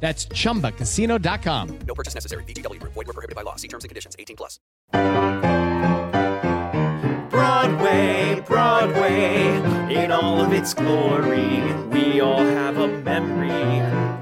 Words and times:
That's 0.00 0.26
chumbacasino.com. 0.26 1.78
No 1.86 1.94
purchase 1.94 2.14
necessary. 2.14 2.42
VGW 2.44 2.80
Group. 2.80 2.94
Void 2.94 3.06
were 3.06 3.12
prohibited 3.12 3.36
by 3.36 3.42
law. 3.42 3.56
See 3.56 3.68
terms 3.68 3.84
and 3.84 3.90
conditions. 3.90 4.16
18 4.18 4.36
plus. 4.36 4.58
Broadway, 7.30 8.42
Broadway, 8.46 9.94
in 9.94 10.10
all 10.10 10.40
of 10.40 10.52
its 10.52 10.74
glory. 10.74 11.62
We 11.88 12.20
all 12.20 12.44
have 12.44 12.78
a 12.78 12.88
memory. 12.88 13.50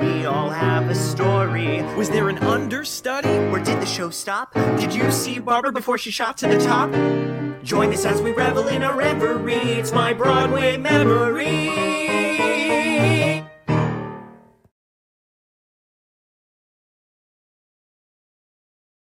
We 0.04 0.26
all 0.26 0.50
have 0.50 0.90
a 0.90 0.94
story. 0.94 1.82
Was 1.96 2.10
there 2.10 2.28
an 2.28 2.38
understudy? 2.38 3.28
Or 3.50 3.58
did 3.58 3.80
the 3.80 3.86
show 3.86 4.10
stop? 4.10 4.52
Did 4.78 4.94
you 4.94 5.10
see 5.10 5.38
Barbara 5.38 5.72
before 5.72 5.98
she 5.98 6.10
shot 6.10 6.36
to 6.38 6.48
the 6.48 6.58
top? 6.58 6.90
Join 7.64 7.92
us 7.92 8.04
as 8.04 8.20
we 8.20 8.32
revel 8.32 8.68
in 8.68 8.82
our 8.82 8.96
reverie. 8.96 9.54
It's 9.54 9.92
my 9.92 10.12
Broadway 10.12 10.76
memory. 10.76 11.68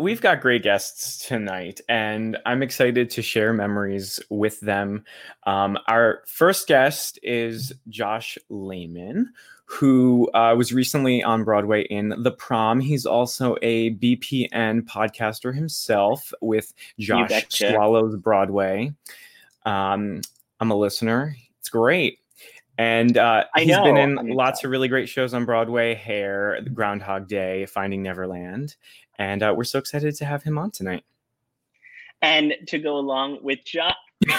We've 0.00 0.20
got 0.20 0.40
great 0.40 0.62
guests 0.62 1.26
tonight, 1.26 1.80
and 1.88 2.38
I'm 2.46 2.62
excited 2.62 3.10
to 3.10 3.20
share 3.20 3.52
memories 3.52 4.20
with 4.30 4.60
them. 4.60 5.04
Um, 5.44 5.76
our 5.88 6.22
first 6.24 6.68
guest 6.68 7.18
is 7.24 7.72
Josh 7.88 8.38
Lamon, 8.48 9.32
who 9.64 10.30
uh, 10.34 10.54
was 10.56 10.72
recently 10.72 11.20
on 11.24 11.42
Broadway 11.42 11.82
in 11.82 12.14
The 12.22 12.30
Prom. 12.30 12.78
He's 12.78 13.06
also 13.06 13.56
a 13.60 13.90
BPN 13.96 14.82
podcaster 14.82 15.52
himself 15.52 16.32
with 16.40 16.72
Josh. 17.00 17.46
Swallows 17.50 18.14
Broadway. 18.14 18.94
Um, 19.66 20.20
I'm 20.60 20.70
a 20.70 20.76
listener. 20.76 21.34
It's 21.58 21.70
great. 21.70 22.20
And 22.78 23.18
uh, 23.18 23.44
he's 23.56 23.76
been 23.76 23.96
in 23.96 24.28
lots 24.28 24.62
of 24.62 24.70
really 24.70 24.86
great 24.86 25.08
shows 25.08 25.34
on 25.34 25.44
Broadway 25.44 25.96
Hair, 25.96 26.60
Groundhog 26.72 27.26
Day, 27.26 27.66
Finding 27.66 28.04
Neverland. 28.04 28.76
And 29.18 29.42
uh, 29.42 29.52
we're 29.56 29.64
so 29.64 29.78
excited 29.78 30.14
to 30.16 30.24
have 30.24 30.42
him 30.42 30.58
on 30.58 30.70
tonight. 30.70 31.04
And 32.22 32.54
to 32.68 32.78
go 32.78 32.96
along 32.96 33.38
with 33.42 33.60
Josh. 33.64 33.94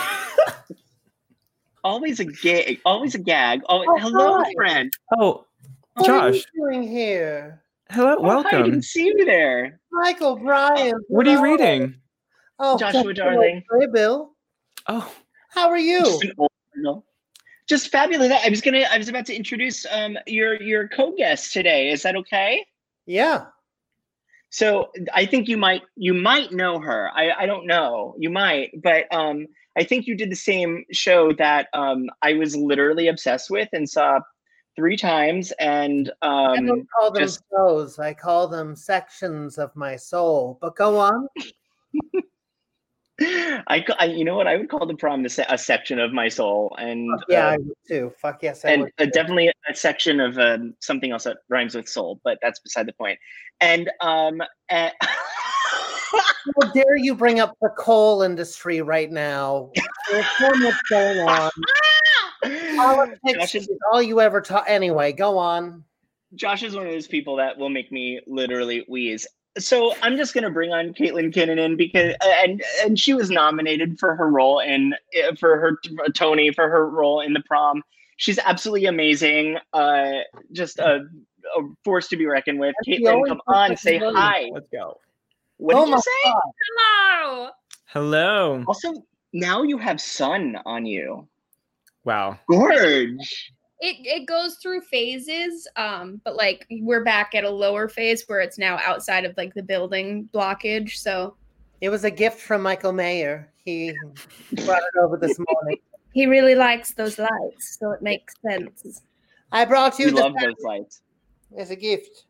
always 1.83 2.19
a 2.19 2.25
gag. 2.25 2.79
Always 2.85 3.15
a 3.15 3.19
gag. 3.19 3.61
Oh, 3.69 3.83
Oh, 3.87 3.97
hello, 3.99 4.37
hi. 4.43 4.51
friend. 4.55 4.93
Oh, 5.17 5.45
What 5.95 6.09
are 6.09 6.31
Josh. 6.31 6.45
you 6.53 6.65
doing 6.69 6.83
here? 6.87 7.61
Hello, 7.89 8.17
Oh, 8.19 8.21
hi, 8.21 8.27
I 8.27 8.35
welcome. 8.35 8.63
didn't 8.63 8.83
see 8.83 9.05
you 9.05 9.25
there. 9.25 9.79
Michael 9.91 10.35
Brian. 10.37 10.93
What 11.07 11.27
are 11.27 11.31
you 11.31 11.41
reading? 11.43 11.95
Oh, 12.59 12.77
Joshua 12.77 13.13
Darling. 13.13 13.63
Hey, 13.79 13.87
Bill. 13.91 14.35
Oh, 14.87 15.11
How 15.49 15.69
are 15.69 15.77
you? 15.77 15.99
Just 16.05 16.23
an 16.23 16.33
old. 16.37 17.03
Just 17.67 17.89
fabulous. 17.89 18.31
I 18.31 18.49
was 18.49 18.61
gonna. 18.61 18.83
I 18.91 18.97
was 18.97 19.09
about 19.09 19.25
to 19.27 19.35
introduce 19.35 19.85
um 19.91 20.17
your 20.25 20.59
your 20.61 20.87
co-guest 20.87 21.53
today. 21.53 21.91
Is 21.91 22.01
that 22.01 22.15
okay? 22.15 22.65
Yeah. 23.05 23.45
So 24.49 24.91
I 25.13 25.25
think 25.25 25.47
you 25.47 25.57
might 25.57 25.83
you 25.95 26.13
might 26.13 26.51
know 26.51 26.79
her. 26.79 27.09
I 27.13 27.31
I 27.31 27.45
don't 27.45 27.67
know. 27.67 28.15
You 28.17 28.29
might, 28.29 28.71
but 28.81 29.05
um 29.13 29.47
I 29.77 29.83
think 29.83 30.07
you 30.07 30.15
did 30.15 30.31
the 30.31 30.35
same 30.35 30.85
show 30.91 31.33
that 31.33 31.67
um 31.73 32.09
I 32.21 32.33
was 32.33 32.55
literally 32.55 33.07
obsessed 33.07 33.49
with 33.49 33.69
and 33.73 33.87
saw 33.87 34.19
three 34.75 34.97
times 34.97 35.51
and 35.59 36.11
I 36.21 36.55
um 36.55 36.65
don't 36.65 36.87
call 36.99 37.11
them 37.11 37.23
just 37.23 37.43
shows. 37.51 37.99
I 37.99 38.13
call 38.13 38.47
them 38.47 38.75
sections 38.75 39.57
of 39.57 39.75
my 39.75 39.95
soul. 39.95 40.57
But 40.61 40.75
go 40.75 40.97
on. 40.97 41.27
I, 43.67 43.85
I 43.97 44.05
you 44.05 44.23
know 44.23 44.35
what 44.35 44.47
I 44.47 44.55
would 44.55 44.69
call 44.69 44.85
the 44.85 44.95
prom 44.95 45.23
the 45.23 45.29
se- 45.29 45.45
a 45.49 45.57
section 45.57 45.99
of 45.99 46.13
my 46.13 46.29
soul 46.29 46.75
and 46.79 47.09
Yeah, 47.27 47.47
uh, 47.47 47.51
I 47.51 47.57
would 47.57 47.75
too. 47.87 48.13
Fuck 48.17 48.43
yes, 48.43 48.63
I 48.65 48.71
and 48.71 48.81
would. 48.83 48.91
uh, 48.99 49.05
definitely 49.05 49.51
a 49.69 49.75
section 49.75 50.19
of 50.19 50.37
um, 50.37 50.73
something 50.79 51.11
else 51.11 51.23
that 51.25 51.37
rhymes 51.49 51.75
with 51.75 51.89
soul, 51.89 52.21
but 52.23 52.37
that's 52.41 52.59
beside 52.59 52.87
the 52.87 52.93
point. 52.93 53.19
And 53.61 53.89
um, 54.01 54.41
How 56.61 56.71
dare 56.73 56.95
you 56.97 57.15
bring 57.15 57.39
up 57.39 57.55
the 57.61 57.69
coal 57.77 58.21
industry 58.21 58.81
right 58.81 59.11
now? 59.11 59.71
There's 60.09 60.25
so 60.39 60.49
much 60.55 60.75
going 60.89 61.19
on. 61.19 61.51
Politics 62.75 63.55
is 63.55 63.69
all 63.91 64.01
you 64.01 64.21
ever 64.21 64.41
talk. 64.41 64.65
Anyway, 64.67 65.11
go 65.11 65.37
on. 65.37 65.83
Josh 66.35 66.63
is 66.63 66.75
one 66.75 66.85
of 66.85 66.91
those 66.91 67.07
people 67.07 67.35
that 67.37 67.57
will 67.57 67.69
make 67.69 67.91
me 67.91 68.21
literally 68.27 68.85
wheeze. 68.87 69.27
So 69.59 69.93
I'm 70.01 70.17
just 70.17 70.33
gonna 70.33 70.49
bring 70.49 70.71
on 70.71 70.93
Caitlin 70.93 71.33
Kinnunen 71.33 71.77
because 71.77 72.15
and 72.21 72.63
and 72.83 72.99
she 72.99 73.13
was 73.13 73.29
nominated 73.29 73.99
for 73.99 74.15
her 74.15 74.29
role 74.29 74.59
in 74.59 74.95
eh, 75.13 75.31
for 75.39 75.59
her 75.59 75.77
Tony 76.13 76.51
for 76.51 76.69
her 76.69 76.89
role 76.89 77.21
in 77.21 77.33
the 77.33 77.41
prom. 77.41 77.83
She's 78.17 78.39
absolutely 78.39 78.85
amazing. 78.85 79.57
Uh, 79.71 80.19
just 80.51 80.79
a, 80.79 81.05
a 81.57 81.61
force 81.83 82.09
to 82.09 82.17
be 82.17 82.25
reckoned 82.25 82.59
with. 82.59 82.75
And 82.85 82.97
she 82.97 83.03
Caitlin, 83.03 83.27
come 83.27 83.41
on, 83.47 83.77
say 83.77 83.95
in. 83.95 84.13
hi. 84.13 84.49
let's 84.51 84.67
go. 84.71 84.97
What 85.57 85.75
oh 85.75 85.85
did 85.85 85.91
you 85.91 86.01
say? 86.01 86.11
God. 86.25 86.41
Hello. 86.67 87.49
Hello. 87.85 88.63
Also, 88.67 88.93
now 89.33 89.63
you 89.63 89.77
have 89.77 89.99
sun 89.99 90.57
on 90.65 90.85
you. 90.85 91.27
Wow. 92.03 92.39
Gorge. 92.47 93.51
It 93.81 93.95
it 94.05 94.25
goes 94.25 94.55
through 94.55 94.81
phases, 94.81 95.67
um, 95.77 96.19
but 96.25 96.35
like 96.35 96.65
we're 96.81 97.03
back 97.03 97.33
at 97.33 97.43
a 97.45 97.49
lower 97.49 97.87
phase 97.87 98.23
where 98.27 98.41
it's 98.41 98.57
now 98.57 98.77
outside 98.85 99.23
of 99.25 99.35
like 99.37 99.53
the 99.53 99.63
building 99.63 100.27
blockage. 100.33 100.95
So 100.95 101.35
It 101.81 101.89
was 101.89 102.03
a 102.03 102.11
gift 102.11 102.39
from 102.41 102.61
Michael 102.61 102.91
Mayer. 102.91 103.51
He 103.63 103.93
brought 104.65 104.81
it 104.81 104.99
over 104.99 105.15
this 105.17 105.37
morning. 105.39 105.77
He 106.11 106.25
really 106.25 106.55
likes 106.55 106.93
those 106.93 107.17
lights, 107.17 107.77
so 107.79 107.91
it 107.91 108.01
makes 108.01 108.33
sense. 108.41 109.01
I 109.51 109.63
brought 109.65 109.97
you 109.97 110.07
We 110.07 110.11
the 110.11 110.17
love 110.21 110.33
fan 110.33 110.43
those 110.43 110.63
lights. 110.63 111.01
as 111.57 111.71
a 111.71 111.75
gift. 111.75 112.25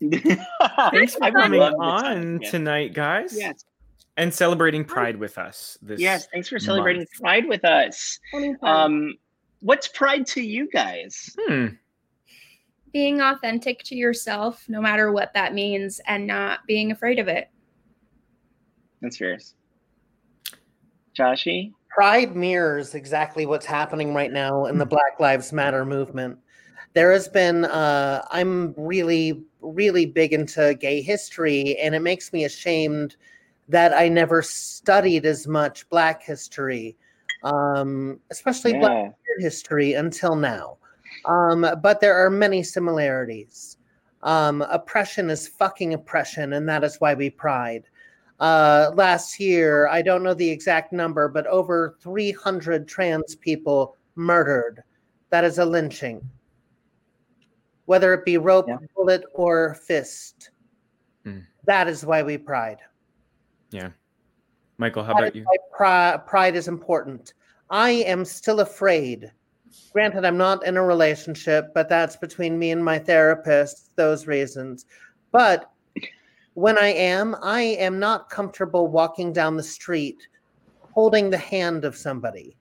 Thanks 0.00 1.14
for 1.16 1.30
coming 1.30 1.60
on 1.60 2.40
tonight, 2.40 2.94
guys. 2.94 3.36
Yes. 3.36 3.64
And 4.16 4.32
celebrating 4.32 4.84
Pride 4.84 5.16
with 5.16 5.38
us. 5.38 5.78
This 5.80 6.00
Yes, 6.00 6.28
thanks 6.32 6.48
for 6.48 6.58
celebrating 6.58 7.00
month. 7.00 7.20
Pride 7.20 7.48
with 7.48 7.64
us. 7.64 8.18
Um, 8.62 9.14
what's 9.62 9.88
Pride 9.88 10.26
to 10.28 10.42
you 10.42 10.68
guys? 10.68 11.34
Hmm. 11.40 11.66
Being 12.92 13.22
authentic 13.22 13.82
to 13.84 13.94
yourself, 13.94 14.64
no 14.68 14.80
matter 14.80 15.12
what 15.12 15.32
that 15.32 15.54
means, 15.54 16.00
and 16.06 16.26
not 16.26 16.60
being 16.66 16.92
afraid 16.92 17.18
of 17.18 17.28
it. 17.28 17.48
That's 19.00 19.16
fierce. 19.16 19.54
Joshy? 21.18 21.72
Pride 21.88 22.36
mirrors 22.36 22.94
exactly 22.94 23.46
what's 23.46 23.66
happening 23.66 24.14
right 24.14 24.32
now 24.32 24.66
in 24.66 24.78
the 24.78 24.86
Black 24.86 25.20
Lives 25.20 25.52
Matter 25.52 25.84
movement. 25.84 26.38
There 26.94 27.12
has 27.12 27.28
been, 27.28 27.64
uh, 27.64 28.24
I'm 28.30 28.74
really, 28.76 29.42
really 29.60 30.06
big 30.06 30.32
into 30.32 30.74
gay 30.74 31.00
history, 31.00 31.78
and 31.78 31.94
it 31.94 32.00
makes 32.00 32.32
me 32.32 32.44
ashamed 32.44 33.16
that 33.68 33.94
I 33.94 34.08
never 34.08 34.42
studied 34.42 35.24
as 35.24 35.46
much 35.46 35.88
Black 35.88 36.22
history, 36.22 36.96
um, 37.44 38.20
especially 38.30 38.72
Yeah. 38.72 38.80
Black 38.80 39.14
history 39.38 39.94
until 39.94 40.36
now. 40.36 40.78
Um, 41.24 41.66
but 41.82 42.00
there 42.00 42.14
are 42.14 42.30
many 42.30 42.62
similarities. 42.62 43.78
Um, 44.22 44.62
oppression 44.62 45.30
is 45.30 45.48
fucking 45.48 45.94
oppression, 45.94 46.52
and 46.52 46.68
that 46.68 46.84
is 46.84 47.00
why 47.00 47.14
we 47.14 47.30
pride. 47.30 47.84
Uh, 48.40 48.90
last 48.94 49.38
year, 49.38 49.88
I 49.88 50.02
don't 50.02 50.22
know 50.22 50.34
the 50.34 50.48
exact 50.48 50.92
number, 50.92 51.28
but 51.28 51.46
over 51.46 51.96
300 52.00 52.88
trans 52.88 53.36
people 53.36 53.96
murdered. 54.14 54.82
That 55.30 55.44
is 55.44 55.58
a 55.58 55.64
lynching. 55.64 56.28
Whether 57.86 58.14
it 58.14 58.24
be 58.24 58.38
rope, 58.38 58.68
bullet, 58.96 59.24
or 59.34 59.74
fist. 59.74 60.50
Mm. 61.24 61.44
That 61.64 61.88
is 61.88 62.04
why 62.04 62.22
we 62.22 62.38
pride. 62.38 62.78
Yeah. 63.70 63.90
Michael, 64.78 65.04
how 65.04 65.12
about 65.12 65.36
you? 65.36 65.44
why 65.76 66.18
pride 66.26 66.56
is 66.56 66.68
important. 66.68 67.34
I 67.70 67.90
am 67.90 68.24
still 68.24 68.60
afraid. 68.60 69.30
Granted, 69.92 70.24
I'm 70.24 70.36
not 70.36 70.66
in 70.66 70.76
a 70.76 70.84
relationship, 70.84 71.72
but 71.74 71.88
that's 71.88 72.16
between 72.16 72.58
me 72.58 72.70
and 72.70 72.84
my 72.84 72.98
therapist, 72.98 73.94
those 73.96 74.26
reasons. 74.26 74.86
But 75.30 75.70
when 76.54 76.76
I 76.76 76.88
am, 76.88 77.36
I 77.42 77.62
am 77.62 77.98
not 77.98 78.28
comfortable 78.28 78.88
walking 78.88 79.32
down 79.32 79.56
the 79.56 79.62
street 79.62 80.28
holding 80.92 81.30
the 81.30 81.38
hand 81.38 81.84
of 81.84 81.96
somebody. 81.96 82.56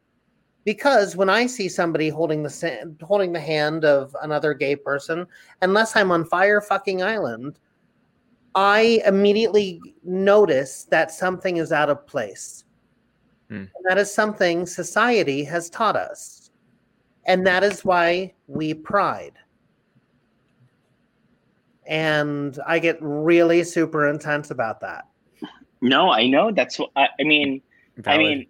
Because 0.64 1.16
when 1.16 1.30
I 1.30 1.48
see 1.48 1.68
somebody 1.68 2.10
holding 2.10 2.44
the 2.44 2.96
holding 3.02 3.34
the 3.34 3.40
hand 3.40 3.84
of 3.84 4.16
another 4.22 4.54
gay 4.54 4.76
person, 4.76 5.26
unless 5.62 5.96
I'm 5.96 6.12
on 6.12 6.24
fire 6.26 6.62
fucking 6.62 7.02
island, 7.02 7.60
I 8.56 9.02
immediately 9.06 9.82
notice 10.04 10.86
that 10.86 11.12
something 11.12 11.58
is 11.58 11.72
out 11.72 11.90
of 11.90 12.06
place. 12.06 12.64
Hmm. 13.50 13.56
And 13.56 13.86
that 13.86 13.98
is 13.98 14.14
something 14.14 14.66
society 14.66 15.44
has 15.46 15.70
taught 15.70 15.96
us. 15.96 16.52
And 17.26 17.46
that 17.46 17.64
is 17.64 17.86
why 17.86 18.34
we 18.48 18.74
pride. 18.74 19.34
And 21.86 22.58
I 22.66 22.80
get 22.80 22.98
really 23.02 23.64
super 23.64 24.08
intense 24.08 24.52
about 24.52 24.80
that. 24.82 25.08
No, 25.82 26.12
I 26.12 26.28
know. 26.28 26.52
That's 26.52 26.80
what 26.80 26.92
I, 26.96 27.08
I 27.20 27.24
mean. 27.24 27.62
I 28.06 28.18
mean, 28.18 28.48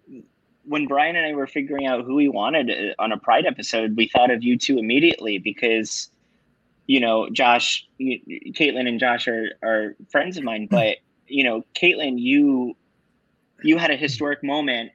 when 0.64 0.86
Brian 0.86 1.16
and 1.16 1.26
I 1.26 1.32
were 1.32 1.46
figuring 1.46 1.86
out 1.86 2.04
who 2.04 2.14
we 2.14 2.28
wanted 2.28 2.70
uh, 2.70 3.02
on 3.02 3.12
a 3.12 3.18
Pride 3.18 3.46
episode, 3.46 3.96
we 3.96 4.08
thought 4.08 4.30
of 4.30 4.42
you 4.42 4.56
two 4.56 4.78
immediately 4.78 5.38
because, 5.38 6.10
you 6.92 7.00
know, 7.00 7.30
Josh, 7.30 7.86
you, 7.96 8.20
Caitlin, 8.52 8.86
and 8.86 9.00
Josh 9.00 9.26
are 9.26 9.46
are 9.62 9.96
friends 10.10 10.36
of 10.36 10.44
mine. 10.44 10.68
But 10.70 10.98
you 11.26 11.42
know, 11.42 11.64
Caitlin, 11.74 12.20
you 12.20 12.76
you 13.62 13.78
had 13.78 13.90
a 13.90 13.96
historic 13.96 14.44
moment 14.44 14.92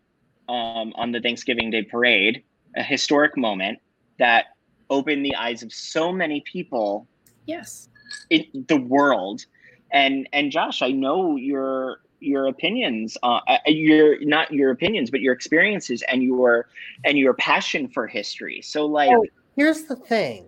um, 0.48 0.94
on 0.96 1.12
the 1.12 1.20
Thanksgiving 1.20 1.72
Day 1.72 1.82
parade, 1.82 2.44
a 2.76 2.84
historic 2.84 3.36
moment 3.36 3.80
that 4.20 4.46
opened 4.92 5.26
the 5.26 5.36
eyes 5.36 5.64
of 5.64 5.74
so 5.74 6.12
many 6.12 6.44
people 6.54 7.08
Yes. 7.48 7.90
in 8.30 8.46
the 8.68 8.78
world 8.78 9.46
and 9.92 10.28
and 10.34 10.52
josh 10.52 10.82
i 10.82 10.92
know 10.92 11.36
your 11.38 11.98
your 12.20 12.48
opinions 12.48 13.18
uh 13.24 13.40
uh, 13.48 13.58
your 13.66 14.20
not 14.24 14.52
your 14.52 14.72
opinions 14.72 15.10
but 15.10 15.22
your 15.22 15.34
experiences 15.34 16.04
and 16.10 16.24
your 16.24 16.68
and 17.06 17.18
your 17.18 17.34
passion 17.34 17.88
for 17.88 18.08
history 18.08 18.62
so 18.62 18.86
like 18.86 19.12
Oh, 19.12 19.26
here's 19.56 19.84
the 19.86 19.96
thing. 19.96 20.46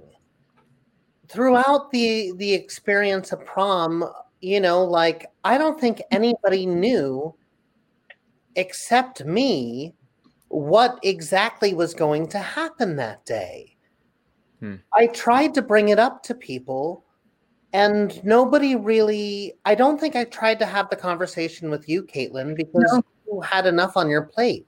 Throughout 1.29 1.91
the 1.91 2.33
the 2.37 2.53
experience 2.53 3.31
of 3.31 3.45
prom, 3.45 4.03
you 4.41 4.59
know, 4.59 4.83
like 4.83 5.27
I 5.43 5.57
don't 5.57 5.79
think 5.79 6.01
anybody 6.11 6.65
knew 6.65 7.35
except 8.55 9.23
me 9.25 9.93
what 10.47 10.99
exactly 11.03 11.73
was 11.73 11.93
going 11.93 12.27
to 12.29 12.39
happen 12.39 12.95
that 12.95 13.23
day. 13.25 13.77
Hmm. 14.59 14.75
I 14.93 15.07
tried 15.07 15.53
to 15.53 15.61
bring 15.61 15.89
it 15.89 15.99
up 15.99 16.23
to 16.23 16.35
people 16.35 17.05
and 17.73 18.23
nobody 18.23 18.75
really 18.75 19.53
I 19.65 19.75
don't 19.75 19.99
think 19.99 20.15
I 20.15 20.23
tried 20.25 20.59
to 20.59 20.65
have 20.65 20.89
the 20.89 20.95
conversation 20.95 21.69
with 21.69 21.87
you, 21.87 22.03
Caitlin, 22.03 22.55
because 22.55 23.01
you 23.27 23.41
had 23.41 23.65
enough 23.65 23.95
on 23.95 24.09
your 24.09 24.23
plate. 24.23 24.67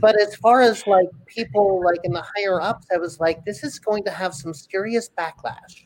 But 0.00 0.20
as 0.20 0.34
far 0.36 0.62
as 0.62 0.86
like 0.86 1.08
people 1.26 1.82
like 1.84 2.00
in 2.04 2.12
the 2.12 2.24
higher 2.36 2.60
ups, 2.60 2.86
I 2.92 2.96
was 2.96 3.20
like, 3.20 3.44
this 3.44 3.62
is 3.62 3.78
going 3.78 4.04
to 4.04 4.10
have 4.10 4.34
some 4.34 4.54
serious 4.54 5.10
backlash. 5.16 5.84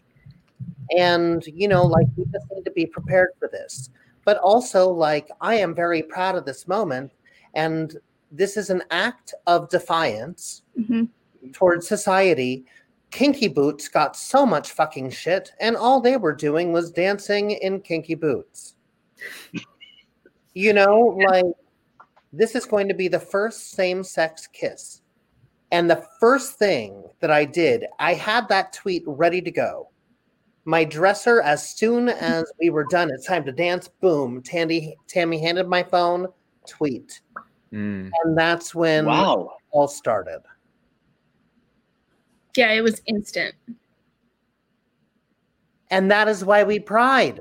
And 0.96 1.44
you 1.46 1.68
know, 1.68 1.84
like 1.84 2.06
we 2.16 2.24
just 2.32 2.46
need 2.52 2.64
to 2.64 2.70
be 2.70 2.86
prepared 2.86 3.30
for 3.38 3.48
this. 3.48 3.90
But 4.24 4.36
also, 4.38 4.90
like, 4.90 5.30
I 5.40 5.54
am 5.54 5.74
very 5.74 6.02
proud 6.02 6.36
of 6.36 6.44
this 6.44 6.68
moment. 6.68 7.12
And 7.54 7.96
this 8.30 8.56
is 8.58 8.68
an 8.68 8.82
act 8.90 9.32
of 9.46 9.70
defiance 9.70 10.62
mm-hmm. 10.78 11.04
towards 11.52 11.88
society. 11.88 12.66
Kinky 13.10 13.48
Boots 13.48 13.88
got 13.88 14.16
so 14.16 14.44
much 14.44 14.72
fucking 14.72 15.10
shit, 15.10 15.52
and 15.60 15.76
all 15.76 16.00
they 16.00 16.18
were 16.18 16.34
doing 16.34 16.72
was 16.72 16.90
dancing 16.90 17.52
in 17.52 17.80
kinky 17.80 18.14
boots. 18.14 18.74
You 20.52 20.74
know, 20.74 21.18
like 21.30 21.46
this 22.32 22.54
is 22.54 22.64
going 22.66 22.88
to 22.88 22.94
be 22.94 23.08
the 23.08 23.18
first 23.20 23.70
same 23.72 24.02
sex 24.02 24.46
kiss. 24.46 25.02
And 25.70 25.90
the 25.90 26.04
first 26.20 26.58
thing 26.58 27.02
that 27.20 27.30
I 27.30 27.44
did, 27.44 27.84
I 27.98 28.14
had 28.14 28.48
that 28.48 28.72
tweet 28.72 29.02
ready 29.06 29.42
to 29.42 29.50
go. 29.50 29.90
My 30.64 30.84
dresser, 30.84 31.40
as 31.42 31.66
soon 31.76 32.08
as 32.08 32.50
we 32.60 32.70
were 32.70 32.84
done, 32.90 33.10
it's 33.10 33.26
time 33.26 33.44
to 33.44 33.52
dance. 33.52 33.88
Boom. 33.88 34.42
Tandy, 34.42 34.96
Tammy 35.06 35.40
handed 35.40 35.66
my 35.66 35.82
phone, 35.82 36.26
tweet. 36.66 37.20
Mm. 37.72 38.10
And 38.24 38.36
that's 38.38 38.74
when 38.74 39.06
Wow. 39.06 39.42
it 39.42 39.62
all 39.70 39.88
started. 39.88 40.40
Yeah, 42.56 42.72
it 42.72 42.80
was 42.82 43.00
instant. 43.06 43.54
And 45.90 46.10
that 46.10 46.28
is 46.28 46.44
why 46.44 46.64
we 46.64 46.78
pride. 46.78 47.40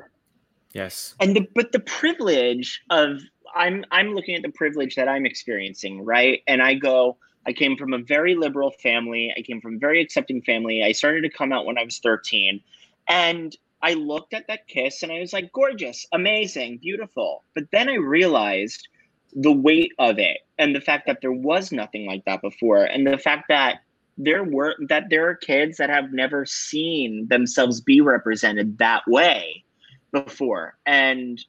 Yes. 0.74 1.16
and 1.20 1.36
the 1.36 1.48
but 1.56 1.72
the 1.72 1.80
privilege 1.80 2.84
of 2.92 3.20
i'm 3.56 3.84
i'm 3.92 4.14
looking 4.14 4.36
at 4.36 4.42
the 4.42 4.50
privilege 4.50 4.96
that 4.96 5.08
i'm 5.08 5.26
experiencing 5.26 6.04
right? 6.04 6.42
And 6.48 6.62
i 6.62 6.74
go 6.74 7.18
i 7.46 7.54
came 7.54 7.78
from 7.78 7.94
a 7.94 8.00
very 8.00 8.36
liberal 8.36 8.72
family. 8.72 9.34
I 9.38 9.42
came 9.42 9.62
from 9.62 9.76
a 9.76 9.80
very 9.80 10.02
accepting 10.02 10.42
family. 10.42 10.84
I 10.84 10.92
started 10.92 11.22
to 11.22 11.30
come 11.30 11.52
out 11.52 11.66
when 11.66 11.78
i 11.78 11.84
was 11.84 12.00
13 12.00 12.62
and 13.08 13.56
i 13.82 13.94
looked 13.94 14.34
at 14.34 14.48
that 14.48 14.68
kiss 14.68 15.04
and 15.04 15.12
i 15.12 15.20
was 15.20 15.34
like 15.34 15.52
gorgeous 15.52 16.06
amazing 16.12 16.80
beautiful. 16.80 17.44
But 17.56 17.66
then 17.72 17.90
i 17.90 17.96
realized 17.96 18.88
the 19.34 19.52
weight 19.52 19.92
of 20.00 20.20
it 20.20 20.40
and 20.58 20.76
the 20.76 20.82
fact 20.82 21.06
that 21.06 21.20
there 21.22 21.34
was 21.34 21.72
nothing 21.72 22.06
like 22.06 22.24
that 22.26 22.42
before 22.42 22.86
and 22.86 23.06
the 23.06 23.18
fact 23.18 23.46
that 23.50 23.82
there 24.18 24.44
were 24.44 24.76
that 24.90 25.10
there 25.10 25.30
are 25.30 25.36
kids 25.36 25.78
that 25.78 25.90
have 25.90 26.12
never 26.12 26.46
seen 26.46 27.28
themselves 27.28 27.82
be 27.82 28.02
represented 28.02 28.78
that 28.80 29.04
way 29.08 29.64
before. 30.12 30.78
And 30.86 31.44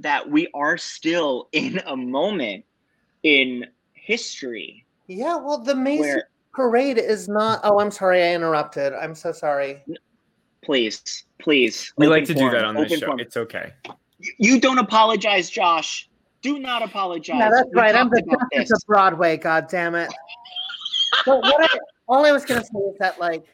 that 0.00 0.28
we 0.28 0.48
are 0.54 0.76
still 0.76 1.48
in 1.52 1.80
a 1.86 1.96
moment 1.96 2.64
in 3.22 3.64
history 3.94 4.84
Yeah, 5.06 5.36
well, 5.36 5.58
the 5.58 5.74
Macy's 5.74 6.00
Where- 6.06 6.28
parade 6.54 6.98
is 6.98 7.28
not. 7.28 7.60
Oh, 7.64 7.80
I'm 7.80 7.90
sorry, 7.90 8.22
I 8.22 8.34
interrupted. 8.34 8.92
I'm 8.94 9.14
so 9.14 9.32
sorry. 9.32 9.82
please 10.64 11.24
please 11.38 11.92
We 11.96 12.06
like 12.08 12.24
to 12.26 12.34
do 12.34 12.50
that 12.50 12.64
on 12.64 12.74
this 12.74 12.86
open 12.86 12.98
show. 13.00 13.06
forum. 13.06 13.20
It's 13.20 13.36
okay. 13.36 13.72
you 14.38 14.58
don't 14.60 14.78
apologize 14.78 15.48
josh 15.50 16.08
do 16.42 16.58
not 16.58 16.82
apologize 16.82 17.36
Yeah, 17.38 17.50
that's 17.50 17.68
We 17.72 17.80
right. 17.80 17.94
I'm 17.94 18.08
the 18.10 18.22
about 18.22 18.46
justice 18.52 18.82
of 18.82 18.86
Broadway. 18.86 19.36
God 19.36 19.66
damn 19.68 19.94
it. 19.94 20.12
but 21.24 21.40
what 21.42 21.64
I, 21.72 21.78
all 22.08 22.24
I 22.24 22.32
was 22.32 22.44
gonna 22.44 22.62
say 22.64 22.78
is 22.90 22.96
that 23.00 23.18
like 23.20 23.44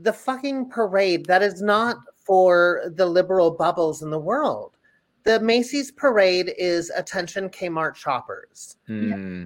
the 0.00 0.12
fucking 0.12 0.68
parade 0.70 1.24
that 1.26 1.42
is 1.42 1.60
not 1.62 1.96
for 2.26 2.92
the 2.96 3.06
liberal 3.06 3.50
bubbles 3.52 4.02
in 4.02 4.10
the 4.10 4.18
world. 4.18 4.76
The 5.24 5.40
Macy's 5.40 5.90
parade 5.92 6.52
is 6.58 6.90
attention 6.90 7.48
Kmart 7.50 7.94
shoppers. 7.94 8.76
Hmm. 8.86 9.44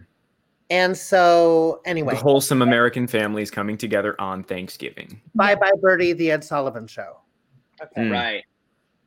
And 0.71 0.97
so, 0.97 1.81
anyway, 1.85 2.15
The 2.15 2.21
wholesome 2.21 2.63
American 2.63 3.07
families 3.07 3.51
coming 3.51 3.77
together 3.77 4.19
on 4.21 4.43
Thanksgiving. 4.43 5.21
bye 5.35 5.55
bye, 5.55 5.73
Birdie, 5.81 6.15
the 6.15 6.31
Ed 6.31 6.43
Sullivan 6.43 6.87
Show. 6.87 7.19
Okay, 7.83 8.03
Mm. 8.03 8.13
Right. 8.13 8.45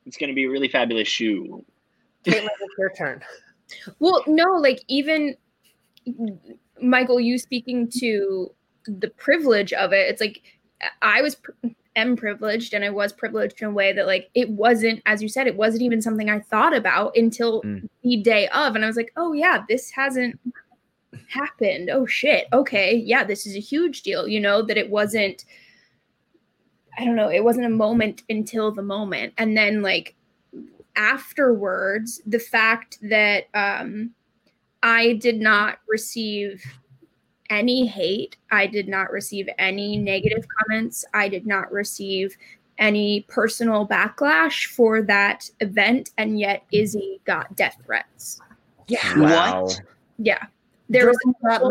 It's 0.05 0.17
going 0.17 0.29
to 0.29 0.35
be 0.35 0.45
a 0.45 0.49
really 0.49 0.67
fabulous 0.67 1.07
shoe. 1.07 1.65
Caitlin, 2.25 2.47
it's 2.61 2.75
your 2.77 2.91
turn. 2.97 3.21
Well, 3.99 4.23
no, 4.27 4.43
like 4.51 4.83
even 4.87 5.35
Michael, 6.81 7.19
you 7.19 7.37
speaking 7.37 7.89
to 7.99 8.53
the 8.85 9.09
privilege 9.09 9.73
of 9.73 9.91
it, 9.93 10.09
it's 10.09 10.21
like 10.21 10.41
I 11.01 11.21
was 11.21 11.35
pr- 11.35 11.51
am 11.97 12.15
privileged 12.15 12.73
and 12.73 12.85
I 12.85 12.89
was 12.89 13.11
privileged 13.11 13.61
in 13.61 13.67
a 13.67 13.71
way 13.71 13.91
that 13.91 14.07
like 14.07 14.29
it 14.33 14.49
wasn't, 14.49 15.01
as 15.05 15.21
you 15.21 15.27
said, 15.27 15.47
it 15.47 15.57
wasn't 15.57 15.81
even 15.83 16.01
something 16.01 16.29
I 16.29 16.39
thought 16.39 16.73
about 16.75 17.17
until 17.17 17.61
Mm. 17.63 17.89
the 18.03 18.17
day 18.17 18.47
of. 18.49 18.75
And 18.75 18.85
I 18.85 18.87
was 18.87 18.95
like, 18.95 19.11
oh 19.17 19.33
yeah, 19.33 19.63
this 19.67 19.91
hasn't 19.91 20.39
happened. 21.27 21.89
Oh 21.89 22.05
shit. 22.05 22.47
Okay. 22.53 22.95
Yeah, 22.95 23.23
this 23.23 23.45
is 23.45 23.55
a 23.55 23.59
huge 23.59 24.03
deal, 24.03 24.27
you 24.27 24.39
know, 24.39 24.61
that 24.61 24.77
it 24.77 24.89
wasn't 24.89 25.43
I 26.99 27.05
don't 27.05 27.15
know, 27.15 27.29
it 27.29 27.43
wasn't 27.43 27.65
a 27.67 27.69
moment 27.69 28.23
until 28.29 28.71
the 28.71 28.81
moment. 28.81 29.33
And 29.37 29.55
then 29.55 29.81
like 29.81 30.15
afterwards, 30.95 32.21
the 32.25 32.39
fact 32.39 32.97
that 33.01 33.45
um 33.53 34.11
I 34.83 35.13
did 35.13 35.39
not 35.39 35.79
receive 35.87 36.63
any 37.49 37.85
hate. 37.85 38.37
I 38.51 38.67
did 38.67 38.87
not 38.87 39.11
receive 39.11 39.49
any 39.57 39.97
negative 39.97 40.45
comments. 40.59 41.05
I 41.13 41.29
did 41.29 41.45
not 41.45 41.71
receive 41.71 42.35
any 42.77 43.21
personal 43.27 43.87
backlash 43.87 44.65
for 44.67 45.01
that 45.03 45.49
event. 45.59 46.11
And 46.17 46.39
yet 46.39 46.63
Izzy 46.71 47.19
got 47.25 47.55
death 47.55 47.77
threats. 47.85 48.39
Yeah. 48.87 49.19
Wow. 49.19 49.67
Yeah. 50.17 50.45
There 50.89 51.07
was 51.07 51.17
that 51.43 51.61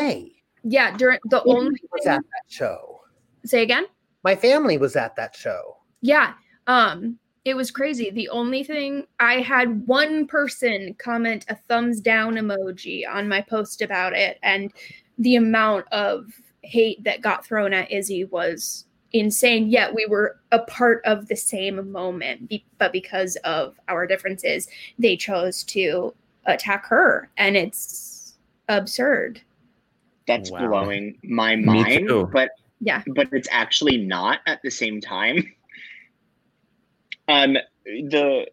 matinee. 0.00 0.32
yeah, 0.64 0.96
during 0.96 1.18
the 1.26 1.42
My 1.44 1.52
only 1.52 1.64
family 1.76 1.80
was 1.92 2.06
at 2.06 2.20
that 2.22 2.44
show. 2.48 3.00
say 3.44 3.62
again? 3.62 3.86
My 4.24 4.34
family 4.34 4.78
was 4.78 4.96
at 4.96 5.14
that 5.16 5.36
show. 5.36 5.76
Yeah. 6.00 6.34
Um 6.66 7.18
it 7.44 7.54
was 7.54 7.70
crazy. 7.70 8.10
The 8.10 8.30
only 8.30 8.64
thing 8.64 9.06
I 9.20 9.34
had 9.40 9.86
one 9.86 10.26
person 10.26 10.94
comment 10.98 11.44
a 11.50 11.56
thumbs 11.68 12.00
down 12.00 12.36
emoji 12.36 13.02
on 13.06 13.28
my 13.28 13.42
post 13.42 13.82
about 13.82 14.14
it 14.14 14.38
and 14.42 14.72
the 15.18 15.36
amount 15.36 15.86
of 15.92 16.26
hate 16.62 17.02
that 17.04 17.20
got 17.20 17.44
thrown 17.44 17.72
at 17.72 17.90
Izzy 17.90 18.24
was 18.24 18.84
insane. 19.12 19.68
Yet 19.68 19.94
we 19.94 20.06
were 20.06 20.36
a 20.52 20.60
part 20.60 21.02
of 21.04 21.28
the 21.28 21.36
same 21.36 21.90
moment, 21.90 22.52
but 22.78 22.92
because 22.92 23.36
of 23.44 23.78
our 23.88 24.06
differences, 24.06 24.68
they 24.98 25.16
chose 25.16 25.62
to 25.64 26.14
attack 26.46 26.86
her 26.86 27.30
and 27.36 27.56
it's 27.56 28.34
absurd. 28.68 29.40
That's 30.26 30.50
Wow. 30.50 30.68
blowing 30.68 31.18
my 31.22 31.56
mind. 31.56 32.10
But 32.32 32.50
Yeah. 32.80 33.02
but 33.06 33.28
it's 33.32 33.48
actually 33.50 33.98
not 33.98 34.40
at 34.46 34.60
the 34.62 34.70
same 34.70 35.00
time. 35.00 35.52
Um, 37.26 37.56
the 37.86 38.46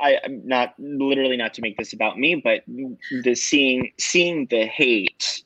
I, 0.00 0.18
I'm 0.22 0.46
not 0.46 0.74
literally 0.78 1.38
not 1.38 1.54
to 1.54 1.62
make 1.62 1.78
this 1.78 1.94
about 1.94 2.18
me, 2.18 2.34
but 2.34 2.62
the 3.22 3.34
seeing 3.34 3.90
seeing 3.98 4.46
the 4.50 4.66
hate 4.66 5.42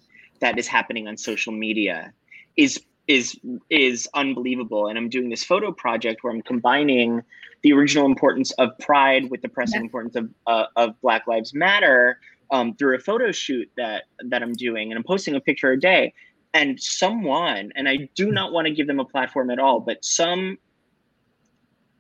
that 0.47 0.59
is 0.59 0.69
happening 0.69 1.09
on 1.09 1.17
social 1.17 1.53
media 1.53 2.12
is 2.57 2.81
is 3.09 3.38
is 3.69 4.09
unbelievable. 4.15 4.87
And 4.87 4.97
I'm 4.99 5.09
doing 5.09 5.29
this 5.29 5.45
photo 5.45 5.73
project 5.73 6.23
where 6.23 6.33
I'm 6.33 6.43
combining 6.43 7.23
the 7.65 7.73
original 7.73 8.07
importance 8.07 8.53
of 8.53 8.69
pride 8.79 9.25
with 9.31 9.43
the 9.43 9.49
pressing 9.49 9.81
Yeah. 9.81 9.87
importance 9.87 10.15
of 10.21 10.25
uh, 10.47 10.67
of 10.76 10.88
Black 11.00 11.26
Lives 11.26 11.53
Matter 11.53 12.21
um, 12.53 12.75
through 12.76 12.95
a 12.97 13.00
photo 13.00 13.33
shoot 13.33 13.69
that 13.76 14.05
that 14.31 14.41
I'm 14.45 14.53
doing, 14.53 14.85
and 14.91 14.97
I'm 14.99 15.05
posting 15.05 15.35
a 15.35 15.41
picture 15.41 15.73
a 15.73 15.81
day. 15.93 16.15
And 16.55 16.81
someone, 16.81 17.65
and 17.76 17.87
I 17.88 18.09
do 18.15 18.31
not 18.31 18.53
want 18.55 18.67
to 18.69 18.73
give 18.73 18.87
them 18.87 19.00
a 19.00 19.05
platform 19.05 19.50
at 19.50 19.59
all, 19.59 19.79
but 19.81 19.99
some 20.03 20.59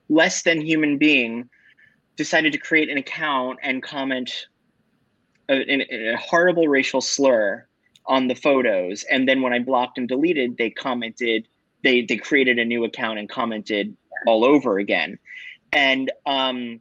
less 0.08 0.36
than 0.46 0.60
human 0.60 0.96
being 0.96 1.50
decided 2.22 2.52
to 2.52 2.58
create 2.58 2.88
an 2.88 2.96
account 2.96 3.58
and 3.62 3.82
comment 3.82 4.46
a, 5.50 5.56
a, 5.74 6.14
a 6.14 6.16
horrible 6.16 6.68
racial 6.68 7.02
slur 7.02 7.66
on 8.08 8.28
the 8.28 8.34
photos. 8.34 9.04
And 9.10 9.28
then 9.28 9.42
when 9.42 9.52
I 9.52 9.58
blocked 9.58 9.98
and 9.98 10.08
deleted, 10.08 10.56
they 10.56 10.70
commented, 10.70 11.48
they 11.82 12.02
they 12.02 12.16
created 12.16 12.58
a 12.58 12.64
new 12.64 12.84
account 12.84 13.18
and 13.18 13.28
commented 13.28 13.96
all 14.26 14.44
over 14.44 14.78
again. 14.78 15.18
And 15.72 16.10
um, 16.26 16.80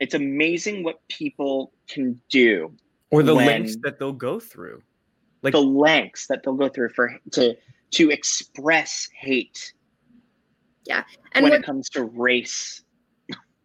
it's 0.00 0.14
amazing 0.14 0.82
what 0.82 1.06
people 1.08 1.72
can 1.88 2.20
do 2.28 2.72
Or 3.10 3.22
the 3.22 3.34
lengths 3.34 3.76
that 3.82 3.98
they'll 3.98 4.12
go 4.12 4.40
through. 4.40 4.82
Like 5.42 5.52
the 5.52 5.62
lengths 5.62 6.26
that 6.26 6.42
they'll 6.42 6.54
go 6.54 6.68
through 6.68 6.90
for 6.90 7.16
to 7.32 7.56
to 7.92 8.10
express 8.10 9.08
hate 9.18 9.72
Yeah. 10.84 11.04
And 11.32 11.44
when 11.44 11.52
what 11.52 11.60
it 11.60 11.64
comes 11.64 11.88
to 11.90 12.04
race. 12.04 12.82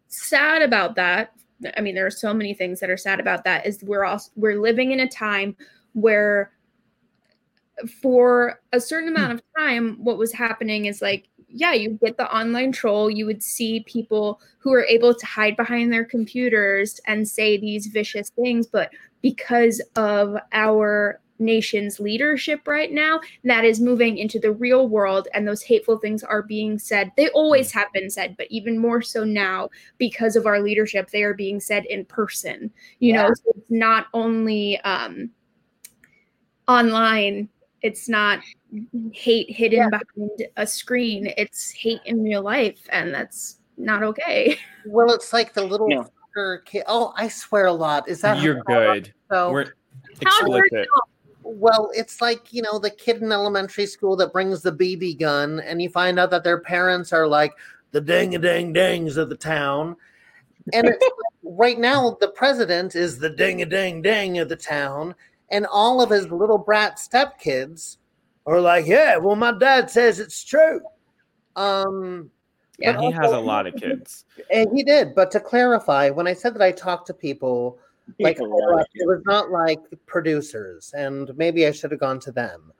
sad 0.08 0.62
about 0.62 0.94
that 0.96 1.32
i 1.76 1.80
mean 1.80 1.94
there 1.94 2.06
are 2.06 2.10
so 2.10 2.34
many 2.34 2.54
things 2.54 2.80
that 2.80 2.90
are 2.90 2.96
sad 2.96 3.20
about 3.20 3.44
that 3.44 3.64
is 3.66 3.82
we're 3.82 4.04
all 4.04 4.20
we're 4.36 4.60
living 4.60 4.90
in 4.92 5.00
a 5.00 5.08
time 5.08 5.56
where 5.92 6.52
for 8.00 8.60
a 8.72 8.80
certain 8.80 9.08
amount 9.08 9.32
of 9.32 9.42
time 9.56 9.96
what 10.02 10.18
was 10.18 10.32
happening 10.32 10.84
is 10.84 11.02
like 11.02 11.28
yeah 11.48 11.72
you 11.72 11.98
get 12.02 12.16
the 12.16 12.34
online 12.34 12.70
troll 12.70 13.10
you 13.10 13.26
would 13.26 13.42
see 13.42 13.84
people 13.86 14.40
who 14.58 14.72
are 14.72 14.84
able 14.84 15.14
to 15.14 15.26
hide 15.26 15.56
behind 15.56 15.92
their 15.92 16.04
computers 16.04 17.00
and 17.06 17.26
say 17.26 17.58
these 17.58 17.86
vicious 17.86 18.30
things 18.30 18.66
but 18.66 18.90
because 19.20 19.80
of 19.96 20.36
our 20.52 21.20
nation's 21.42 22.00
leadership 22.00 22.66
right 22.66 22.92
now 22.92 23.20
that 23.44 23.64
is 23.64 23.80
moving 23.80 24.16
into 24.16 24.38
the 24.38 24.52
real 24.52 24.88
world 24.88 25.28
and 25.34 25.46
those 25.46 25.62
hateful 25.62 25.98
things 25.98 26.22
are 26.22 26.42
being 26.42 26.78
said. 26.78 27.10
They 27.16 27.28
always 27.30 27.72
have 27.72 27.92
been 27.92 28.08
said 28.08 28.36
but 28.36 28.46
even 28.50 28.78
more 28.78 29.02
so 29.02 29.24
now 29.24 29.68
because 29.98 30.36
of 30.36 30.46
our 30.46 30.60
leadership 30.60 31.10
they 31.10 31.22
are 31.24 31.34
being 31.34 31.60
said 31.60 31.84
in 31.86 32.04
person. 32.04 32.70
You 33.00 33.14
know 33.14 33.28
so 33.34 33.52
it's 33.56 33.70
not 33.70 34.06
only 34.14 34.80
um 34.82 35.30
online 36.68 37.48
it's 37.82 38.08
not 38.08 38.38
hate 39.12 39.50
hidden 39.50 39.90
behind 39.90 40.46
a 40.56 40.66
screen 40.66 41.32
it's 41.36 41.70
hate 41.70 42.00
in 42.06 42.22
real 42.22 42.42
life 42.42 42.80
and 42.90 43.12
that's 43.12 43.58
not 43.76 44.02
okay 44.02 44.56
Well, 44.84 45.12
it's 45.12 45.32
like 45.32 45.54
the 45.54 45.62
little 45.62 45.88
Yeah. 45.88 46.02
fucker 46.36 46.64
kid. 46.64 46.82
Oh, 46.88 47.12
I 47.16 47.28
swear 47.28 47.66
a 47.66 47.72
lot. 47.72 48.08
Is 48.08 48.20
that 48.22 48.42
you're 48.42 48.62
good. 48.64 49.12
So, 49.30 49.52
We're 49.52 49.74
explicit. 50.20 50.88
well, 51.44 51.90
it's 51.94 52.20
like 52.20 52.52
you 52.52 52.62
know 52.62 52.80
the 52.80 52.90
kid 52.90 53.22
in 53.22 53.30
elementary 53.30 53.86
school 53.86 54.16
that 54.16 54.32
brings 54.32 54.60
the 54.62 54.72
BB 54.72 55.20
gun, 55.20 55.60
and 55.60 55.80
you 55.80 55.88
find 55.88 56.18
out 56.18 56.30
that 56.30 56.42
their 56.42 56.58
parents 56.58 57.12
are 57.12 57.28
like 57.28 57.52
the 57.92 58.00
ding 58.00 58.34
a 58.34 58.38
ding 58.38 58.72
dings 58.72 59.16
of 59.16 59.28
the 59.28 59.36
town, 59.36 59.94
and 60.72 60.88
it's 60.88 60.98
like, 61.44 61.54
right 61.56 61.78
now 61.78 62.16
the 62.20 62.28
president 62.28 62.96
is 62.96 63.18
the 63.20 63.30
ding 63.30 63.62
a 63.62 63.66
ding 63.66 64.02
ding 64.02 64.38
of 64.38 64.48
the 64.48 64.56
town, 64.56 65.14
and 65.52 65.66
all 65.66 66.02
of 66.02 66.10
his 66.10 66.28
little 66.30 66.58
brat 66.58 66.96
stepkids 66.96 67.98
are 68.46 68.60
like, 68.60 68.86
yeah, 68.86 69.16
well, 69.16 69.36
my 69.36 69.52
dad 69.52 69.88
says 69.88 70.18
it's 70.18 70.42
true. 70.42 70.80
Um, 71.54 72.30
Yeah. 72.78 72.92
but 72.94 73.04
He 73.04 73.10
has 73.12 73.30
a 73.30 73.38
lot 73.38 73.66
of 73.68 73.76
kids. 73.76 74.24
and 74.50 74.68
he 74.76 74.82
did. 74.82 75.14
But 75.14 75.30
to 75.32 75.40
clarify, 75.40 76.10
when 76.10 76.26
I 76.26 76.32
said 76.32 76.54
that 76.54 76.62
I 76.62 76.72
talked 76.72 77.06
to 77.08 77.14
people, 77.14 77.78
like 78.18 78.38
People 78.38 78.58
love 78.58 78.84
it 78.94 79.06
was 79.06 79.22
not 79.26 79.50
like 79.52 79.78
producers, 80.06 80.92
and 80.96 81.30
maybe 81.36 81.66
I 81.66 81.70
should 81.70 81.92
have 81.92 82.00
gone 82.00 82.18
to 82.20 82.32
them. 82.32 82.72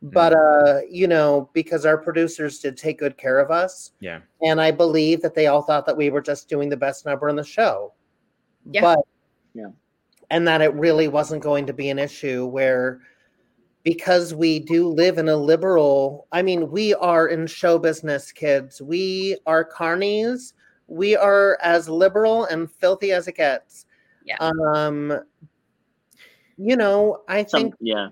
But 0.00 0.32
uh, 0.34 0.82
you 0.88 1.08
know, 1.08 1.50
because 1.52 1.84
our 1.84 1.98
producers 1.98 2.60
did 2.60 2.76
take 2.76 3.00
good 3.00 3.16
care 3.18 3.40
of 3.40 3.50
us, 3.50 3.90
Yeah. 3.98 4.20
and 4.42 4.60
I 4.60 4.70
believe 4.70 5.20
that 5.22 5.34
they 5.34 5.48
all 5.48 5.62
thought 5.62 5.84
that 5.86 5.96
we 5.96 6.10
were 6.10 6.20
just 6.20 6.48
doing 6.48 6.68
the 6.68 6.76
best 6.76 7.04
number 7.04 7.28
on 7.28 7.34
the 7.34 7.42
show. 7.42 7.92
Yeah. 8.70 8.82
But 8.82 9.00
Yeah. 9.54 9.70
And 10.30 10.46
that 10.46 10.60
it 10.60 10.72
really 10.74 11.08
wasn't 11.08 11.42
going 11.42 11.66
to 11.66 11.72
be 11.72 11.88
an 11.88 11.98
issue 11.98 12.46
where 12.46 13.00
because 13.84 14.34
we 14.34 14.58
do 14.58 14.88
live 14.88 15.18
in 15.18 15.28
a 15.28 15.36
liberal 15.36 16.26
i 16.32 16.42
mean 16.42 16.70
we 16.70 16.94
are 16.94 17.28
in 17.28 17.46
show 17.46 17.78
business 17.78 18.32
kids 18.32 18.82
we 18.82 19.36
are 19.46 19.64
carnies 19.64 20.52
we 20.88 21.16
are 21.16 21.58
as 21.62 21.88
liberal 21.88 22.44
and 22.46 22.70
filthy 22.70 23.12
as 23.12 23.28
it 23.28 23.36
gets 23.36 23.86
Yeah. 24.24 24.36
um 24.40 25.20
you 26.56 26.76
know 26.76 27.22
i 27.28 27.44
Some, 27.44 27.62
think 27.62 27.74
yeah. 27.80 28.08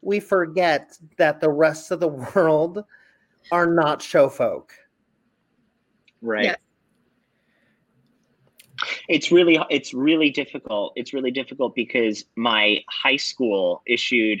we 0.00 0.20
forget 0.20 0.96
that 1.18 1.40
the 1.40 1.50
rest 1.50 1.90
of 1.90 2.00
the 2.00 2.08
world 2.34 2.84
are 3.52 3.66
not 3.66 4.00
show 4.00 4.28
folk 4.28 4.72
Right. 6.22 6.44
Yeah. 6.46 6.56
It's 9.08 9.30
really 9.30 9.58
it's 9.70 9.92
really 9.92 10.30
difficult. 10.30 10.92
It's 10.96 11.12
really 11.12 11.30
difficult 11.30 11.74
because 11.74 12.24
my 12.36 12.82
high 12.88 13.16
school 13.16 13.82
issued 13.86 14.40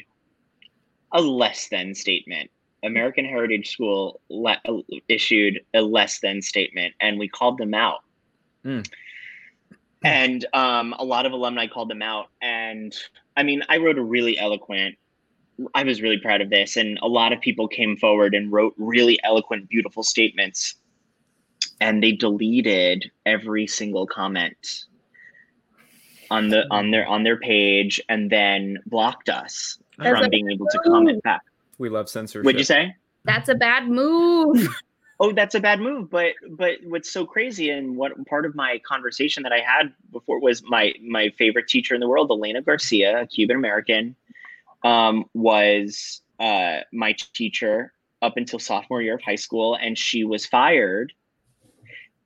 a 1.12 1.20
less 1.20 1.68
than 1.68 1.94
statement. 1.94 2.50
American 2.82 3.24
Heritage 3.24 3.70
School 3.70 4.20
le- 4.28 4.60
issued 5.08 5.60
a 5.72 5.80
less 5.80 6.20
than 6.20 6.42
statement, 6.42 6.94
and 7.00 7.18
we 7.18 7.28
called 7.28 7.58
them 7.58 7.74
out. 7.74 8.00
Mm. 8.64 8.86
And 10.04 10.44
um, 10.52 10.94
a 10.98 11.04
lot 11.04 11.24
of 11.24 11.32
alumni 11.32 11.66
called 11.66 11.88
them 11.88 12.02
out, 12.02 12.28
and 12.42 12.94
I 13.36 13.42
mean, 13.42 13.62
I 13.68 13.78
wrote 13.78 13.98
a 13.98 14.02
really 14.02 14.38
eloquent. 14.38 14.96
I 15.74 15.84
was 15.84 16.02
really 16.02 16.18
proud 16.18 16.40
of 16.42 16.50
this, 16.50 16.76
and 16.76 16.98
a 17.00 17.08
lot 17.08 17.32
of 17.32 17.40
people 17.40 17.68
came 17.68 17.96
forward 17.96 18.34
and 18.34 18.52
wrote 18.52 18.74
really 18.76 19.18
eloquent, 19.24 19.68
beautiful 19.70 20.02
statements. 20.02 20.74
And 21.84 22.02
they 22.02 22.12
deleted 22.12 23.10
every 23.26 23.66
single 23.66 24.06
comment 24.06 24.86
on 26.30 26.48
the 26.48 26.64
on 26.70 26.90
their 26.90 27.06
on 27.06 27.24
their 27.24 27.36
page, 27.36 28.00
and 28.08 28.30
then 28.30 28.78
blocked 28.86 29.28
us 29.28 29.78
That's 29.98 30.18
from 30.18 30.30
being 30.30 30.50
able 30.50 30.66
to 30.66 30.80
move. 30.82 30.94
comment 30.94 31.22
back. 31.22 31.42
We 31.76 31.90
love 31.90 32.08
censorship. 32.08 32.46
What'd 32.46 32.58
you 32.58 32.64
say? 32.64 32.96
That's 33.26 33.50
a 33.50 33.54
bad 33.54 33.88
move. 33.88 34.66
oh 35.20 35.32
that's 35.32 35.54
a 35.54 35.60
bad 35.60 35.80
move 35.80 36.10
but 36.10 36.32
but 36.50 36.72
what's 36.84 37.10
so 37.10 37.24
crazy 37.24 37.70
and 37.70 37.96
what 37.96 38.12
part 38.26 38.44
of 38.44 38.54
my 38.54 38.80
conversation 38.86 39.42
that 39.42 39.52
i 39.52 39.60
had 39.60 39.92
before 40.12 40.40
was 40.40 40.62
my 40.64 40.92
my 41.02 41.30
favorite 41.38 41.68
teacher 41.68 41.94
in 41.94 42.00
the 42.00 42.08
world 42.08 42.30
elena 42.30 42.60
garcia 42.60 43.22
a 43.22 43.26
cuban 43.26 43.56
american 43.56 44.16
um, 44.82 45.24
was 45.32 46.20
uh, 46.40 46.80
my 46.92 47.14
teacher 47.32 47.92
up 48.22 48.36
until 48.36 48.58
sophomore 48.58 49.00
year 49.00 49.14
of 49.14 49.22
high 49.22 49.34
school 49.34 49.76
and 49.80 49.96
she 49.96 50.24
was 50.24 50.44
fired 50.44 51.12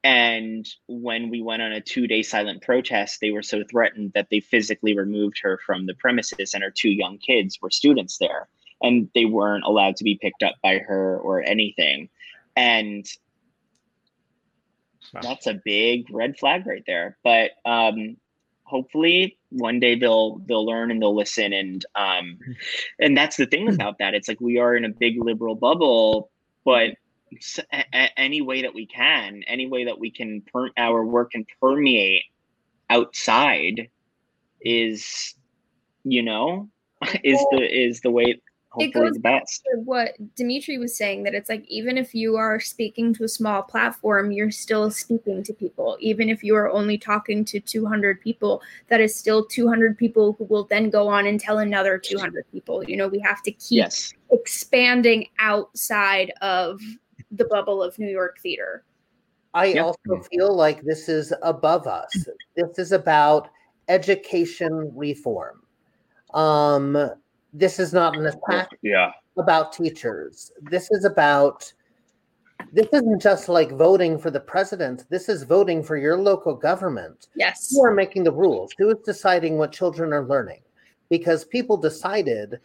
and 0.08 0.66
when 0.86 1.28
we 1.28 1.42
went 1.42 1.60
on 1.60 1.70
a 1.70 1.82
two 1.82 2.06
day 2.06 2.22
silent 2.22 2.62
protest 2.62 3.20
they 3.20 3.30
were 3.30 3.42
so 3.42 3.62
threatened 3.70 4.12
that 4.14 4.28
they 4.30 4.40
physically 4.40 4.96
removed 4.96 5.38
her 5.42 5.60
from 5.66 5.84
the 5.84 5.92
premises 5.94 6.54
and 6.54 6.62
her 6.64 6.70
two 6.70 6.88
young 6.88 7.18
kids 7.18 7.58
were 7.60 7.70
students 7.70 8.16
there. 8.16 8.48
And 8.80 9.10
they 9.14 9.26
weren't 9.26 9.64
allowed 9.64 9.96
to 9.96 10.04
be 10.04 10.14
picked 10.16 10.42
up 10.42 10.54
by 10.62 10.78
her 10.78 11.18
or 11.18 11.42
anything. 11.42 12.08
And 12.56 13.04
that's 15.20 15.46
a 15.46 15.60
big 15.62 16.08
red 16.10 16.38
flag 16.38 16.66
right 16.66 16.84
there. 16.86 17.18
But 17.22 17.50
um 17.66 18.16
hopefully 18.64 19.36
one 19.50 19.78
day 19.78 19.94
they'll 19.94 20.38
they'll 20.46 20.64
learn 20.64 20.90
and 20.90 21.02
they'll 21.02 21.14
listen. 21.16 21.52
And 21.52 21.84
um 21.96 22.38
and 22.98 23.14
that's 23.14 23.36
the 23.36 23.46
thing 23.46 23.68
about 23.68 23.98
that. 23.98 24.14
It's 24.14 24.28
like 24.28 24.40
we 24.40 24.58
are 24.58 24.74
in 24.74 24.86
a 24.86 24.90
big 24.90 25.22
liberal 25.22 25.54
bubble 25.54 26.30
but 26.64 26.88
s- 26.90 26.96
a- 26.96 26.96
a- 26.96 27.07
any 28.16 28.40
way 28.40 28.62
that 28.62 28.74
we 28.74 28.86
can 28.86 29.42
any 29.46 29.66
way 29.66 29.84
that 29.84 29.98
we 29.98 30.10
can 30.10 30.42
per- 30.52 30.70
our 30.76 31.04
work 31.04 31.32
can 31.32 31.44
permeate 31.60 32.22
outside 32.90 33.88
is 34.60 35.34
you 36.04 36.22
know 36.22 36.68
is 37.24 37.44
the 37.50 37.60
is 37.62 38.00
the 38.00 38.10
way 38.10 38.24
it 38.24 38.42
hopefully 38.70 39.06
goes 39.06 39.14
the 39.14 39.20
back 39.20 39.42
best 39.42 39.62
to 39.64 39.80
what 39.80 40.14
Dimitri 40.36 40.78
was 40.78 40.96
saying 40.96 41.22
that 41.24 41.34
it's 41.34 41.48
like 41.48 41.64
even 41.68 41.96
if 41.96 42.14
you 42.14 42.36
are 42.36 42.60
speaking 42.60 43.14
to 43.14 43.24
a 43.24 43.28
small 43.28 43.62
platform, 43.62 44.30
you're 44.30 44.50
still 44.50 44.90
speaking 44.90 45.42
to 45.42 45.52
people. 45.52 45.96
Even 46.00 46.28
if 46.28 46.44
you 46.44 46.54
are 46.54 46.70
only 46.70 46.98
talking 46.98 47.44
to 47.46 47.60
200 47.60 48.20
people, 48.20 48.62
that 48.88 49.00
is 49.00 49.14
still 49.14 49.44
200 49.44 49.96
people 49.96 50.34
who 50.34 50.44
will 50.44 50.64
then 50.64 50.90
go 50.90 51.08
on 51.08 51.26
and 51.26 51.40
tell 51.40 51.58
another 51.58 51.98
200 51.98 52.44
people. 52.52 52.84
You 52.84 52.96
know, 52.96 53.08
we 53.08 53.18
have 53.20 53.42
to 53.42 53.52
keep 53.52 53.78
yes 53.78 54.12
expanding 54.30 55.26
outside 55.38 56.32
of 56.42 56.80
the 57.30 57.44
bubble 57.46 57.82
of 57.82 57.98
New 57.98 58.08
York 58.08 58.38
theater. 58.42 58.84
I 59.54 59.74
also 59.78 60.22
feel 60.30 60.54
like 60.54 60.82
this 60.82 61.08
is 61.08 61.32
above 61.42 61.86
us. 61.86 62.12
This 62.56 62.78
is 62.78 62.92
about 62.92 63.48
education 63.88 64.92
reform. 64.94 65.62
Um, 66.34 67.10
this 67.54 67.78
is 67.78 67.94
not 67.94 68.16
an 68.16 68.26
attack 68.26 68.68
yeah 68.82 69.12
about 69.38 69.72
teachers. 69.72 70.52
This 70.62 70.90
is 70.90 71.04
about 71.04 71.72
this 72.72 72.88
isn't 72.92 73.22
just 73.22 73.48
like 73.48 73.70
voting 73.70 74.18
for 74.18 74.30
the 74.30 74.40
president. 74.40 75.06
This 75.08 75.28
is 75.28 75.44
voting 75.44 75.82
for 75.82 75.96
your 75.96 76.18
local 76.18 76.54
government. 76.54 77.28
Yes. 77.34 77.70
Who 77.70 77.84
are 77.84 77.94
making 77.94 78.24
the 78.24 78.32
rules? 78.32 78.72
Who 78.78 78.90
is 78.90 78.98
deciding 79.06 79.56
what 79.56 79.72
children 79.72 80.12
are 80.12 80.26
learning? 80.26 80.60
Because 81.08 81.44
people 81.44 81.76
decided 81.76 82.58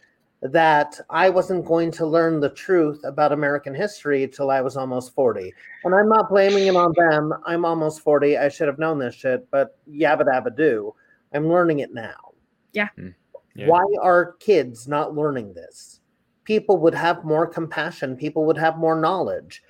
that 0.44 1.00
I 1.08 1.30
wasn't 1.30 1.64
going 1.64 1.90
to 1.92 2.06
learn 2.06 2.38
the 2.38 2.50
truth 2.50 3.00
about 3.04 3.32
American 3.32 3.74
history 3.74 4.28
till 4.28 4.50
I 4.50 4.60
was 4.60 4.76
almost 4.76 5.14
40. 5.14 5.54
And 5.84 5.94
I'm 5.94 6.08
not 6.08 6.28
blaming 6.28 6.66
it 6.66 6.76
on 6.76 6.92
them. 6.96 7.32
I'm 7.46 7.64
almost 7.64 8.02
40. 8.02 8.36
I 8.36 8.50
should 8.50 8.68
have 8.68 8.78
known 8.78 8.98
this 8.98 9.14
shit, 9.14 9.50
but 9.50 9.78
yabba 9.90 10.24
dabba 10.26 10.54
do. 10.54 10.94
I'm 11.32 11.48
learning 11.48 11.78
it 11.78 11.94
now. 11.94 12.34
Yeah. 12.74 12.88
Hmm. 12.94 13.08
Yeah. 13.54 13.68
Why 13.68 13.84
are 14.02 14.34
kids 14.34 14.86
not 14.86 15.14
learning 15.14 15.54
this? 15.54 16.00
People 16.44 16.76
would 16.78 16.94
have 16.94 17.24
more 17.24 17.46
compassion, 17.46 18.14
people 18.14 18.44
would 18.44 18.58
have 18.58 18.76
more 18.76 19.00
knowledge. 19.00 19.62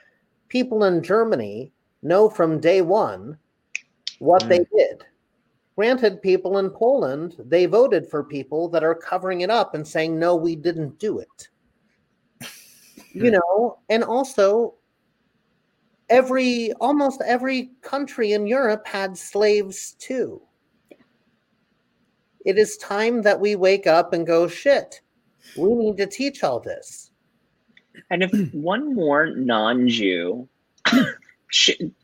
People 0.48 0.84
in 0.84 1.04
Germany 1.04 1.72
know 2.02 2.28
from 2.28 2.58
day 2.60 2.82
one 2.82 3.38
what 4.18 4.48
they 4.48 4.58
hmm. 4.58 4.76
did. 4.76 5.04
Granted, 5.76 6.22
people 6.22 6.58
in 6.58 6.70
Poland, 6.70 7.36
they 7.38 7.66
voted 7.66 8.08
for 8.08 8.22
people 8.22 8.68
that 8.68 8.84
are 8.84 8.94
covering 8.94 9.40
it 9.40 9.50
up 9.50 9.74
and 9.74 9.86
saying, 9.86 10.18
no, 10.18 10.36
we 10.36 10.54
didn't 10.54 10.98
do 10.98 11.18
it. 11.18 11.48
You 13.16 13.30
know, 13.30 13.78
and 13.90 14.02
also 14.02 14.74
every 16.08 16.72
almost 16.80 17.22
every 17.24 17.70
country 17.80 18.32
in 18.32 18.46
Europe 18.46 18.86
had 18.86 19.16
slaves 19.16 19.94
too. 20.00 20.42
It 22.44 22.58
is 22.58 22.76
time 22.76 23.22
that 23.22 23.38
we 23.38 23.56
wake 23.56 23.86
up 23.86 24.12
and 24.12 24.26
go, 24.26 24.46
shit, 24.48 25.00
we 25.56 25.74
need 25.74 25.96
to 25.96 26.06
teach 26.06 26.42
all 26.42 26.60
this. 26.60 27.10
And 28.10 28.22
if 28.22 28.52
one 28.52 28.94
more 28.94 29.26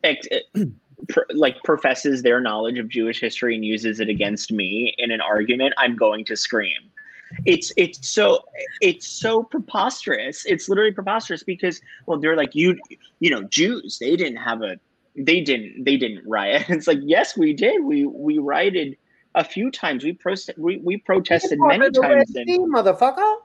ex- 0.04 0.28
eh, 0.30 0.40
pr- 1.08 1.20
like 1.34 1.62
professes 1.64 2.22
their 2.22 2.40
knowledge 2.40 2.78
of 2.78 2.88
Jewish 2.88 3.20
history 3.20 3.54
and 3.54 3.64
uses 3.64 4.00
it 4.00 4.08
against 4.08 4.52
me 4.52 4.94
in 4.98 5.10
an 5.10 5.20
argument, 5.20 5.74
I'm 5.78 5.96
going 5.96 6.24
to 6.26 6.36
scream. 6.36 6.78
It's 7.46 7.72
it's 7.76 8.08
so 8.08 8.40
it's 8.80 9.06
so 9.06 9.44
preposterous. 9.44 10.44
It's 10.46 10.68
literally 10.68 10.90
preposterous 10.92 11.42
because 11.44 11.80
well, 12.06 12.18
they're 12.18 12.36
like 12.36 12.54
you 12.54 12.76
you 13.20 13.30
know 13.30 13.42
Jews. 13.44 13.98
They 14.00 14.16
didn't 14.16 14.38
have 14.38 14.62
a 14.62 14.78
they 15.16 15.40
didn't 15.40 15.84
they 15.84 15.96
didn't 15.96 16.26
riot. 16.26 16.64
It's 16.68 16.86
like 16.88 16.98
yes, 17.02 17.36
we 17.38 17.52
did. 17.54 17.84
We 17.84 18.04
we 18.06 18.38
rioted 18.38 18.96
a 19.36 19.44
few 19.44 19.70
times. 19.70 20.02
We 20.02 20.12
protested 20.14 20.56
we, 20.58 20.78
we 20.78 20.96
protested 20.96 21.58
many 21.60 21.90
Part 21.90 22.18
of 22.18 22.26
times. 22.26 22.34
and- 22.34 22.74
motherfucker. 22.74 23.36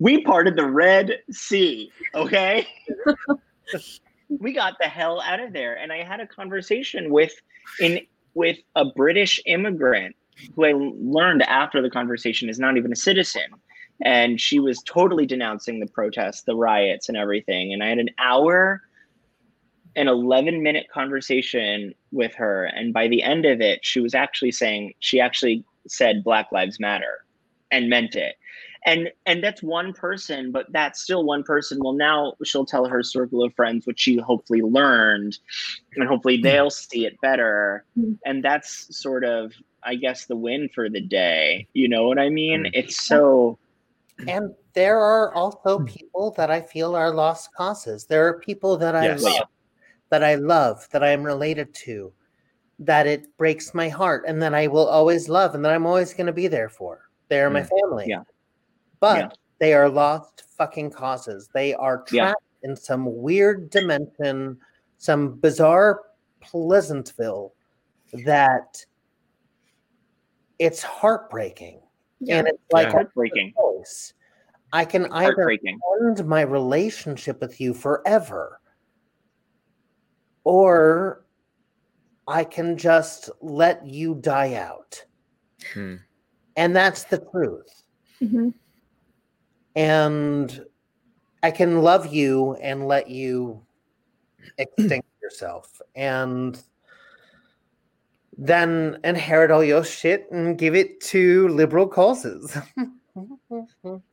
we 0.00 0.22
parted 0.24 0.56
the 0.56 0.66
Red 0.66 1.18
Sea, 1.30 1.92
okay? 2.16 2.66
we 4.40 4.52
got 4.52 4.74
the 4.80 4.88
hell 4.88 5.20
out 5.20 5.40
of 5.40 5.52
there. 5.52 5.74
And 5.74 5.92
I 5.92 6.02
had 6.02 6.20
a 6.20 6.26
conversation 6.26 7.12
with 7.12 7.32
in 7.80 8.00
with 8.34 8.58
a 8.76 8.84
British 8.84 9.40
immigrant 9.46 10.16
who 10.54 10.64
I 10.64 10.72
learned 10.72 11.42
after 11.42 11.82
the 11.82 11.90
conversation 11.90 12.48
is 12.48 12.58
not 12.58 12.76
even 12.76 12.92
a 12.92 12.96
citizen. 12.96 13.50
And 14.04 14.40
she 14.40 14.58
was 14.58 14.82
totally 14.82 15.26
denouncing 15.26 15.78
the 15.78 15.86
protests, 15.86 16.42
the 16.42 16.56
riots, 16.56 17.08
and 17.08 17.16
everything. 17.16 17.72
And 17.72 17.82
I 17.82 17.88
had 17.88 17.98
an 17.98 18.08
hour 18.18 18.82
an 19.94 20.08
11 20.08 20.62
minute 20.62 20.86
conversation 20.92 21.94
with 22.12 22.34
her. 22.34 22.64
And 22.64 22.94
by 22.94 23.08
the 23.08 23.22
end 23.22 23.44
of 23.44 23.60
it, 23.60 23.80
she 23.82 24.00
was 24.00 24.14
actually 24.14 24.52
saying, 24.52 24.94
she 25.00 25.20
actually 25.20 25.64
said 25.86 26.24
Black 26.24 26.50
Lives 26.50 26.80
Matter 26.80 27.24
and 27.70 27.90
meant 27.90 28.16
it 28.16 28.36
and 28.86 29.10
and 29.26 29.42
that's 29.42 29.62
one 29.62 29.92
person 29.92 30.50
but 30.50 30.66
that's 30.72 31.02
still 31.02 31.24
one 31.24 31.42
person 31.42 31.78
well 31.80 31.92
now 31.92 32.34
she'll 32.44 32.66
tell 32.66 32.86
her 32.86 33.02
circle 33.02 33.42
of 33.44 33.54
friends 33.54 33.86
what 33.86 33.98
she 33.98 34.16
hopefully 34.16 34.62
learned 34.62 35.38
and 35.94 36.08
hopefully 36.08 36.36
hmm. 36.36 36.42
they'll 36.42 36.70
see 36.70 37.06
it 37.06 37.20
better 37.20 37.84
hmm. 37.94 38.12
and 38.24 38.44
that's 38.44 38.96
sort 38.96 39.24
of 39.24 39.52
i 39.82 39.94
guess 39.94 40.26
the 40.26 40.36
win 40.36 40.68
for 40.74 40.88
the 40.88 41.00
day 41.00 41.66
you 41.74 41.88
know 41.88 42.08
what 42.08 42.18
i 42.18 42.28
mean 42.28 42.64
hmm. 42.64 42.70
it's 42.72 43.06
so 43.06 43.58
And 44.28 44.54
there 44.74 44.98
are 44.98 45.34
also 45.34 45.80
people 45.80 46.32
that 46.36 46.50
I 46.50 46.60
feel 46.60 46.94
are 46.94 47.12
lost 47.12 47.52
causes. 47.54 48.06
There 48.06 48.26
are 48.28 48.38
people 48.38 48.76
that 48.76 48.94
I 48.94 49.06
Yes. 49.06 49.22
love, 49.22 49.48
that 50.10 50.22
I 50.22 50.34
love, 50.36 50.88
that 50.92 51.02
I 51.02 51.10
am 51.10 51.22
related 51.22 51.74
to, 51.86 52.12
that 52.78 53.06
it 53.06 53.36
breaks 53.36 53.74
my 53.74 53.88
heart, 53.88 54.24
and 54.26 54.42
that 54.42 54.54
I 54.54 54.66
will 54.68 54.86
always 54.86 55.28
love, 55.28 55.54
and 55.54 55.64
that 55.64 55.72
I'm 55.72 55.86
always 55.86 56.14
going 56.14 56.26
to 56.26 56.32
be 56.32 56.48
there 56.48 56.68
for. 56.68 57.08
They 57.28 57.40
are 57.40 57.50
my 57.50 57.62
family. 57.62 58.06
Yeah. 58.08 58.22
But 59.02 59.18
Yeah. 59.18 59.28
they 59.58 59.74
are 59.74 59.88
lost 59.88 60.44
fucking 60.56 60.90
causes. 60.92 61.48
They 61.52 61.74
are 61.74 62.04
Yeah. 62.12 62.26
trapped 62.28 62.44
in 62.62 62.76
some 62.76 63.20
weird 63.20 63.68
dimension, 63.68 64.60
some 64.98 65.34
bizarre 65.40 66.02
Pleasantville 66.40 67.52
that 68.24 68.86
it's 70.60 70.82
heartbreaking. 70.84 71.82
And 72.28 72.46
it's 72.46 72.62
like 72.70 72.86
Yeah. 72.86 72.92
Heartbreaking. 72.92 73.52
a 73.58 73.60
choice. 73.60 74.14
I 74.72 74.84
can 74.84 75.06
either 75.12 75.50
end 75.50 76.24
my 76.24 76.42
relationship 76.42 77.40
with 77.40 77.60
you 77.60 77.74
forever, 77.74 78.60
or 80.44 81.24
I 82.28 82.44
can 82.44 82.76
just 82.76 83.30
let 83.40 83.84
you 83.84 84.14
die 84.14 84.54
out. 84.54 85.04
Hmm. 85.72 85.96
And 86.56 86.76
that's 86.76 87.02
the 87.04 87.18
truth. 87.18 87.82
Mhm. 88.20 88.54
And 89.74 90.64
I 91.42 91.50
can 91.50 91.82
love 91.82 92.12
you 92.12 92.54
and 92.54 92.86
let 92.86 93.08
you 93.08 93.62
extinct 94.58 95.08
yourself. 95.22 95.80
And 95.94 96.62
then 98.36 98.98
inherit 99.04 99.50
all 99.50 99.62
your 99.62 99.84
shit 99.84 100.30
and 100.30 100.58
give 100.58 100.74
it 100.74 101.00
to 101.00 101.48
liberal 101.48 101.86
causes. 101.86 102.56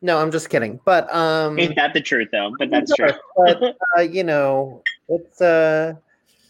no, 0.02 0.18
I'm 0.18 0.32
just 0.32 0.50
kidding. 0.50 0.80
But 0.86 1.14
um 1.14 1.58
Ain't 1.58 1.76
that 1.76 1.94
the 1.94 2.02
truth 2.02 2.30
though? 2.32 2.54
But 2.58 2.70
that's 2.70 2.94
true. 2.96 3.12
but 3.38 3.78
uh, 3.98 4.02
you 4.02 4.24
know, 4.24 4.84
it's 5.08 5.42
uh 5.42 5.94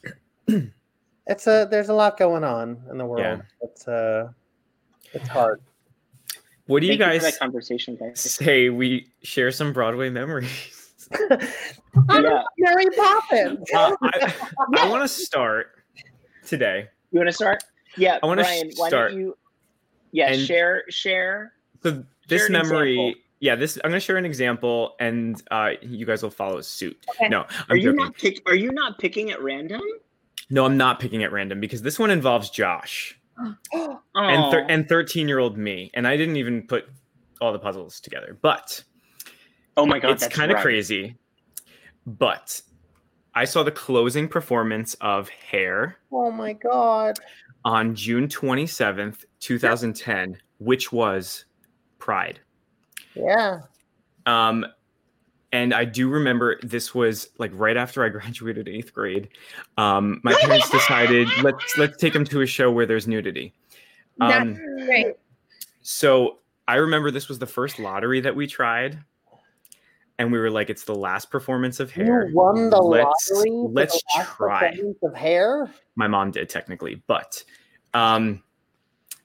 it's 0.48 1.48
a 1.48 1.68
there's 1.70 1.90
a 1.90 1.94
lot 1.94 2.18
going 2.18 2.44
on 2.44 2.82
in 2.90 2.98
the 2.98 3.06
world. 3.06 3.40
Yeah. 3.40 3.42
It's 3.62 3.88
uh 3.88 4.30
it's 5.14 5.30
hard. 5.30 5.62
What 6.70 6.82
do 6.82 6.86
you 6.88 6.92
Thank 6.98 7.02
for 7.02 7.08
guys 7.10 7.22
that 7.24 7.40
conversation, 7.40 7.96
guys? 7.96 8.20
say 8.22 8.70
we 8.70 9.08
share 9.24 9.50
some 9.52 9.74
Broadway 9.74 10.10
memories? 10.12 10.50
Yeah. 12.10 12.44
Mary 12.60 12.86
Poppins. 12.96 13.68
Uh, 13.74 13.96
I, 14.04 14.34
I 14.78 14.90
want 14.90 15.02
to 15.02 15.08
start 15.08 15.72
today. 16.46 16.88
You 17.12 17.18
want 17.20 17.30
to 17.30 17.34
start? 17.34 17.64
Yeah, 17.98 18.20
I 18.22 18.26
wanna 18.28 18.44
Brian. 18.44 18.70
Why 18.76 18.88
start. 18.90 19.12
don't 19.12 19.20
you? 19.20 19.38
Yeah, 20.12 20.32
And- 20.32 20.42
share 20.46 20.84
share. 20.90 21.54
So 21.82 22.04
this 22.28 22.44
Share 22.44 22.52
memory, 22.52 22.94
example. 22.94 23.22
yeah, 23.40 23.56
this 23.56 23.78
I'm 23.84 23.90
gonna 23.90 24.00
share 24.00 24.18
an 24.18 24.26
example, 24.26 24.96
and 25.00 25.42
uh, 25.50 25.72
you 25.82 26.06
guys 26.06 26.22
will 26.22 26.30
follow 26.30 26.62
suit. 26.62 27.04
Okay. 27.16 27.28
No, 27.28 27.40
Are 27.42 27.48
I'm 27.70 27.78
you 27.78 27.84
joking. 27.86 27.96
not 27.98 28.16
pick? 28.16 28.42
Are 28.48 28.56
you 28.56 28.72
not 28.72 29.00
picking 29.00 29.32
at 29.32 29.42
random? 29.42 29.82
No, 30.52 30.66
I'm 30.66 30.78
not 30.78 31.00
picking 31.00 31.24
at 31.24 31.32
random 31.32 31.60
because 31.60 31.82
this 31.82 31.98
one 31.98 32.12
involves 32.12 32.50
Josh 32.52 33.19
Oh, 33.74 34.00
and 34.16 34.52
thir- 34.52 34.66
and 34.70 34.88
13 34.88 35.28
year 35.28 35.40
old 35.40 35.58
me, 35.58 35.92
and 35.94 36.08
I 36.08 36.18
didn't 36.18 36.38
even 36.38 36.68
put 36.68 36.86
all 37.42 37.54
the 37.54 37.60
puzzles 37.60 38.00
together. 38.00 38.38
But 38.42 38.84
oh 39.78 39.86
my 39.86 40.00
god, 40.00 40.12
it's 40.12 40.28
kind 40.28 40.52
of 40.52 40.56
right. 40.56 40.64
crazy. 40.64 41.16
But 42.06 42.62
I 43.36 43.46
saw 43.46 43.64
the 43.64 43.72
closing 43.72 44.28
performance 44.28 44.96
of 44.96 45.30
Hair 45.30 45.98
Oh 46.12 46.32
my 46.32 46.54
god. 46.54 47.18
on 47.64 47.96
June 47.96 48.28
27th, 48.28 49.24
2010, 49.40 50.38
which 50.58 50.92
was 50.92 51.46
Pride. 52.00 52.40
Yeah. 53.16 53.60
Um, 54.26 54.66
and 55.52 55.74
I 55.74 55.86
do 55.86 56.10
remember 56.10 56.60
this 56.62 56.94
was 56.94 57.30
like 57.38 57.52
right 57.54 57.78
after 57.78 58.04
I 58.04 58.10
graduated 58.18 58.68
eighth 58.68 58.94
grade. 58.94 59.30
Um, 59.78 60.22
my 60.24 60.34
parents 60.42 60.70
decided 60.70 61.28
let's 61.44 61.78
let's 61.78 61.98
take 61.98 62.16
him 62.16 62.26
to 62.26 62.42
a 62.42 62.46
show 62.46 62.72
where 62.72 62.86
there's 62.86 63.08
nudity. 63.08 63.54
That's 64.18 64.42
Um, 64.42 64.56
great. 64.86 65.16
so 65.82 66.40
I 66.68 66.76
remember 66.76 67.10
this 67.12 67.28
was 67.30 67.40
the 67.40 67.48
first 67.48 67.80
lottery 67.80 68.20
that 68.22 68.36
we 68.36 68.46
tried, 68.46 69.00
and 70.20 70.32
we 70.32 70.38
were 70.38 70.52
like, 70.52 70.70
it's 70.70 70.84
the 70.84 70.94
last 70.94 71.32
performance 71.32 71.80
of 71.80 71.90
Hair. 71.92 72.28
You 72.28 72.36
won 72.36 72.70
the 72.70 72.80
let's, 72.82 73.32
lottery. 73.32 73.52
Let's 73.52 73.94
the 74.16 74.28
try. 74.38 74.78
of 75.02 75.16
hair. 75.16 75.72
My 75.96 76.08
mom 76.08 76.32
did 76.32 76.50
technically, 76.50 77.02
but 77.08 77.44
um, 77.94 78.44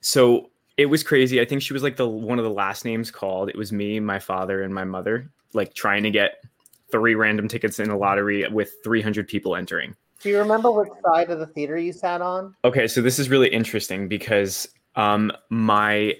so 0.01 0.49
it 0.77 0.87
was 0.87 1.03
crazy. 1.03 1.39
I 1.39 1.45
think 1.45 1.61
she 1.61 1.73
was 1.73 1.83
like 1.83 1.97
the 1.97 2.07
one 2.07 2.39
of 2.39 2.45
the 2.45 2.51
last 2.51 2.83
names 2.85 3.11
called. 3.11 3.49
It 3.49 3.57
was 3.57 3.71
me, 3.71 3.99
my 3.99 4.17
father, 4.19 4.63
and 4.63 4.73
my 4.73 4.83
mother, 4.85 5.29
like 5.53 5.73
trying 5.73 6.03
to 6.03 6.11
get 6.11 6.43
three 6.91 7.15
random 7.15 7.47
tickets 7.47 7.79
in 7.79 7.89
a 7.89 7.97
lottery 7.97 8.47
with 8.49 8.73
300 8.83 9.27
people 9.27 9.55
entering. 9.55 9.95
Do 10.21 10.29
you 10.29 10.39
remember 10.39 10.71
which 10.71 10.89
side 11.03 11.29
of 11.29 11.39
the 11.39 11.47
theater 11.47 11.77
you 11.77 11.93
sat 11.93 12.21
on? 12.21 12.55
Okay, 12.63 12.87
so 12.87 13.01
this 13.01 13.19
is 13.19 13.29
really 13.29 13.49
interesting 13.49 14.07
because 14.07 14.67
um, 14.95 15.31
my 15.49 16.13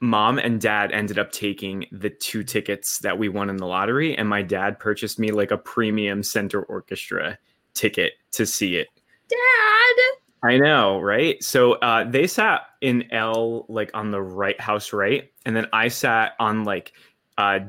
mom 0.00 0.38
and 0.38 0.60
dad 0.60 0.92
ended 0.92 1.18
up 1.18 1.32
taking 1.32 1.86
the 1.90 2.10
two 2.10 2.44
tickets 2.44 2.98
that 3.00 3.18
we 3.18 3.28
won 3.28 3.50
in 3.50 3.56
the 3.56 3.66
lottery, 3.66 4.16
and 4.16 4.28
my 4.28 4.42
dad 4.42 4.78
purchased 4.78 5.18
me 5.18 5.30
like 5.30 5.50
a 5.50 5.58
premium 5.58 6.22
center 6.22 6.62
orchestra 6.62 7.38
ticket 7.74 8.12
to 8.32 8.46
see 8.46 8.76
it. 8.76 8.88
Dad. 9.28 10.48
I 10.48 10.56
know, 10.56 11.00
right? 11.00 11.42
So 11.42 11.72
uh, 11.74 12.08
they 12.08 12.26
sat 12.28 12.60
in 12.80 13.12
L, 13.12 13.66
like 13.68 13.90
on 13.92 14.12
the 14.12 14.22
right 14.22 14.60
house, 14.60 14.92
right, 14.92 15.32
and 15.44 15.56
then 15.56 15.66
I 15.72 15.88
sat 15.88 16.34
on 16.38 16.64
like 16.64 16.92
uh, 17.38 17.60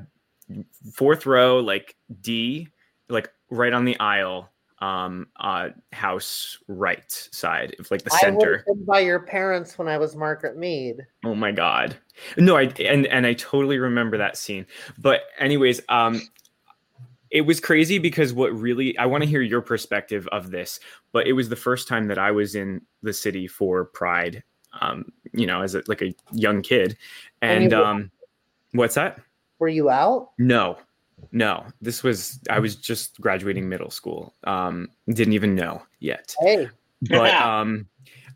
fourth 0.93 1.25
row, 1.25 1.59
like 1.59 1.95
D, 2.21 2.67
like 3.07 3.31
right 3.49 3.73
on 3.73 3.85
the 3.85 3.99
aisle, 3.99 4.51
um, 4.81 5.27
uh, 5.39 5.69
house 5.91 6.57
right 6.67 7.03
side, 7.09 7.75
like 7.91 8.03
the 8.03 8.13
I 8.13 8.17
center. 8.17 8.63
been 8.65 8.85
by 8.85 8.99
your 8.99 9.19
parents 9.19 9.77
when 9.77 9.87
I 9.87 9.97
was 9.97 10.15
Margaret 10.15 10.57
Mead. 10.57 11.05
Oh 11.25 11.35
my 11.35 11.51
god. 11.51 11.97
No, 12.37 12.55
I 12.55 12.63
and 12.79 13.05
and 13.07 13.25
I 13.25 13.33
totally 13.33 13.77
remember 13.77 14.17
that 14.17 14.37
scene. 14.37 14.65
But 14.97 15.23
anyways, 15.37 15.81
um 15.89 16.21
it 17.29 17.41
was 17.41 17.59
crazy 17.59 17.99
because 17.99 18.33
what 18.33 18.53
really 18.53 18.97
I 18.97 19.05
want 19.05 19.23
to 19.23 19.29
hear 19.29 19.41
your 19.41 19.61
perspective 19.61 20.27
of 20.31 20.49
this, 20.49 20.79
but 21.11 21.27
it 21.27 21.33
was 21.33 21.49
the 21.49 21.55
first 21.55 21.87
time 21.87 22.07
that 22.07 22.17
I 22.17 22.31
was 22.31 22.55
in 22.55 22.81
the 23.03 23.13
city 23.13 23.47
for 23.47 23.85
Pride 23.85 24.43
um 24.81 25.11
you 25.33 25.47
know 25.47 25.61
as 25.61 25.75
a, 25.75 25.83
like 25.87 26.01
a 26.01 26.13
young 26.31 26.61
kid. 26.61 26.97
And 27.41 27.65
And 27.65 27.73
um 27.73 28.11
what's 28.71 28.95
that? 28.95 29.19
Were 29.59 29.67
you 29.67 29.89
out? 29.89 30.31
No. 30.37 30.77
No. 31.31 31.65
This 31.81 32.01
was 32.03 32.39
I 32.49 32.59
was 32.59 32.75
just 32.75 33.19
graduating 33.21 33.67
middle 33.69 33.89
school. 33.91 34.33
Um 34.45 34.89
didn't 35.07 35.33
even 35.33 35.53
know 35.55 35.81
yet 35.99 36.33
Hey. 36.41 36.69
but 37.09 37.33
um 37.41 37.87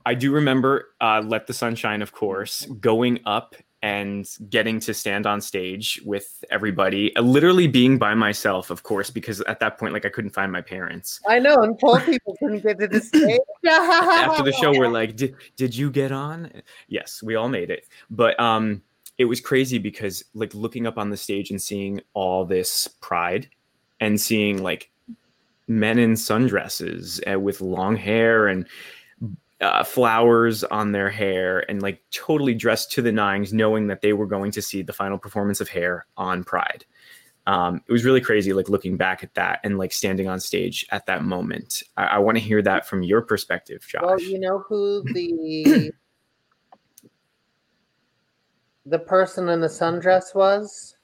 i 0.05 0.13
do 0.13 0.31
remember 0.33 0.89
uh 0.99 1.21
let 1.25 1.47
the 1.47 1.53
sun 1.53 1.75
shine 1.75 2.01
of 2.01 2.11
course 2.11 2.65
going 2.81 3.19
up 3.25 3.55
and 3.81 4.29
getting 4.49 4.79
to 4.81 4.93
stand 4.93 5.25
on 5.25 5.39
stage 5.41 6.01
with 6.05 6.43
everybody 6.49 7.13
uh, 7.15 7.21
literally 7.21 7.67
being 7.67 7.97
by 7.97 8.13
myself 8.13 8.69
of 8.69 8.83
course 8.83 9.09
because 9.09 9.39
at 9.41 9.59
that 9.61 9.77
point 9.77 9.93
like 9.93 10.05
i 10.05 10.09
couldn't 10.09 10.31
find 10.31 10.51
my 10.51 10.61
parents 10.61 11.19
I 11.27 11.39
know, 11.39 11.55
and 11.55 11.77
poor 11.79 11.99
people 12.01 12.35
couldn't 12.39 12.63
get 12.63 12.79
to 12.79 12.87
the 12.87 12.99
stage. 13.01 13.39
after 13.65 14.43
the 14.43 14.53
show 14.53 14.71
we're 14.77 14.87
like 14.89 15.15
did, 15.15 15.35
did 15.55 15.73
you 15.75 15.89
get 15.91 16.11
on 16.11 16.51
yes 16.87 17.21
we 17.23 17.35
all 17.35 17.47
made 17.49 17.69
it 17.69 17.87
but 18.09 18.37
um 18.39 18.81
it 19.23 19.29
was 19.29 19.39
crazy 19.39 19.77
because 19.77 20.21
like 20.33 20.53
looking 20.53 20.85
up 20.85 20.97
on 20.97 21.09
the 21.09 21.15
stage 21.15 21.49
and 21.49 21.61
seeing 21.61 22.01
all 22.13 22.43
this 22.43 22.89
pride 22.99 23.47
and 24.01 24.19
seeing 24.19 24.61
like 24.61 24.91
men 25.69 25.97
in 25.97 26.11
sundresses 26.11 27.21
uh, 27.31 27.39
with 27.39 27.61
long 27.61 27.95
hair 27.95 28.47
and 28.47 28.67
uh, 29.61 29.81
flowers 29.81 30.65
on 30.65 30.91
their 30.91 31.09
hair 31.09 31.63
and 31.69 31.81
like 31.81 32.03
totally 32.11 32.53
dressed 32.53 32.91
to 32.91 33.01
the 33.01 33.13
nines 33.13 33.53
knowing 33.53 33.87
that 33.87 34.01
they 34.01 34.11
were 34.11 34.27
going 34.27 34.51
to 34.51 34.61
see 34.61 34.81
the 34.81 34.91
final 34.91 35.17
performance 35.17 35.61
of 35.61 35.69
hair 35.69 36.05
on 36.17 36.43
pride. 36.43 36.83
Um, 37.47 37.81
it 37.87 37.93
was 37.93 38.03
really 38.03 38.19
crazy 38.19 38.51
like 38.51 38.67
looking 38.67 38.97
back 38.97 39.23
at 39.23 39.33
that 39.35 39.61
and 39.63 39.77
like 39.77 39.93
standing 39.93 40.27
on 40.27 40.41
stage 40.41 40.85
at 40.91 41.05
that 41.05 41.23
moment. 41.23 41.81
I, 41.95 42.03
I 42.03 42.17
want 42.17 42.37
to 42.37 42.43
hear 42.43 42.61
that 42.61 42.85
from 42.85 43.03
your 43.03 43.21
perspective 43.21 43.87
josh. 43.87 44.01
Well, 44.03 44.19
you 44.19 44.37
know 44.37 44.59
who 44.67 45.01
the 45.13 45.93
the 48.85 48.99
person 48.99 49.49
in 49.49 49.61
the 49.61 49.67
sundress 49.67 50.35
was? 50.35 50.95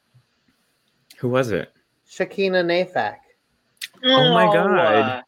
who 1.17 1.29
was 1.29 1.51
it 1.51 1.71
Shakina 2.09 2.63
Nayfack. 2.65 3.17
Oh 4.03 4.33
my 4.33 4.45
uh, 4.47 4.51
God. 4.53 5.23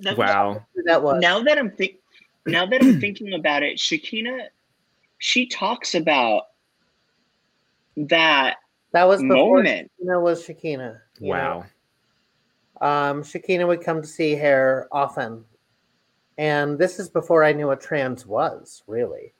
that- 0.00 0.18
wow 0.18 0.64
Who 0.74 0.82
that 0.84 1.02
was? 1.02 1.20
Now 1.22 1.42
that 1.42 1.58
I'm 1.58 1.70
think, 1.70 1.96
now 2.46 2.66
that 2.66 2.82
I'm 2.82 3.00
thinking 3.00 3.34
about 3.34 3.62
it, 3.62 3.78
Shakina, 3.78 4.48
she 5.18 5.46
talks 5.46 5.94
about 5.94 6.42
that 7.96 8.56
That 8.92 9.04
was 9.04 9.20
before 9.22 9.56
moment. 9.62 9.90
Shakina 10.00 10.22
was 10.22 10.46
Shakina. 10.46 10.98
you 11.20 11.32
know? 11.34 11.64
wow 12.80 13.10
Um, 13.10 13.22
Shakina 13.22 13.66
would 13.66 13.82
come 13.82 14.02
to 14.02 14.06
see 14.08 14.34
her 14.36 14.88
often. 14.92 15.44
And 16.36 16.78
this 16.78 17.00
is 17.00 17.08
before 17.08 17.42
I 17.42 17.52
knew 17.52 17.66
what 17.66 17.80
trans 17.80 18.24
was, 18.24 18.84
really. 18.86 19.32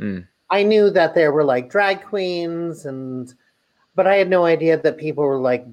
Mm. 0.00 0.26
I 0.50 0.62
knew 0.62 0.90
that 0.90 1.14
there 1.14 1.32
were 1.32 1.44
like 1.44 1.70
drag 1.70 2.02
queens 2.02 2.86
and 2.86 3.32
but 3.94 4.06
I 4.06 4.16
had 4.16 4.30
no 4.30 4.44
idea 4.44 4.76
that 4.78 4.96
people 4.96 5.24
were 5.24 5.38
like 5.38 5.66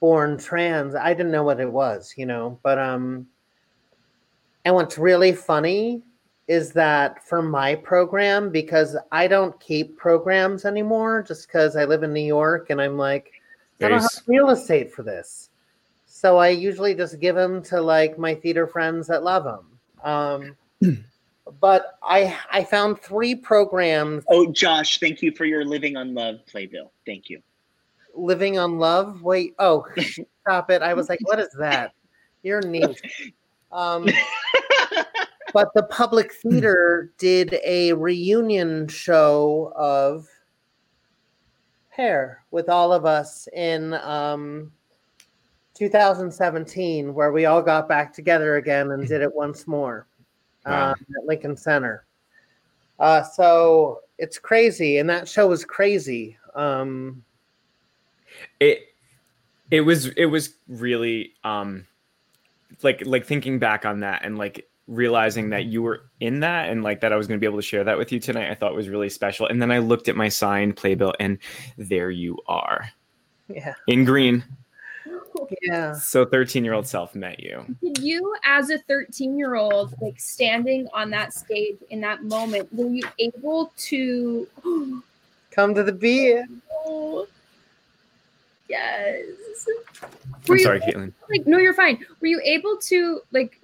born 0.00 0.38
trans. 0.38 0.94
I 0.94 1.14
didn't 1.14 1.32
know 1.32 1.42
what 1.42 1.60
it 1.60 1.70
was, 1.70 2.14
you 2.16 2.26
know. 2.26 2.58
But 2.62 2.78
um 2.78 3.26
and 4.64 4.74
what's 4.74 4.98
really 4.98 5.32
funny 5.32 6.02
is 6.48 6.72
that 6.72 7.26
for 7.26 7.42
my 7.42 7.74
program, 7.74 8.50
because 8.50 8.96
I 9.10 9.26
don't 9.26 9.58
keep 9.60 9.96
programs 9.96 10.64
anymore 10.64 11.24
just 11.26 11.48
because 11.48 11.76
I 11.76 11.84
live 11.84 12.02
in 12.02 12.12
New 12.12 12.20
York 12.20 12.70
and 12.70 12.80
I'm 12.80 12.96
like, 12.96 13.32
I 13.82 13.88
don't 13.88 14.00
have 14.00 14.22
real 14.26 14.50
estate 14.50 14.92
for 14.92 15.02
this. 15.02 15.50
So 16.06 16.38
I 16.38 16.48
usually 16.48 16.94
just 16.94 17.20
give 17.20 17.34
them 17.34 17.62
to 17.64 17.80
like 17.80 18.18
my 18.18 18.34
theater 18.34 18.66
friends 18.66 19.06
that 19.08 19.22
love 19.22 19.44
them. 19.44 19.78
Um, 20.02 20.56
but 21.60 21.98
I 22.02 22.36
I 22.50 22.64
found 22.64 23.00
three 23.00 23.34
programs 23.34 24.24
Oh, 24.28 24.50
Josh, 24.50 24.98
thank 24.98 25.22
you 25.22 25.32
for 25.32 25.44
your 25.44 25.64
living 25.64 25.96
on 25.96 26.14
love 26.14 26.44
playbill. 26.46 26.92
Thank 27.04 27.30
you. 27.30 27.40
living 28.14 28.58
on 28.58 28.78
love. 28.78 29.22
Wait, 29.22 29.54
oh, 29.58 29.86
stop 30.42 30.70
it! 30.70 30.82
I 30.82 30.94
was 30.94 31.08
like, 31.08 31.20
what 31.22 31.38
is 31.38 31.54
that? 31.58 31.92
You're 32.42 32.62
neat. 32.62 33.00
Um, 33.72 34.08
but 35.52 35.68
the 35.74 35.84
public 35.84 36.32
theater 36.32 37.12
did 37.18 37.58
a 37.64 37.92
reunion 37.92 38.88
show 38.88 39.72
of 39.76 40.28
hair 41.88 42.44
with 42.50 42.68
all 42.68 42.92
of 42.92 43.06
us 43.06 43.48
in 43.54 43.94
um, 43.94 44.70
2017 45.74 47.14
where 47.14 47.32
we 47.32 47.46
all 47.46 47.62
got 47.62 47.88
back 47.88 48.12
together 48.12 48.56
again 48.56 48.90
and 48.90 49.08
did 49.08 49.22
it 49.22 49.34
once 49.34 49.66
more 49.66 50.06
uh, 50.66 50.94
at 51.16 51.26
Lincoln 51.26 51.56
Center. 51.56 52.04
Uh, 52.98 53.22
so 53.22 54.00
it's 54.18 54.38
crazy, 54.38 54.98
and 54.98 55.08
that 55.08 55.28
show 55.28 55.46
was 55.48 55.64
crazy. 55.64 56.36
Um, 56.54 57.22
it 58.60 58.80
it 59.70 59.80
was 59.82 60.06
it 60.08 60.26
was 60.26 60.54
really 60.68 61.32
um 61.44 61.86
like 62.82 63.04
like 63.04 63.26
thinking 63.26 63.58
back 63.58 63.84
on 63.84 64.00
that 64.00 64.24
and 64.24 64.38
like 64.38 64.68
realizing 64.86 65.50
that 65.50 65.64
you 65.64 65.82
were 65.82 66.02
in 66.20 66.40
that 66.40 66.68
and 66.68 66.82
like 66.82 67.00
that 67.00 67.12
I 67.12 67.16
was 67.16 67.26
going 67.26 67.38
to 67.38 67.40
be 67.40 67.46
able 67.46 67.58
to 67.58 67.66
share 67.66 67.82
that 67.84 67.98
with 67.98 68.12
you 68.12 68.20
tonight 68.20 68.50
I 68.50 68.54
thought 68.54 68.74
was 68.74 68.88
really 68.88 69.08
special. 69.08 69.46
And 69.46 69.60
then 69.60 69.72
I 69.72 69.78
looked 69.78 70.08
at 70.08 70.14
my 70.14 70.28
signed 70.28 70.76
playbill 70.76 71.12
and 71.18 71.38
there 71.76 72.10
you 72.10 72.38
are. 72.46 72.88
Yeah, 73.48 73.74
in 73.86 74.04
green 74.04 74.44
yeah. 75.62 75.92
so 75.92 76.24
13 76.24 76.64
year 76.64 76.74
old 76.74 76.86
self 76.86 77.14
met 77.14 77.40
you 77.40 77.64
Did 77.82 77.98
you, 77.98 78.34
as 78.44 78.70
a 78.70 78.78
13 78.78 79.36
year 79.38 79.54
old, 79.56 79.94
like 80.00 80.18
standing 80.20 80.88
on 80.92 81.10
that 81.10 81.32
stage 81.32 81.76
in 81.90 82.00
that 82.00 82.24
moment, 82.24 82.72
were 82.72 82.88
you 82.88 83.02
able 83.18 83.72
to? 83.76 84.46
Come 85.50 85.74
to 85.74 85.82
the 85.82 85.92
beat. 85.92 86.44
Oh, 86.88 87.26
yes. 88.68 89.24
I'm 90.48 90.58
sorry 90.60 90.80
able- 90.86 91.00
Caitlin 91.00 91.12
Like, 91.30 91.46
no, 91.46 91.58
you're 91.58 91.74
fine. 91.74 92.04
Were 92.20 92.28
you 92.28 92.40
able 92.44 92.76
to 92.82 93.20
like 93.32 93.60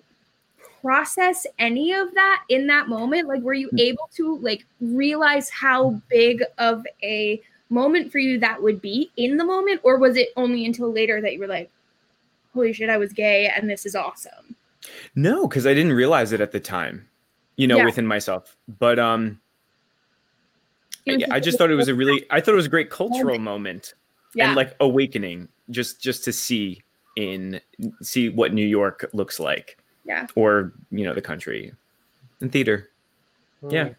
process 0.80 1.46
any 1.60 1.92
of 1.92 2.12
that 2.14 2.42
in 2.48 2.66
that 2.66 2.88
moment? 2.88 3.28
Like, 3.28 3.42
were 3.42 3.54
you 3.54 3.68
Hmm. 3.68 3.78
able 3.78 4.08
to 4.16 4.38
like 4.38 4.64
realize 4.80 5.48
how 5.50 6.00
big 6.08 6.42
of 6.58 6.84
a 7.02 7.40
moment 7.72 8.12
for 8.12 8.18
you 8.18 8.38
that 8.38 8.62
would 8.62 8.80
be 8.80 9.10
in 9.16 9.36
the 9.38 9.44
moment, 9.44 9.80
or 9.82 9.96
was 9.98 10.16
it 10.16 10.28
only 10.36 10.64
until 10.66 10.92
later 10.92 11.20
that 11.20 11.32
you 11.32 11.40
were 11.40 11.46
like, 11.48 11.70
"Holy 12.54 12.72
shit, 12.72 12.88
I 12.90 12.98
was 12.98 13.12
gay, 13.12 13.46
and 13.48 13.68
this 13.68 13.84
is 13.86 13.94
awesome." 13.96 14.54
no 15.14 15.46
cuz 15.46 15.64
I 15.64 15.74
didn't 15.74 15.92
realize 15.92 16.32
it 16.32 16.40
at 16.40 16.50
the 16.50 16.58
time 16.58 17.08
you 17.56 17.68
know 17.68 17.76
Yeah. 17.76 17.84
within 17.84 18.04
myself 18.04 18.56
but 18.80 18.98
um 18.98 19.40
I, 21.08 21.18
I 21.30 21.38
just 21.40 21.56
thought 21.56 21.70
it 21.70 21.76
was 21.76 21.86
a 21.86 21.94
really 21.94 22.26
I 22.30 22.40
thought 22.40 22.52
it 22.52 22.56
was 22.56 22.66
a 22.66 22.70
great 22.76 22.90
cultural 22.90 23.38
moment 23.38 23.94
Yeah. 24.34 24.48
and 24.48 24.56
like 24.56 24.74
awakening 24.80 25.48
just 25.70 26.00
just 26.02 26.24
to 26.24 26.32
see 26.32 26.82
in 27.14 27.60
see 28.02 28.28
what 28.28 28.52
New 28.52 28.66
York 28.66 29.08
looks 29.12 29.38
like 29.38 29.78
Yeah. 30.04 30.26
or 30.34 30.72
you 30.90 31.04
know 31.04 31.14
the 31.14 31.22
country 31.22 31.72
and 32.40 32.50
theater 32.50 32.90
yeah 33.70 33.90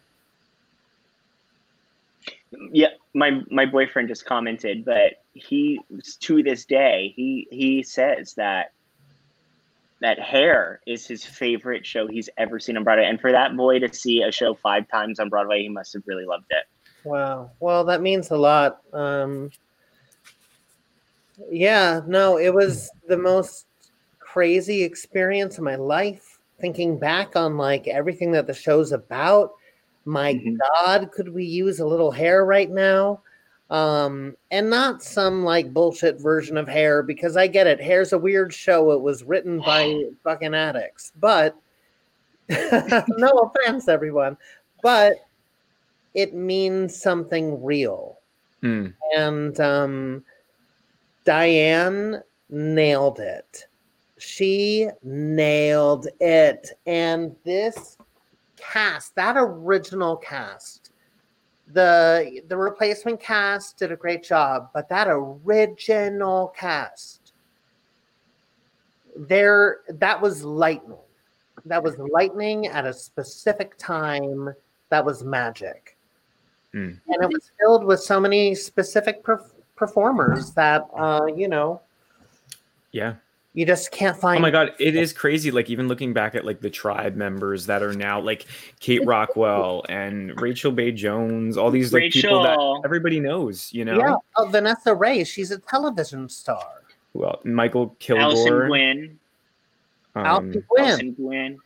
yeah 2.72 2.88
my 3.14 3.40
my 3.50 3.66
boyfriend 3.66 4.08
just 4.08 4.24
commented 4.24 4.84
but 4.84 5.22
he 5.32 5.80
to 6.20 6.42
this 6.42 6.64
day 6.64 7.12
he 7.16 7.46
he 7.50 7.82
says 7.82 8.34
that 8.34 8.72
that 10.00 10.18
hair 10.18 10.80
is 10.86 11.06
his 11.06 11.24
favorite 11.24 11.86
show 11.86 12.06
he's 12.06 12.28
ever 12.36 12.58
seen 12.58 12.76
on 12.76 12.84
broadway 12.84 13.06
and 13.06 13.20
for 13.20 13.32
that 13.32 13.56
boy 13.56 13.78
to 13.78 13.92
see 13.92 14.22
a 14.22 14.30
show 14.32 14.54
five 14.54 14.86
times 14.88 15.18
on 15.18 15.28
broadway 15.28 15.62
he 15.62 15.68
must 15.68 15.92
have 15.92 16.02
really 16.06 16.26
loved 16.26 16.46
it 16.50 16.64
Wow. 17.04 17.50
Well, 17.60 17.84
that 17.84 18.00
means 18.00 18.30
a 18.30 18.36
lot. 18.36 18.80
Um, 18.92 19.50
yeah, 21.50 22.00
no, 22.06 22.38
it 22.38 22.52
was 22.52 22.90
the 23.06 23.18
most 23.18 23.66
crazy 24.18 24.82
experience 24.82 25.58
of 25.58 25.64
my 25.64 25.76
life. 25.76 26.38
Thinking 26.60 26.98
back 26.98 27.36
on 27.36 27.58
like 27.58 27.86
everything 27.86 28.32
that 28.32 28.46
the 28.46 28.54
show's 28.54 28.92
about. 28.92 29.52
My 30.04 30.34
God, 30.34 31.10
could 31.12 31.32
we 31.32 31.44
use 31.44 31.80
a 31.80 31.86
little 31.86 32.10
hair 32.10 32.44
right 32.44 32.70
now? 32.70 33.20
Um, 33.70 34.36
and 34.50 34.68
not 34.68 35.02
some 35.02 35.44
like 35.44 35.72
bullshit 35.72 36.20
version 36.20 36.56
of 36.56 36.68
hair 36.68 37.02
because 37.02 37.36
I 37.36 37.46
get 37.46 37.66
it. 37.66 37.80
Hair's 37.80 38.12
a 38.12 38.18
weird 38.18 38.52
show. 38.52 38.92
It 38.92 39.00
was 39.00 39.24
written 39.24 39.60
by 39.60 40.04
fucking 40.24 40.54
addicts, 40.54 41.12
but 41.18 41.56
no 42.48 43.52
offense, 43.64 43.88
everyone. 43.88 44.36
But 44.82 45.26
it 46.12 46.34
means 46.34 47.00
something 47.00 47.62
real. 47.62 48.18
Hmm. 48.60 48.88
And 49.16 49.58
um, 49.60 50.24
Diane 51.24 52.22
nailed 52.50 53.18
it. 53.18 53.66
She 54.18 54.88
nailed 55.02 56.08
it. 56.20 56.70
And 56.86 57.34
this 57.44 57.96
cast, 58.56 59.14
that 59.16 59.36
original 59.36 60.16
cast, 60.16 60.90
the 61.72 62.42
the 62.48 62.56
replacement 62.56 63.20
cast 63.20 63.78
did 63.78 63.92
a 63.92 63.96
great 63.96 64.22
job, 64.22 64.70
but 64.74 64.88
that 64.88 65.06
original 65.08 66.48
cast, 66.56 67.32
there 69.16 69.78
that 69.88 70.20
was 70.20 70.44
lightning. 70.44 70.98
That 71.66 71.82
was 71.82 71.96
lightning 71.98 72.66
at 72.66 72.84
a 72.84 72.92
specific 72.92 73.78
time. 73.78 74.54
That 74.90 75.04
was 75.04 75.24
magic 75.24 75.94
Hmm. 76.74 76.90
and 77.06 77.22
it 77.22 77.30
was 77.32 77.52
filled 77.60 77.84
with 77.84 78.00
so 78.00 78.18
many 78.18 78.52
specific 78.52 79.22
perf- 79.22 79.52
performers 79.76 80.50
that 80.54 80.84
uh, 80.98 81.26
you 81.26 81.46
know 81.46 81.80
yeah 82.90 83.14
you 83.54 83.64
just 83.64 83.92
can't 83.92 84.16
find. 84.16 84.38
Oh 84.38 84.42
my 84.42 84.50
god, 84.50 84.72
it 84.80 84.96
is 84.96 85.12
crazy. 85.12 85.52
Like 85.52 85.70
even 85.70 85.86
looking 85.86 86.12
back 86.12 86.34
at 86.34 86.44
like 86.44 86.60
the 86.60 86.70
tribe 86.70 87.14
members 87.14 87.66
that 87.66 87.82
are 87.82 87.92
now 87.94 88.20
like 88.20 88.46
Kate 88.80 89.02
Rockwell 89.06 89.84
and 89.88 90.38
Rachel 90.40 90.72
Bay 90.72 90.90
Jones, 90.90 91.56
all 91.56 91.70
these 91.70 91.92
like 91.92 92.12
people 92.12 92.42
that 92.42 92.82
everybody 92.84 93.20
knows, 93.20 93.72
you 93.72 93.84
know. 93.84 93.96
Yeah, 93.96 94.16
oh, 94.36 94.46
Vanessa 94.46 94.92
Ray, 94.92 95.22
she's 95.22 95.52
a 95.52 95.58
television 95.58 96.28
star. 96.28 96.82
Well, 97.12 97.40
Michael 97.44 97.96
Allison 98.08 98.44
Kilgore. 98.44 98.68
Guinn. 98.68 99.18
um, 100.16 100.26
Allison 100.26 100.52
Guinn. 100.52 100.84
Allison 100.84 101.12
Guinn. 101.12 101.58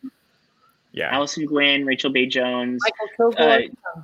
Yeah. 0.92 1.14
Allison 1.14 1.46
Guinn, 1.46 1.86
Rachel 1.86 2.12
Bay 2.12 2.26
Jones. 2.26 2.82
Michael 2.82 3.32
Kilgore. 3.32 3.62
Uh, 3.96 4.00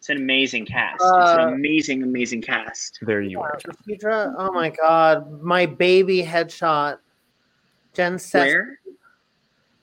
it's 0.00 0.08
an 0.08 0.16
amazing 0.16 0.64
cast. 0.64 0.94
it's 0.94 1.02
Uh, 1.02 1.36
an 1.40 1.52
amazing, 1.52 2.02
amazing 2.02 2.40
cast. 2.40 2.98
There 3.02 3.20
you 3.20 3.38
are. 3.42 3.60
Deidre, 3.86 4.34
oh 4.38 4.50
my 4.50 4.70
god, 4.70 5.42
my 5.42 5.66
baby 5.66 6.22
headshot. 6.22 6.96
Jen 7.92 8.18
Seth, 8.18 8.46
Where? 8.46 8.80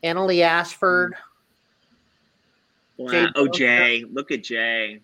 Annaleigh 0.04 0.42
Ashford. 0.42 1.14
Wow. 2.98 3.12
Jay 3.12 3.28
Oh, 3.36 3.48
Jay. 3.48 4.06
Look 4.12 4.32
at 4.32 4.44
Jay. 4.44 5.02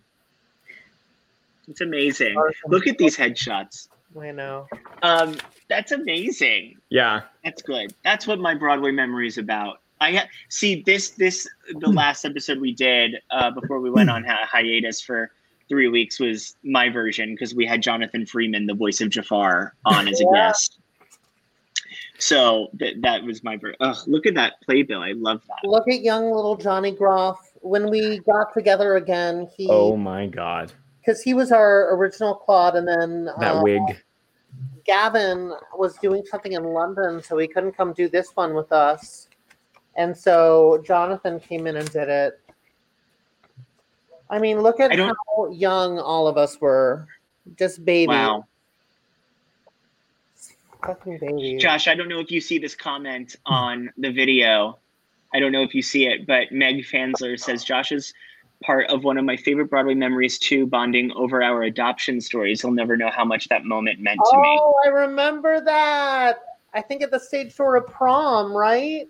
It's 1.68 1.82
amazing. 1.82 2.36
Look 2.66 2.88
at 2.88 2.98
these 2.98 3.16
headshots. 3.16 3.90
I 4.20 4.32
know. 4.32 4.68
Um, 5.04 5.36
that's 5.70 5.92
amazing. 5.92 6.78
Yeah. 6.90 7.22
That's 7.44 7.62
good. 7.62 7.94
That's 8.04 8.26
what 8.26 8.40
my 8.40 8.56
Broadway 8.56 8.90
memory 8.90 9.28
is 9.28 9.38
about. 9.38 9.80
I 10.04 10.12
ha- 10.18 10.28
see 10.50 10.84
this 10.86 11.12
this 11.12 11.48
the 11.80 11.88
last 11.90 12.26
episode 12.26 12.60
we 12.60 12.74
did 12.74 13.16
uh, 13.32 13.52
before 13.52 13.80
we 13.80 13.90
went 13.90 14.10
on 14.10 14.24
hi- 14.26 14.46
hiatus 14.46 15.02
for 15.02 15.32
three 15.70 15.88
weeks 15.88 16.20
was 16.20 16.58
my 16.64 16.90
version 16.90 17.34
because 17.34 17.56
we 17.56 17.66
had 17.66 17.82
Jonathan 17.82 18.26
Freeman, 18.26 18.66
the 18.68 18.74
voice 18.74 19.00
of 19.00 19.10
Jafar, 19.10 19.74
on 19.86 20.08
as 20.10 20.20
a 20.20 20.26
Yeah. 20.26 20.48
guest. 20.50 20.80
So 22.20 22.68
th- 22.80 22.98
that 23.02 23.24
was 23.24 23.44
my 23.44 23.56
ver- 23.58 23.76
Ugh, 23.80 23.98
look 24.08 24.26
at 24.26 24.36
that 24.36 24.54
playbill. 24.66 25.02
I 25.02 25.14
love 25.14 25.42
that. 25.48 25.68
Look 25.68 25.88
at 25.88 26.02
young 26.02 26.32
little 26.32 26.56
Johnny 26.58 26.92
Groff. 26.92 27.40
When 27.62 27.90
we 27.90 28.20
got 28.20 28.54
together 28.54 28.98
again, 28.98 29.48
he 29.58 29.68
Oh 29.70 29.96
my 29.96 30.28
god. 30.28 30.74
because 31.00 31.22
he 31.22 31.34
was 31.34 31.52
our 31.52 31.96
original 31.96 32.36
Claude, 32.36 32.76
and 32.76 32.88
then 32.88 33.26
That 33.40 33.56
uh, 33.56 33.64
wig. 33.64 33.82
Gavin 34.86 35.54
was 35.78 35.96
doing 36.00 36.24
something 36.30 36.52
in 36.52 36.64
London, 36.66 37.22
so 37.24 37.38
he 37.38 37.48
couldn't 37.48 37.72
come 37.72 37.94
do 37.94 38.10
this 38.10 38.32
one 38.36 38.54
with 38.54 38.72
us. 38.74 39.30
And 39.96 40.18
so 40.18 40.82
Jonathan 40.86 41.40
came 41.40 41.68
in 41.68 41.76
and 41.78 41.92
did 41.92 42.10
it. 42.10 42.40
I 44.30 44.40
mean, 44.40 44.62
look 44.62 44.80
at 44.80 44.98
how 44.98 45.50
young 45.52 46.00
all 46.00 46.28
of 46.28 46.38
us 46.38 46.60
were. 46.60 47.08
Just 47.58 47.86
babies. 47.86 48.08
Wow. 48.08 48.46
Fucking 50.84 51.20
babies. 51.20 51.62
Josh, 51.62 51.88
I 51.88 51.96
don't 51.96 52.10
know 52.10 52.20
if 52.20 52.32
you 52.32 52.42
see 52.42 52.58
this 52.58 52.76
comment 52.76 53.36
on 53.46 53.92
the 53.98 54.12
video. 54.12 54.80
I 55.34 55.40
don't 55.40 55.52
know 55.52 55.62
if 55.62 55.76
you 55.76 55.82
see 55.82 56.08
it, 56.08 56.26
but 56.26 56.52
Meg 56.52 56.84
Fansler 56.86 57.40
says 57.40 57.64
Josh 57.64 57.92
is 57.92 58.14
part 58.64 58.88
of 58.88 59.04
one 59.04 59.18
of 59.18 59.26
my 59.26 59.36
favorite 59.36 59.70
Broadway 59.70 59.94
memories 59.94 60.40
too, 60.40 60.66
bonding 60.66 61.12
over 61.14 61.44
our 61.44 61.64
adoption 61.64 62.22
stories. 62.22 62.62
He'll 62.62 62.72
never 62.72 62.96
know 62.98 63.10
how 63.10 63.26
much 63.26 63.50
that 63.50 63.66
moment 63.66 64.00
meant 64.00 64.20
to 64.32 64.38
me. 64.38 64.58
Oh, 64.60 64.74
I 64.86 64.90
remember 64.90 65.62
that. 65.62 66.40
I 66.74 66.82
think 66.82 67.02
at 67.02 67.12
the 67.12 67.20
stage 67.20 67.56
door 67.56 67.76
of 67.76 67.88
prom, 67.88 68.52
right? 68.56 69.08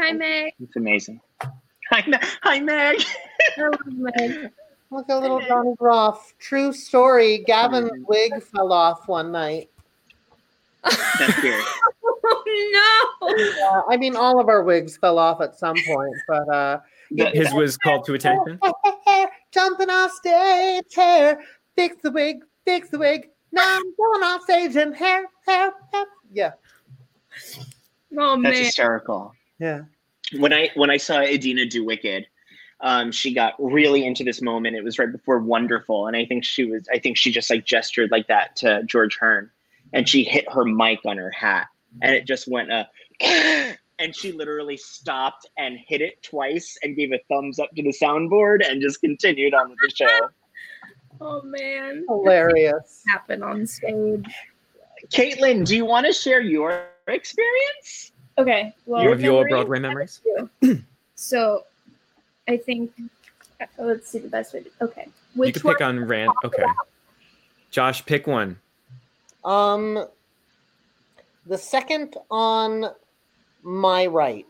Hi, 0.00 0.12
Meg. 0.12 0.54
It's 0.58 0.76
amazing. 0.76 1.20
Hi, 1.90 2.02
Me- 2.06 2.16
Hi 2.42 2.58
Meg. 2.58 3.02
Hello, 3.54 3.70
Meg. 3.84 4.50
Look 4.90 5.10
at 5.10 5.20
little 5.20 5.42
Johnny 5.42 5.74
Groff. 5.76 6.32
True 6.38 6.72
story. 6.72 7.44
Gavin's 7.46 7.90
wig 8.08 8.42
fell 8.42 8.72
off 8.72 9.06
one 9.08 9.30
night. 9.30 9.68
That's 10.82 11.42
weird. 11.42 11.62
Oh 12.02 13.12
no! 13.28 13.36
Yeah, 13.36 13.82
I 13.90 13.98
mean, 13.98 14.16
all 14.16 14.40
of 14.40 14.48
our 14.48 14.62
wigs 14.62 14.96
fell 14.96 15.18
off 15.18 15.42
at 15.42 15.54
some 15.58 15.76
point, 15.86 16.16
but 16.26 16.48
uh, 16.48 16.80
His 17.10 17.52
was 17.52 17.76
called 17.76 18.06
to 18.06 18.14
attention. 18.14 18.58
jumping 19.52 19.90
off 19.90 20.12
stage, 20.12 20.94
hair, 20.96 21.40
fix 21.76 21.96
the 22.02 22.10
wig, 22.10 22.38
fix 22.64 22.88
the 22.88 22.98
wig. 22.98 23.28
Now 23.52 23.76
I'm 23.76 23.94
going 23.96 24.22
off 24.22 24.44
stage 24.44 24.76
and 24.76 24.96
hair, 24.96 25.26
hair, 25.46 25.72
hair. 25.92 26.06
Yeah, 26.32 26.52
Oh 28.18 28.40
That's 28.40 28.42
man. 28.42 28.54
hysterical. 28.54 29.34
Yeah. 29.60 29.82
when 30.38 30.52
I 30.52 30.70
when 30.74 30.90
I 30.90 30.96
saw 30.96 31.20
Idina 31.20 31.66
do 31.66 31.84
Wicked, 31.84 32.26
um, 32.80 33.12
she 33.12 33.34
got 33.34 33.54
really 33.58 34.04
into 34.04 34.24
this 34.24 34.40
moment. 34.40 34.76
It 34.76 34.84
was 34.84 34.98
right 34.98 35.10
before 35.10 35.38
Wonderful, 35.38 36.06
and 36.06 36.16
I 36.16 36.24
think 36.24 36.44
she 36.44 36.64
was. 36.64 36.88
I 36.92 36.98
think 36.98 37.16
she 37.16 37.30
just 37.30 37.50
like 37.50 37.64
gestured 37.64 38.10
like 38.10 38.26
that 38.28 38.56
to 38.56 38.82
George 38.84 39.16
Hearn, 39.18 39.50
and 39.92 40.08
she 40.08 40.24
hit 40.24 40.50
her 40.50 40.64
mic 40.64 41.00
on 41.04 41.16
her 41.18 41.30
hat, 41.30 41.68
and 42.02 42.14
it 42.14 42.26
just 42.26 42.48
went 42.48 42.70
a. 42.72 42.88
and 44.00 44.16
she 44.16 44.32
literally 44.32 44.78
stopped 44.78 45.46
and 45.58 45.78
hit 45.86 46.00
it 46.00 46.22
twice 46.22 46.78
and 46.82 46.96
gave 46.96 47.12
a 47.12 47.20
thumbs 47.28 47.58
up 47.58 47.68
to 47.76 47.82
the 47.82 47.92
soundboard 47.92 48.66
and 48.66 48.80
just 48.80 49.00
continued 49.00 49.52
on 49.54 49.68
with 49.68 49.78
the 49.82 49.94
show. 49.94 50.28
Oh 51.22 51.42
man. 51.42 52.06
Hilarious. 52.08 53.02
Happen 53.06 53.42
on 53.42 53.66
stage. 53.66 54.24
Caitlin, 55.12 55.66
do 55.66 55.76
you 55.76 55.84
want 55.84 56.06
to 56.06 56.14
share 56.14 56.40
your 56.40 56.86
experience? 57.08 58.12
Okay. 58.40 58.74
Well, 58.86 59.02
Your, 59.02 59.14
your 59.16 59.32
memory- 59.44 59.50
Broadway 59.50 59.78
memories? 59.78 60.20
So, 61.16 61.64
I 62.48 62.56
think 62.56 62.92
uh, 63.60 63.66
let's 63.78 64.08
see 64.08 64.20
the 64.20 64.28
best 64.28 64.54
way. 64.54 64.60
To, 64.62 64.70
okay. 64.80 65.04
you 65.34 65.40
Which 65.40 65.54
could 65.54 65.64
one? 65.64 65.74
pick 65.74 65.82
on 65.82 66.02
Rand. 66.06 66.32
Okay. 66.44 66.64
Josh, 67.70 68.06
pick 68.06 68.26
one. 68.26 68.56
Um, 69.44 70.06
the 71.44 71.58
second 71.58 72.16
on 72.30 72.86
my 73.62 74.06
right. 74.06 74.46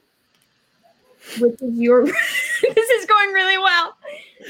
Which 1.40 1.60
is 1.60 1.76
your? 1.76 2.04
this 2.62 2.90
is 2.90 3.06
going 3.06 3.32
really 3.32 3.58
well. 3.58 3.96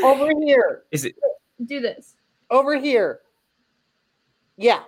Over 0.03 0.31
here. 0.45 0.83
Is 0.91 1.07
it 1.07 1.17
Do 1.65 1.81
this. 1.81 2.17
Over 2.51 2.79
here. 2.79 3.21
Yeah. 4.59 4.83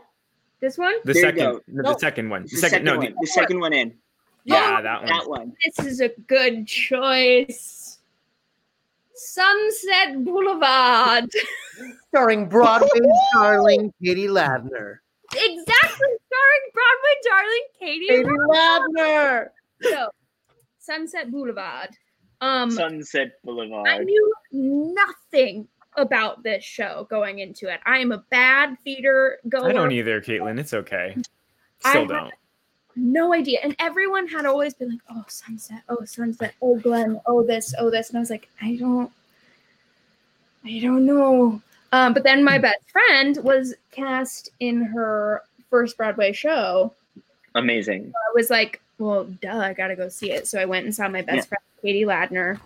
This 0.61 0.77
one. 0.77 0.93
the 1.05 1.15
There 1.15 1.23
second? 1.23 1.39
no, 1.45 1.61
No. 1.83 1.93
The 1.95 1.99
second 1.99 2.29
one. 2.29 2.43
The, 2.43 2.49
The 2.51 2.57
second. 2.59 2.71
second 2.71 2.85
No. 2.85 2.97
one. 2.99 3.07
The, 3.07 3.15
The 3.23 3.27
second 3.27 3.59
one 3.61 3.73
in. 3.73 3.95
Yeah, 4.45 4.81
that 4.81 5.01
one. 5.03 5.07
That 5.07 5.29
one. 5.29 5.53
This 5.65 5.87
is 5.87 6.01
a 6.01 6.09
good 6.27 6.67
choice. 6.67 7.99
Sunset 9.15 10.25
Boulevard. 10.25 11.31
Starring 12.09 12.49
Broadway's 12.49 12.91
darling 13.35 13.93
Katie 14.03 14.27
Ladner. 14.27 14.99
exactly. 15.33 16.09
Starring 16.27 16.65
Broadway 16.75 17.17
darling 17.25 17.65
Katie. 17.79 18.07
Katie 18.09 18.25
Ladner. 18.25 18.89
Ladner. 18.99 19.49
So, 19.83 20.09
Sunset 20.79 21.31
Boulevard. 21.31 21.91
Um, 22.41 22.71
Sunset 22.71 23.33
Boulevard. 23.45 23.87
I 23.89 23.99
knew 23.99 24.35
nothing 24.51 25.69
about 25.97 26.43
this 26.43 26.65
show 26.65 27.07
going 27.11 27.39
into 27.39 27.69
it. 27.73 27.79
I 27.87 27.99
am 27.99 28.11
a 28.13 28.19
bad 28.31 28.77
theater 28.83 29.39
goer. 29.49 29.69
I 29.69 29.73
don't 29.73 29.93
either, 29.93 30.21
Caitlin. 30.21 30.59
It's 30.59 30.75
okay. 30.75 31.15
I 31.85 31.91
Still 31.91 32.03
had- 32.03 32.09
don't. 32.09 32.35
No 32.97 33.33
idea. 33.33 33.59
And 33.63 33.75
everyone 33.79 34.27
had 34.29 34.47
always 34.47 34.75
been 34.75 34.91
like, 34.91 35.01
oh, 35.11 35.25
sunset, 35.29 35.83
oh, 35.89 36.05
sunset, 36.05 36.55
oh, 36.63 36.79
Glenn, 36.79 37.21
oh, 37.27 37.43
this, 37.43 37.75
oh, 37.79 37.91
this. 37.91 38.09
And 38.11 38.19
I 38.19 38.21
was 38.21 38.31
like, 38.31 38.49
I 38.61 38.77
don't, 38.77 39.11
I 40.65 40.79
don't 40.81 41.05
know. 41.07 41.61
Um, 41.93 42.15
but 42.15 42.23
then 42.25 42.43
my 42.45 42.57
Hmm. 42.57 42.63
best 42.63 42.91
friend 42.91 43.39
was 43.43 43.75
cast 43.91 44.51
in 44.61 44.83
her 44.83 45.43
first 45.71 45.97
Broadway 45.97 46.33
show. 46.33 46.93
Amazing. 47.55 48.13
I 48.17 48.33
was 48.35 48.49
like, 48.51 48.81
well, 48.99 49.25
duh, 49.25 49.59
I 49.59 49.73
gotta 49.75 49.97
go 49.97 50.09
see 50.09 50.31
it. 50.33 50.47
So 50.47 50.59
I 50.61 50.65
went 50.65 50.85
and 50.87 50.95
saw 50.95 51.09
my 51.09 51.23
best 51.23 51.37
Yeah. 51.37 51.43
friend, 51.45 51.63
Katie 51.83 52.05
Ladner. 52.05 52.61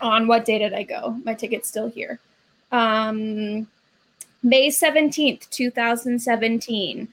On 0.00 0.26
what 0.26 0.44
day 0.44 0.58
did 0.58 0.72
I 0.74 0.82
go? 0.82 1.18
My 1.24 1.34
ticket's 1.34 1.68
still 1.68 1.88
here. 1.88 2.18
Um, 2.72 3.66
May 4.42 4.68
17th, 4.68 5.48
2017. 5.50 7.08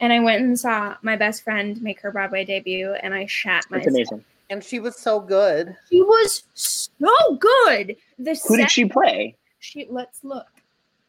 And 0.00 0.12
I 0.12 0.20
went 0.20 0.42
and 0.42 0.58
saw 0.58 0.96
my 1.02 1.16
best 1.16 1.42
friend 1.42 1.80
make 1.82 2.00
her 2.00 2.12
Broadway 2.12 2.44
debut, 2.44 2.92
and 3.02 3.12
I 3.14 3.26
shat 3.26 3.66
That's 3.70 3.86
myself. 3.86 3.94
amazing. 3.94 4.24
And 4.50 4.64
she 4.64 4.80
was 4.80 4.96
so 4.96 5.20
good. 5.20 5.76
She 5.90 6.00
was 6.02 6.44
so 6.54 7.12
good. 7.38 7.96
The 8.18 8.40
Who 8.46 8.56
did 8.56 8.70
she 8.70 8.84
play? 8.86 9.36
She 9.58 9.86
let's 9.90 10.24
look. 10.24 10.46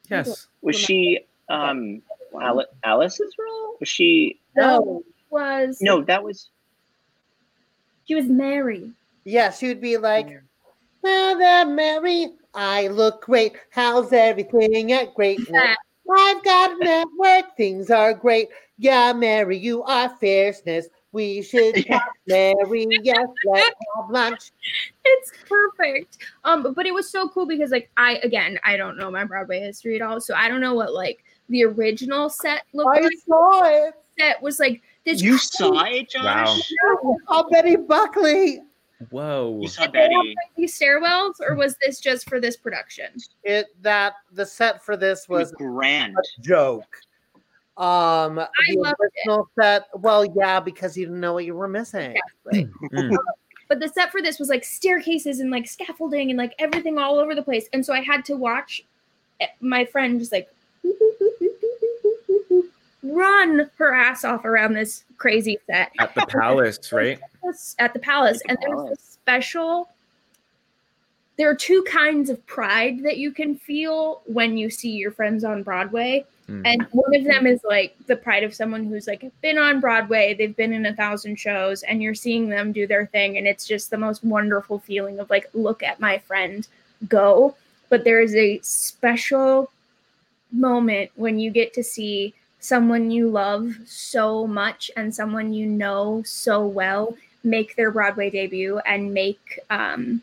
Yes. 0.10 0.48
Was 0.62 0.76
she 0.76 1.20
um 1.50 2.02
Ali- 2.34 2.66
Alice's 2.84 3.34
role? 3.40 3.78
Was 3.80 3.88
she 3.90 4.40
No, 4.56 5.04
was 5.30 5.78
No, 5.82 6.02
that 6.04 6.24
was 6.24 6.50
she 8.06 8.16
was 8.16 8.26
Mary. 8.26 8.92
Yeah, 9.24 9.52
she 9.52 9.68
would 9.68 9.82
be 9.82 9.98
like, 9.98 10.28
Well, 11.04 11.38
there, 11.38 11.66
Mary, 11.66 12.30
I 12.56 12.88
look 12.88 13.26
great. 13.26 13.56
How's 13.70 14.12
everything 14.12 14.92
at 14.92 15.14
Great 15.14 15.50
Neck? 15.52 15.78
I've 16.18 16.44
got 16.44 16.72
a 16.72 16.84
network. 16.84 17.56
Things 17.58 17.90
are 17.92 18.14
great. 18.14 18.50
Yeah, 18.78 19.14
Mary, 19.14 19.58
you 19.58 19.84
are 19.84 20.10
fierceness. 20.20 20.88
We 21.12 21.42
should 21.42 21.76
have 21.90 22.02
Mary. 22.28 22.88
Yes, 23.04 23.28
let's 23.46 23.76
have 23.98 24.10
lunch. 24.10 24.52
It's 25.06 25.32
perfect. 25.48 26.18
Um, 26.44 26.74
but 26.74 26.86
it 26.86 26.94
was 26.94 27.10
so 27.10 27.28
cool 27.30 27.46
because 27.46 27.72
like 27.72 27.90
I 27.98 28.16
again 28.18 28.60
I 28.64 28.78
don't 28.78 28.98
know 28.98 29.10
my 29.12 29.24
Broadway 29.24 29.60
history 29.60 29.96
at 29.96 30.02
all, 30.02 30.22
so 30.22 30.36
I 30.36 30.48
don't 30.48 30.62
know 30.62 30.76
what 30.76 30.94
like 30.94 31.24
the 31.50 31.64
original 31.66 32.30
set 32.30 32.64
looked 32.74 32.98
I 32.98 33.02
like. 33.02 33.12
saw 33.28 33.64
it. 33.64 33.94
Set 34.20 34.42
was 34.42 34.60
like 34.60 34.82
this. 35.06 35.22
You 35.22 35.32
crazy- 35.32 35.46
saw 35.52 35.84
it, 35.86 36.10
Josh? 36.10 36.72
Wow. 37.04 37.18
Oh, 37.28 37.48
Betty 37.50 37.76
Buckley. 37.76 38.62
Whoa. 39.12 39.60
You 39.62 39.68
saw 39.68 39.84
Did 39.84 39.94
they 39.94 40.00
have 40.02 40.10
Betty. 40.10 40.36
these 40.58 40.78
stairwells, 40.78 41.36
or 41.40 41.56
was 41.56 41.76
this 41.82 42.00
just 42.00 42.28
for 42.28 42.40
this 42.42 42.58
production? 42.58 43.08
It 43.44 43.68
that 43.82 44.14
the 44.34 44.46
set 44.46 44.84
for 44.84 44.98
this 44.98 45.30
was 45.30 45.50
was 45.50 45.52
grand. 45.54 46.16
a 46.18 46.42
joke. 46.42 46.98
Um, 47.78 48.36
the 48.36 48.76
loved 48.76 48.98
it. 49.14 49.46
set. 49.58 49.84
Well, 49.94 50.26
yeah, 50.36 50.60
because 50.60 50.98
you 50.98 51.06
didn't 51.06 51.22
know 51.22 51.34
what 51.34 51.46
you 51.46 51.56
were 51.56 51.68
missing. 51.68 52.16
Mm. 52.54 53.16
But 53.68 53.80
the 53.80 53.88
set 53.88 54.12
for 54.12 54.20
this 54.24 54.40
was 54.40 54.50
like 54.50 54.66
staircases 54.66 55.40
and 55.42 55.52
like 55.52 55.68
scaffolding 55.68 56.32
and 56.32 56.38
like 56.40 56.56
everything 56.58 56.98
all 56.98 57.20
over 57.20 57.36
the 57.36 57.44
place, 57.44 57.68
and 57.72 57.86
so 57.86 57.94
I 57.94 58.02
had 58.02 58.26
to 58.26 58.36
watch 58.36 58.84
eh, 59.40 59.46
my 59.62 59.86
friend 59.86 60.20
just 60.20 60.32
like 60.32 60.50
run 63.04 63.70
her 63.78 63.94
ass 63.94 64.24
off 64.24 64.46
around 64.46 64.74
this 64.74 65.04
crazy 65.18 65.58
set. 65.68 65.92
At 66.00 66.14
the 66.16 66.26
palace, 66.26 66.80
right? 66.92 67.20
At 67.80 67.94
the 67.94 68.00
palace 68.00 68.42
and 68.48 68.58
there's 68.62 68.92
a 68.92 68.96
special 69.02 69.90
there 71.38 71.50
are 71.50 71.56
two 71.56 71.82
kinds 71.84 72.30
of 72.30 72.46
pride 72.48 73.02
that 73.04 73.18
you 73.18 73.32
can 73.32 73.56
feel 73.56 74.22
when 74.26 74.58
you 74.58 74.70
see 74.70 74.92
your 74.92 75.12
friends 75.12 75.46
on 75.46 75.64
broadway 75.64 76.26
Mm. 76.50 76.62
and 76.66 76.88
one 76.92 77.16
of 77.16 77.24
them 77.26 77.46
is 77.46 77.60
like 77.64 77.96
the 78.08 78.16
pride 78.16 78.44
of 78.44 78.56
someone 78.56 78.86
who's 78.86 79.06
like 79.06 79.24
been 79.42 79.60
on 79.60 79.80
broadway 79.80 80.34
they've 80.34 80.56
been 80.56 80.74
in 80.74 80.88
a 80.88 80.96
thousand 80.96 81.36
shows 81.36 81.84
and 81.84 82.02
you're 82.02 82.16
seeing 82.16 82.50
them 82.50 82.72
do 82.72 82.88
their 82.88 83.06
thing 83.06 83.38
and 83.38 83.46
it's 83.46 83.68
just 83.68 83.92
the 83.92 83.98
most 83.98 84.24
wonderful 84.24 84.80
feeling 84.80 85.20
of 85.20 85.30
like 85.30 85.48
look 85.54 85.84
at 85.84 86.00
my 86.00 86.18
friend 86.18 86.68
go 87.08 87.56
but 87.90 88.04
there 88.04 88.20
is 88.20 88.36
a 88.36 88.60
special 88.64 89.72
moment 90.52 91.12
when 91.16 91.38
you 91.38 91.52
get 91.52 91.72
to 91.74 91.84
see 91.84 92.34
someone 92.60 93.10
you 93.10 93.30
love 93.30 93.74
so 93.86 94.46
much 94.46 94.92
and 94.98 95.14
someone 95.14 95.54
you 95.54 95.66
know 95.66 96.22
so 96.26 96.66
well 96.66 97.16
make 97.44 97.76
their 97.76 97.92
Broadway 97.92 98.30
debut 98.30 98.80
and 98.80 99.14
make 99.14 99.60
um, 99.70 100.22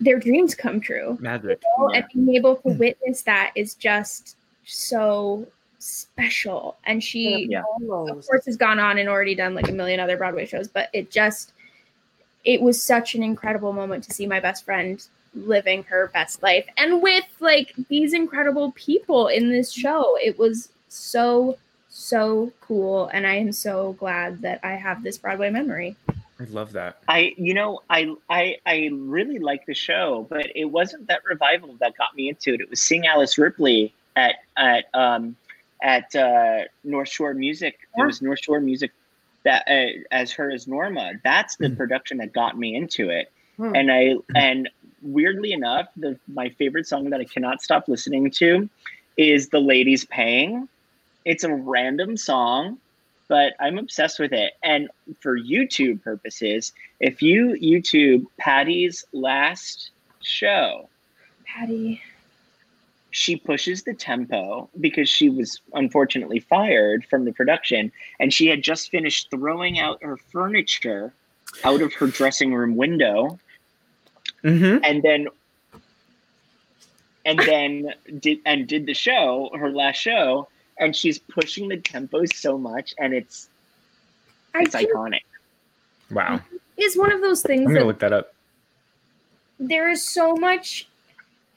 their 0.00 0.18
dreams 0.18 0.54
come 0.54 0.80
true. 0.80 1.16
Magic. 1.20 1.62
You 1.62 1.84
know? 1.84 1.94
And 1.94 2.04
being 2.12 2.34
able 2.36 2.56
to 2.56 2.68
witness 2.70 3.22
that 3.22 3.52
is 3.54 3.74
just 3.74 4.36
so 4.64 5.46
special. 5.78 6.76
And 6.84 7.02
she, 7.02 7.46
Yeah. 7.48 7.62
of 7.80 8.26
course, 8.26 8.46
has 8.46 8.56
gone 8.56 8.80
on 8.80 8.98
and 8.98 9.08
already 9.08 9.36
done 9.36 9.54
like 9.54 9.68
a 9.68 9.72
million 9.72 10.00
other 10.00 10.16
Broadway 10.16 10.46
shows, 10.46 10.66
but 10.66 10.90
it 10.92 11.10
just, 11.10 11.52
it 12.44 12.60
was 12.60 12.82
such 12.82 13.14
an 13.14 13.22
incredible 13.22 13.72
moment 13.72 14.02
to 14.04 14.12
see 14.12 14.26
my 14.26 14.40
best 14.40 14.64
friend 14.64 15.06
living 15.36 15.84
her 15.84 16.10
best 16.12 16.42
life 16.42 16.66
and 16.76 17.02
with 17.02 17.24
like 17.40 17.74
these 17.88 18.12
incredible 18.12 18.72
people 18.72 19.28
in 19.28 19.50
this 19.50 19.72
show. 19.72 20.16
It 20.22 20.38
was 20.38 20.70
so, 20.88 21.58
so 21.88 22.52
cool. 22.60 23.08
And 23.12 23.26
I 23.26 23.34
am 23.34 23.52
so 23.52 23.92
glad 23.94 24.42
that 24.42 24.60
I 24.62 24.72
have 24.72 25.02
this 25.02 25.18
Broadway 25.18 25.50
memory. 25.50 25.96
I 26.38 26.44
love 26.44 26.72
that. 26.72 26.98
I, 27.08 27.34
you 27.36 27.54
know, 27.54 27.80
I, 27.88 28.14
I, 28.28 28.56
I 28.66 28.90
really 28.92 29.38
like 29.38 29.64
the 29.66 29.74
show, 29.74 30.26
but 30.28 30.46
it 30.54 30.66
wasn't 30.66 31.06
that 31.08 31.24
revival 31.24 31.76
that 31.80 31.96
got 31.96 32.14
me 32.14 32.28
into 32.28 32.52
it. 32.54 32.60
It 32.60 32.68
was 32.68 32.80
seeing 32.80 33.06
Alice 33.06 33.38
Ripley 33.38 33.94
at 34.16 34.36
at 34.56 34.86
um, 34.94 35.36
at 35.82 36.14
uh, 36.14 36.64
North 36.84 37.08
Shore 37.08 37.34
Music. 37.34 37.78
It 37.96 38.04
was 38.04 38.20
North 38.20 38.40
Shore 38.40 38.60
Music 38.60 38.92
that 39.44 39.64
uh, 39.68 40.02
as 40.10 40.32
her 40.32 40.50
as 40.50 40.66
Norma. 40.66 41.12
That's 41.22 41.56
the 41.56 41.70
production 41.70 42.18
that 42.18 42.32
got 42.32 42.58
me 42.58 42.74
into 42.74 43.10
it. 43.10 43.32
Hmm. 43.56 43.74
And 43.74 43.92
I 43.92 44.16
and 44.34 44.68
weirdly 45.06 45.52
enough, 45.52 45.88
the 45.96 46.18
my 46.28 46.48
favorite 46.50 46.86
song 46.86 47.10
that 47.10 47.20
I 47.20 47.24
cannot 47.24 47.62
stop 47.62 47.88
listening 47.88 48.30
to 48.32 48.68
is 49.16 49.48
"The 49.48 49.60
Lady's 49.60 50.04
Paying." 50.04 50.68
It's 51.24 51.44
a 51.44 51.52
random 51.52 52.16
song 52.16 52.78
but 53.28 53.54
I'm 53.60 53.78
obsessed 53.78 54.18
with 54.18 54.32
it. 54.32 54.54
And 54.62 54.88
for 55.20 55.38
YouTube 55.38 56.02
purposes, 56.02 56.72
if 57.00 57.22
you 57.22 57.56
YouTube 57.60 58.26
Patty's 58.38 59.04
last 59.12 59.90
show, 60.22 60.88
Patty. 61.44 62.00
she 63.10 63.36
pushes 63.36 63.82
the 63.82 63.94
tempo 63.94 64.68
because 64.80 65.08
she 65.08 65.28
was 65.28 65.60
unfortunately 65.74 66.40
fired 66.40 67.04
from 67.04 67.24
the 67.24 67.32
production 67.32 67.92
and 68.20 68.32
she 68.32 68.46
had 68.46 68.62
just 68.62 68.90
finished 68.90 69.28
throwing 69.30 69.78
out 69.78 70.02
her 70.02 70.16
furniture 70.16 71.12
out 71.64 71.80
of 71.80 71.92
her 71.94 72.06
dressing 72.08 72.52
room 72.52 72.76
window 72.76 73.38
Mm-hmm. 74.44 74.84
and 74.84 75.02
then 75.02 75.28
and 77.24 77.38
then 77.40 77.92
did 78.20 78.38
and 78.46 78.66
did 78.68 78.86
the 78.86 78.94
show 78.94 79.50
her 79.58 79.70
last 79.70 79.96
show 79.96 80.48
and 80.78 80.94
she's 80.94 81.18
pushing 81.18 81.68
the 81.68 81.76
tempo 81.78 82.24
so 82.26 82.56
much 82.56 82.94
and 82.98 83.12
it's 83.14 83.48
it's 84.54 84.72
think 84.74 84.90
iconic 84.92 85.20
Wow. 86.10 86.40
it's 86.76 86.96
one 86.96 87.12
of 87.12 87.20
those 87.20 87.42
things 87.42 87.66
I'm 87.66 87.74
gonna 87.74 87.86
look 87.86 87.98
that 88.00 88.12
up. 88.12 88.32
there 89.58 89.88
is 89.90 90.06
so 90.06 90.34
much 90.36 90.88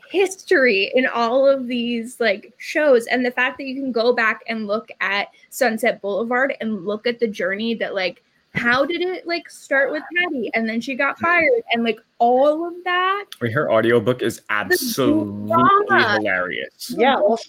history 0.10 0.92
in 0.96 1.06
all 1.06 1.48
of 1.48 1.68
these 1.68 2.20
like 2.20 2.52
shows 2.58 3.06
and 3.06 3.24
the 3.24 3.30
fact 3.30 3.60
that 3.60 3.66
you 3.66 3.76
can 3.76 3.92
go 3.92 4.12
back 4.12 4.42
and 4.48 4.66
look 4.66 4.90
at 5.02 5.28
sunset 5.52 6.02
boulevard 6.02 6.56
and 6.60 6.84
look 6.86 7.06
at 7.06 7.20
the 7.20 7.28
journey 7.28 7.76
that 7.76 7.94
like 7.94 8.24
how 8.56 8.84
did 8.86 9.02
it 9.02 9.28
like 9.28 9.50
start 9.50 9.91
with 9.91 10.02
patty 10.18 10.50
and 10.56 10.68
then 10.68 10.82
she 10.82 10.95
got 10.95 11.20
fired 11.20 11.62
and 11.72 11.84
like 11.84 12.00
all 12.18 12.68
of 12.68 12.74
that 12.84 13.26
Wait, 13.41 13.52
her 13.54 13.72
audiobook 13.72 14.22
is 14.22 14.41
absolutely 14.50 15.52
hilarious. 15.89 16.93
Yeah, 16.97 17.16
well, 17.18 17.39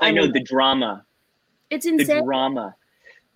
i 0.00 0.10
know 0.10 0.26
the 0.30 0.40
drama 0.42 1.04
it's 1.70 1.86
insane. 1.86 1.96
the 1.96 2.02
insane 2.12 2.24
drama 2.24 2.74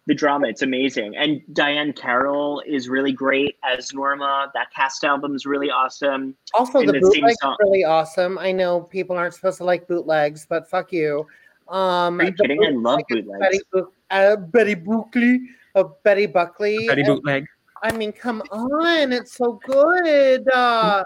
the 0.07 0.15
drama 0.15 0.49
it's 0.49 0.61
amazing 0.61 1.17
and 1.17 1.41
diahann 1.55 1.97
carroll 1.97 2.63
is 2.67 2.91
really 2.91 3.13
great 3.13 3.57
as 3.65 3.93
norma 3.95 4.51
that 4.53 4.71
cast 4.71 5.03
album 5.03 5.35
is 5.35 5.47
really 5.47 5.71
awesome 5.71 6.37
Also, 6.53 6.81
And 6.81 6.89
the 6.91 6.93
the 6.93 7.11
same 7.11 7.23
bootleg's 7.23 7.57
really 7.61 7.85
awesome. 7.85 8.37
I 8.39 8.53
know 8.53 8.83
people 8.83 9.17
aren't 9.17 9.33
supposed 9.35 9.57
to 9.59 9.65
like 9.65 9.89
bootlegs, 9.89 10.47
but 10.47 10.69
fuck 10.69 10.93
you. 10.93 11.27
Um, 11.69 12.21
Are 12.21 12.25
you 12.25 12.31
the 12.33 12.43
kidding? 12.45 12.63
I 12.65 12.69
love 12.71 13.01
bootleg 13.09 13.25
is 13.25 13.25
bootlegs. 13.25 13.41
Betty, 13.41 13.61
Bu- 13.73 13.93
uh, 14.11 14.37
Betty 14.37 14.75
Buckley, 14.75 15.41
uh, 15.75 15.85
Betty 16.03 16.27
Buckley. 16.27 16.87
Betty 16.87 17.03
bootleg. 17.03 17.47
I 17.83 17.93
mean, 17.93 18.13
come 18.13 18.43
on, 18.51 19.13
it's 19.13 19.37
so 19.37 19.61
good. 19.65 20.49
Uh, 20.51 21.05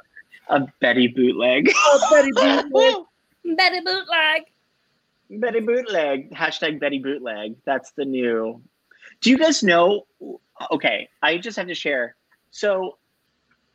a 0.49 0.67
betty 0.81 1.09
bootleg 1.09 1.71
oh, 1.75 2.09
Betty 2.11 2.33
Buckley. 2.33 3.05
better 3.57 3.83
bootleg 3.85 4.43
Betty 5.31 5.61
Bootleg. 5.61 6.31
Hashtag 6.33 6.81
Betty 6.81 6.99
Bootleg. 6.99 7.57
That's 7.65 7.93
the 7.93 8.05
new. 8.05 8.63
Do 9.21 9.31
you 9.31 9.39
guys 9.39 9.63
know? 9.63 10.07
Okay, 10.71 11.09
I 11.23 11.39
just 11.39 11.57
have 11.57 11.67
to 11.67 11.75
share. 11.75 12.17
So, 12.51 12.99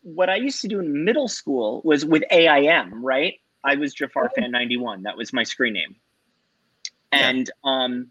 what 0.01 0.29
I 0.29 0.35
used 0.35 0.61
to 0.61 0.67
do 0.67 0.79
in 0.79 1.05
middle 1.05 1.27
school 1.27 1.81
was 1.85 2.05
with 2.05 2.23
AIM, 2.31 3.03
right? 3.05 3.35
I 3.63 3.75
was 3.75 3.93
Jafar 3.93 4.29
Fan 4.35 4.51
91. 4.51 5.03
That 5.03 5.15
was 5.15 5.31
my 5.31 5.43
screen 5.43 5.73
name. 5.73 5.95
And 7.11 7.49
um 7.63 8.07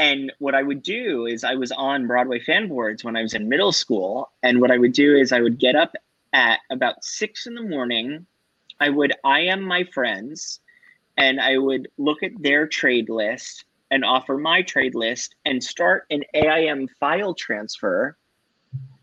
and 0.00 0.32
what 0.38 0.54
I 0.54 0.62
would 0.62 0.82
do 0.82 1.26
is 1.26 1.44
I 1.44 1.56
was 1.56 1.72
on 1.72 2.06
Broadway 2.06 2.40
fan 2.40 2.68
boards 2.68 3.04
when 3.04 3.16
I 3.16 3.22
was 3.22 3.34
in 3.34 3.50
middle 3.50 3.70
school. 3.70 4.30
And 4.42 4.58
what 4.58 4.70
I 4.70 4.78
would 4.78 4.94
do 4.94 5.14
is 5.14 5.30
I 5.30 5.42
would 5.42 5.58
get 5.58 5.76
up 5.76 5.94
at 6.32 6.60
about 6.70 7.04
six 7.04 7.46
in 7.46 7.54
the 7.54 7.60
morning. 7.60 8.24
I 8.80 8.88
would 8.88 9.12
I 9.24 9.40
am 9.40 9.60
my 9.60 9.84
friends 9.84 10.60
and 11.18 11.38
I 11.38 11.58
would 11.58 11.88
look 11.98 12.22
at 12.22 12.30
their 12.40 12.66
trade 12.66 13.10
list 13.10 13.66
and 13.90 14.02
offer 14.02 14.38
my 14.38 14.62
trade 14.62 14.94
list 14.94 15.34
and 15.44 15.62
start 15.62 16.06
an 16.08 16.22
AIM 16.32 16.88
file 16.98 17.34
transfer 17.34 18.16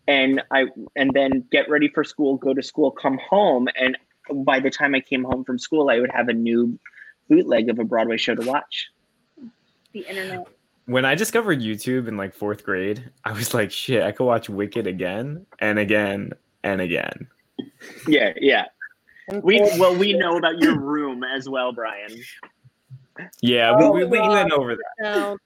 and 0.08 0.42
I 0.50 0.66
and 0.96 1.14
then 1.14 1.46
get 1.52 1.70
ready 1.70 1.90
for 1.90 2.04
school, 2.04 2.38
go 2.38 2.56
to 2.56 2.64
school, 2.64 2.90
come 2.90 3.20
home 3.20 3.68
and 3.80 3.96
by 4.34 4.60
the 4.60 4.72
time 4.72 4.96
I 4.96 5.02
came 5.02 5.24
home 5.26 5.44
from 5.44 5.60
school 5.60 5.92
I 5.92 6.00
would 6.00 6.12
have 6.12 6.28
a 6.28 6.34
new 6.34 6.80
bootleg 7.30 7.70
of 7.70 7.78
a 7.78 7.84
Broadway 7.84 8.18
show 8.18 8.34
to 8.34 8.48
watch. 8.48 8.90
the 9.94 10.00
internet 10.00 10.48
When 10.88 11.04
I 11.06 11.16
discovered 11.16 11.60
YouTube 11.60 12.08
in 12.08 12.18
like 12.18 12.34
fourth 12.34 12.64
grade, 12.64 13.12
I 13.26 13.34
was 13.34 13.54
like, 13.54 13.72
shit, 13.72 14.02
I 14.04 14.12
could 14.12 14.24
watch 14.26 14.50
Wicked 14.50 14.88
again 14.88 15.46
and 15.60 15.78
again 15.80 16.32
and 16.64 16.80
again. 16.82 17.28
Yeah, 18.08 18.34
yeah. 18.40 18.66
We 19.44 19.60
well 19.78 19.94
we 19.96 20.14
know 20.14 20.38
about 20.38 20.62
your 20.62 20.80
room 20.80 21.24
as 21.26 21.50
well, 21.50 21.74
Brian. 21.74 22.12
Yeah, 23.42 23.74
Oh, 23.78 23.92
we, 23.92 24.06
we, 24.06 24.12
we 24.12 24.20
oh, 24.20 24.30
went 24.30 24.52
over 24.54 24.76
that. 24.76 24.84
Now, 25.02 25.38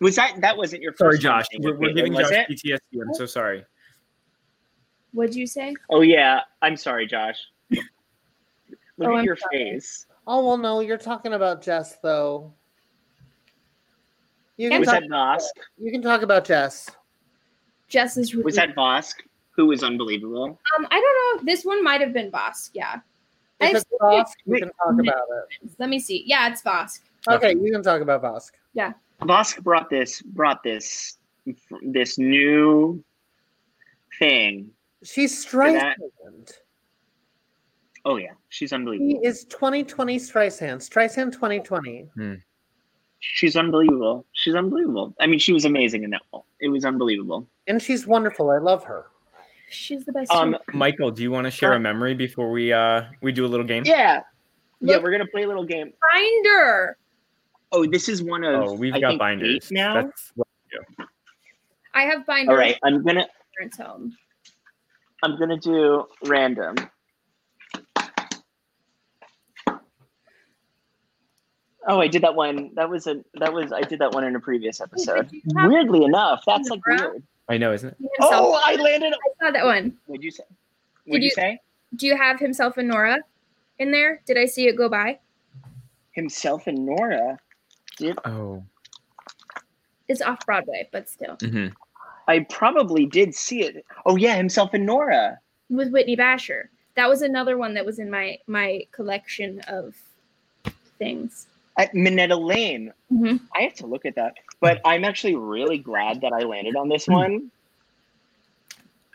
Was 0.00 0.16
that 0.16 0.38
that 0.42 0.56
wasn't 0.56 0.82
your 0.82 0.94
Sorry, 0.96 1.18
Josh. 1.18 1.46
We're, 1.58 1.78
we're 1.78 1.94
giving 1.94 2.12
was 2.12 2.28
Josh 2.28 2.44
it? 2.48 2.50
PTSD. 2.50 3.00
I'm 3.00 3.14
so 3.14 3.24
sorry. 3.26 3.64
what'd 5.12 5.34
you 5.34 5.46
say 5.46 5.74
Oh 5.88 6.02
yeah, 6.02 6.40
I'm 6.60 6.76
sorry, 6.76 7.06
Josh. 7.06 7.38
Look 7.70 7.80
Oh, 9.00 9.14
at 9.14 9.18
I'm 9.20 9.24
your 9.24 9.36
sorry. 9.36 9.70
face. 9.70 10.06
oh 10.26 10.46
well, 10.46 10.58
no, 10.58 10.80
you're 10.80 10.98
talking 10.98 11.32
about 11.32 11.62
Jess 11.62 11.96
though. 12.02 12.52
You 14.56 14.70
can 14.70 14.80
Was 14.80 14.88
talk. 14.88 15.00
that 15.00 15.08
Vosk? 15.10 15.62
You 15.78 15.90
can 15.90 16.02
talk 16.02 16.22
about 16.22 16.44
Jess. 16.44 16.90
jess 17.88 18.16
is 18.16 18.34
really 18.34 18.44
Was 18.44 18.56
that 18.56 18.74
Vosk? 18.76 19.14
Who 19.56 19.66
was 19.66 19.82
unbelievable? 19.84 20.58
um 20.76 20.86
i 20.90 21.00
don't 21.00 21.38
know 21.40 21.44
this 21.52 21.64
one 21.64 21.82
might 21.82 22.00
have 22.00 22.12
been 22.12 22.30
vosk 22.30 22.70
yeah 22.74 23.00
If 23.60 23.76
it's 23.76 23.84
Vosk, 24.00 24.32
you 24.46 24.58
can 24.58 24.70
talk 24.82 24.94
about 25.00 25.22
it. 25.62 25.70
let 25.78 25.88
me 25.88 25.98
see 25.98 26.24
yeah 26.26 26.48
it's 26.50 26.62
vosk 26.62 27.00
Okay, 27.26 27.54
you 27.54 27.72
can 27.72 27.82
talk 27.82 28.02
about 28.02 28.22
Vosk. 28.22 28.50
Yeah. 28.74 28.92
Vosk 29.22 29.62
brought 29.62 29.88
this 29.88 30.20
brought 30.20 30.62
this 30.62 31.16
this 31.82 32.18
new 32.18 33.02
thing. 34.18 34.70
She's 35.02 35.42
For 35.44 35.62
Streisand. 35.62 35.94
Oh 38.04 38.16
yeah, 38.16 38.32
she's 38.50 38.68
She 38.68 38.74
unbelievable. 38.74 39.20
is 39.24 39.44
2020 39.46 40.18
Streisand. 40.18 40.76
Streisand 40.86 41.32
2020. 41.32 42.10
She's 43.32 43.56
unbelievable. 43.56 44.26
She's 44.32 44.54
unbelievable. 44.54 45.14
I 45.18 45.26
mean, 45.26 45.38
she 45.38 45.52
was 45.52 45.64
amazing 45.64 46.04
in 46.04 46.10
that 46.10 46.22
role. 46.32 46.44
It 46.60 46.68
was 46.68 46.84
unbelievable. 46.84 47.48
And 47.66 47.80
she's 47.80 48.06
wonderful. 48.06 48.50
I 48.50 48.58
love 48.58 48.84
her. 48.84 49.06
she's 49.70 50.04
the 50.04 50.12
best 50.12 50.30
Um, 50.30 50.56
Michael, 50.72 51.10
do 51.10 51.22
you 51.22 51.30
want 51.30 51.46
to 51.46 51.50
share 51.50 51.72
a 51.72 51.80
memory 51.80 52.14
before 52.14 52.50
we 52.50 52.72
uh 52.72 53.04
we 53.22 53.32
do 53.32 53.46
a 53.46 53.48
little 53.48 53.66
game? 53.66 53.82
yeah, 53.86 54.22
yeah. 54.80 54.98
We're 54.98 55.10
gonna 55.10 55.26
play 55.26 55.44
a 55.44 55.48
little 55.48 55.64
game. 55.64 55.92
finder 56.12 56.96
Oh, 57.72 57.84
this 57.86 58.08
is 58.08 58.22
one 58.22 58.44
of. 58.44 58.54
Oh, 58.54 58.72
we've 58.74 58.94
I 58.94 59.00
got 59.00 59.08
think, 59.08 59.18
binders. 59.18 59.48
eight 59.48 59.70
now. 59.72 59.94
That's 59.94 60.32
what 60.36 60.46
i 61.94 62.02
have 62.02 62.26
binder 62.26 62.52
All 62.52 62.58
right, 62.58 62.76
I'm 62.82 63.04
gonna 63.04 63.26
parents 63.56 63.78
home 63.78 64.16
I'm 65.22 65.38
gonna 65.38 65.58
do 65.58 66.06
random. 66.26 66.74
Oh, 71.86 72.00
I 72.00 72.08
did 72.08 72.22
that 72.22 72.34
one. 72.34 72.70
That 72.74 72.88
was 72.88 73.06
a 73.06 73.22
that 73.34 73.52
was 73.52 73.72
I 73.72 73.82
did 73.82 73.98
that 74.00 74.12
one 74.12 74.24
in 74.24 74.34
a 74.36 74.40
previous 74.40 74.80
episode. 74.80 75.28
did 75.30 75.42
you 75.44 75.58
have- 75.58 75.70
Weirdly 75.70 76.04
enough, 76.04 76.42
that's 76.46 76.68
like 76.70 76.80
Brown? 76.80 77.00
weird. 77.00 77.22
I 77.48 77.58
know, 77.58 77.72
isn't 77.72 77.90
it? 77.90 77.96
Himself- 78.18 78.46
Oh, 78.46 78.60
I 78.64 78.76
landed. 78.76 79.12
i 79.12 79.44
saw 79.46 79.50
that 79.52 79.64
one 79.66 79.96
What'd 80.06 80.24
you 80.24 80.30
say? 80.30 80.44
What'd 81.04 81.22
you, 81.22 81.26
you- 81.28 81.30
say? 81.30 81.60
do 81.96 82.06
you 82.06 82.16
have 82.16 82.40
himself 82.40 82.76
and 82.78 82.88
nora 82.88 83.18
in 83.78 83.92
there 83.92 84.20
did 84.26 84.36
i 84.36 84.46
see 84.46 84.66
it 84.66 84.76
go 84.76 84.88
by 84.88 85.18
Himself 86.12 86.66
and 86.66 86.84
Nora. 86.86 87.38
Did 87.98 88.18
Oh. 88.24 88.64
it's 90.08 90.22
off 90.22 90.44
broadway 90.46 90.88
but 90.92 91.08
still 91.08 91.36
hmm 91.40 91.68
I 92.26 92.40
probably 92.48 93.04
did 93.04 93.34
see 93.34 93.60
it? 93.62 93.84
Oh 94.06 94.16
yeah, 94.16 94.34
himself 94.36 94.72
and 94.72 94.86
Nora. 94.86 95.38
with 95.68 95.90
whitney 95.92 96.16
bashor 96.16 96.64
that 96.96 97.08
was 97.08 97.20
another 97.22 97.58
one 97.58 97.74
that 97.74 97.84
was 97.84 97.98
in 97.98 98.10
my 98.10 98.38
my 98.46 98.86
collection 98.92 99.60
of 99.68 99.94
things 100.98 101.46
At 101.76 101.94
Minetta 101.94 102.36
Lane. 102.36 102.92
Mhm. 103.12 103.40
I 103.54 103.62
have 103.62 103.74
to 103.74 103.86
look 103.86 104.04
at 104.06 104.14
that. 104.16 104.34
But 104.60 104.80
I'm 104.84 105.04
actually 105.04 105.34
really 105.34 105.78
glad 105.78 106.20
that 106.20 106.32
I 106.32 106.40
landed 106.40 106.76
on 106.76 106.86
Hmm. 106.86 106.92
this 106.92 107.06
one. 107.08 107.50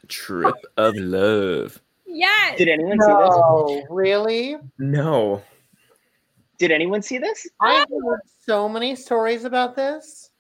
Trip 0.07 0.55
of 0.77 0.95
love. 0.95 1.79
yes 2.05 2.57
Did 2.57 2.67
anyone 2.69 2.99
see 2.99 3.05
this? 3.07 3.35
No, 3.35 3.85
really? 3.89 4.57
No. 4.79 5.41
Did 6.57 6.71
anyone 6.71 7.01
see 7.03 7.17
this? 7.19 7.47
I've 7.61 7.85
heard 8.03 8.21
so 8.45 8.67
many 8.67 8.95
stories 8.95 9.45
about 9.45 9.75
this. 9.75 10.31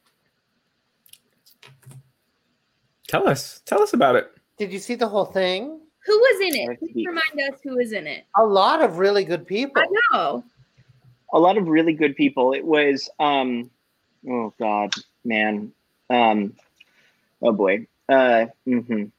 Tell 3.07 3.27
us. 3.27 3.61
Tell 3.65 3.81
us 3.81 3.93
about 3.93 4.15
it. 4.15 4.31
Did 4.57 4.71
you 4.73 4.79
see 4.79 4.95
the 4.95 5.07
whole 5.07 5.25
thing? 5.25 5.79
who 6.05 6.17
was 6.17 6.41
in 6.41 6.55
it 6.71 6.79
Please 6.79 7.05
remind 7.05 7.53
us 7.53 7.59
who 7.61 7.75
was 7.75 7.91
in 7.91 8.07
it 8.07 8.23
A 8.37 8.43
lot 8.43 8.81
of 8.81 8.97
really 8.97 9.23
good 9.25 9.45
people. 9.45 9.79
i 9.79 9.85
know 10.13 10.43
a 11.33 11.39
lot 11.39 11.57
of 11.57 11.67
really 11.67 11.93
good 11.93 12.15
people. 12.15 12.53
It 12.53 12.65
was 12.65 13.09
um 13.19 13.69
oh 14.29 14.53
god, 14.59 14.93
man. 15.23 15.71
Um 16.09 16.53
oh 17.41 17.51
boy. 17.51 17.87
Uh 18.07 18.47
mhm. 18.67 19.11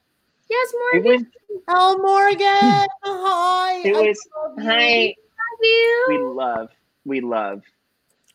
yes 0.49 0.73
morgan 0.93 1.03
was 1.13 1.25
Oh, 1.67 1.97
Morgan! 1.97 2.87
Hi! 3.03 3.81
it 3.85 3.93
was 3.93 4.27
hi. 4.59 5.07
love 5.07 5.59
you 5.61 6.05
We 6.09 6.17
love 6.17 6.69
we 7.05 7.21
love 7.21 7.61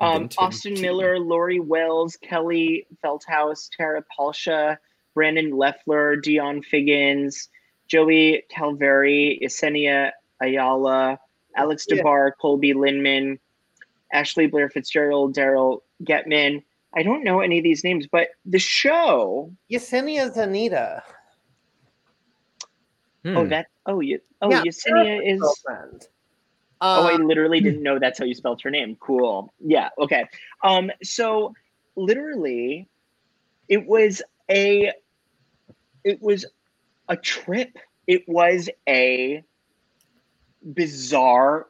um 0.01 0.29
Austin. 0.39 0.81
Miller, 0.81 1.19
Laurie 1.19 1.61
Wells, 1.61 2.17
Kelly 2.17 2.87
Felthous, 3.03 3.71
Tara 3.77 4.03
Palsha, 4.19 4.79
Brandon 5.15 5.51
Leffler, 5.57 6.17
Dionne 6.17 6.65
Figgins, 6.65 7.49
Joey 7.89 8.43
Calveri, 8.55 9.43
Yesenia 9.43 10.13
Ayala, 10.43 11.19
Alex 11.57 11.87
Yeah. 11.89 12.03
DeBar, 12.03 12.33
Colby 12.41 12.75
Lindeman, 12.75 13.39
Ashley 14.13 14.47
Blair 14.47 14.69
Fitzgerald, 14.71 15.35
Daryl 15.35 15.81
Getman. 16.05 16.63
I 16.95 17.03
don't 17.03 17.25
know 17.25 17.41
any 17.41 17.59
of 17.59 17.65
these 17.65 17.85
names, 17.85 18.07
but 18.11 18.29
the 18.45 18.59
show, 18.59 19.53
Yesenia's 19.71 20.37
Anita. 20.37 21.03
Hmm. 23.25 23.37
Oh, 23.37 23.47
that. 23.49 23.67
Oh, 23.87 24.01
you. 24.01 24.21
Oh, 24.41 24.51
Yeah, 24.51 24.63
Yesenia 24.63 25.21
is. 25.35 25.41
girlfriend. 25.41 26.07
oh, 26.81 27.03
I 27.07 27.15
Uh, 27.15 27.19
literally 27.19 27.61
didn't 27.61 27.83
know 27.83 27.99
that's 27.99 28.19
how 28.19 28.25
you 28.25 28.35
spelled 28.35 28.63
her 28.63 28.71
name. 28.71 28.97
Cool. 29.01 29.53
Yeah. 29.61 29.91
Okay. 29.99 30.25
Um. 30.63 30.91
So, 31.03 31.53
literally, 31.97 32.89
it 33.69 33.85
was 33.87 34.23
a. 34.51 34.93
It 36.05 36.23
was 36.23 36.47
a 37.09 37.17
trip. 37.17 37.77
It 38.07 38.23
was 38.29 38.71
a 38.89 39.43
bizarre 40.75 41.69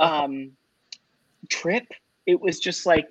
um 0.00 0.52
trip. 1.48 1.86
It 2.26 2.40
was 2.40 2.60
just 2.60 2.86
like 2.86 3.08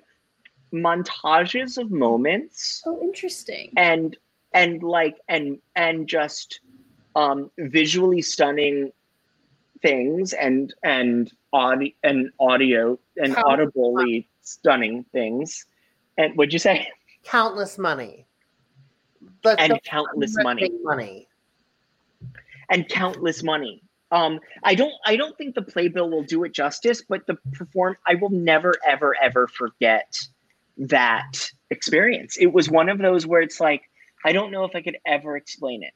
montages 0.72 1.78
of 1.78 1.90
moments 1.90 2.82
Oh, 2.86 3.00
interesting. 3.02 3.72
and 3.76 4.16
and 4.52 4.82
like 4.82 5.16
and 5.28 5.58
and 5.76 6.06
just 6.08 6.60
um 7.16 7.50
visually 7.58 8.22
stunning 8.22 8.92
things 9.82 10.32
and 10.34 10.74
and 10.82 11.32
audio 11.52 11.90
and 12.02 12.30
audio 12.38 12.98
and 13.16 13.34
How- 13.34 13.44
audibly 13.46 14.28
stunning 14.42 15.04
things 15.12 15.64
and 16.16 16.34
what'd 16.36 16.52
you 16.52 16.58
say 16.58 16.88
countless 17.24 17.78
money. 17.78 18.26
But 19.42 19.58
and 19.60 19.80
countless 19.84 20.34
money 20.42 20.70
money. 20.82 21.28
and 22.70 22.88
countless 22.88 23.42
money 23.42 23.82
um 24.10 24.40
i 24.64 24.74
don't 24.74 24.92
i 25.06 25.16
don't 25.16 25.36
think 25.36 25.54
the 25.54 25.62
playbill 25.62 26.10
will 26.10 26.22
do 26.22 26.44
it 26.44 26.52
justice 26.52 27.02
but 27.08 27.26
the 27.26 27.34
perform 27.52 27.96
i 28.06 28.14
will 28.14 28.30
never 28.30 28.74
ever 28.86 29.14
ever 29.22 29.46
forget 29.48 30.18
that 30.76 31.50
experience 31.70 32.36
it 32.38 32.52
was 32.52 32.70
one 32.70 32.88
of 32.88 32.98
those 32.98 33.26
where 33.26 33.40
it's 33.40 33.60
like 33.60 33.82
i 34.24 34.32
don't 34.32 34.50
know 34.50 34.64
if 34.64 34.74
i 34.74 34.80
could 34.80 34.96
ever 35.06 35.36
explain 35.36 35.82
it 35.82 35.92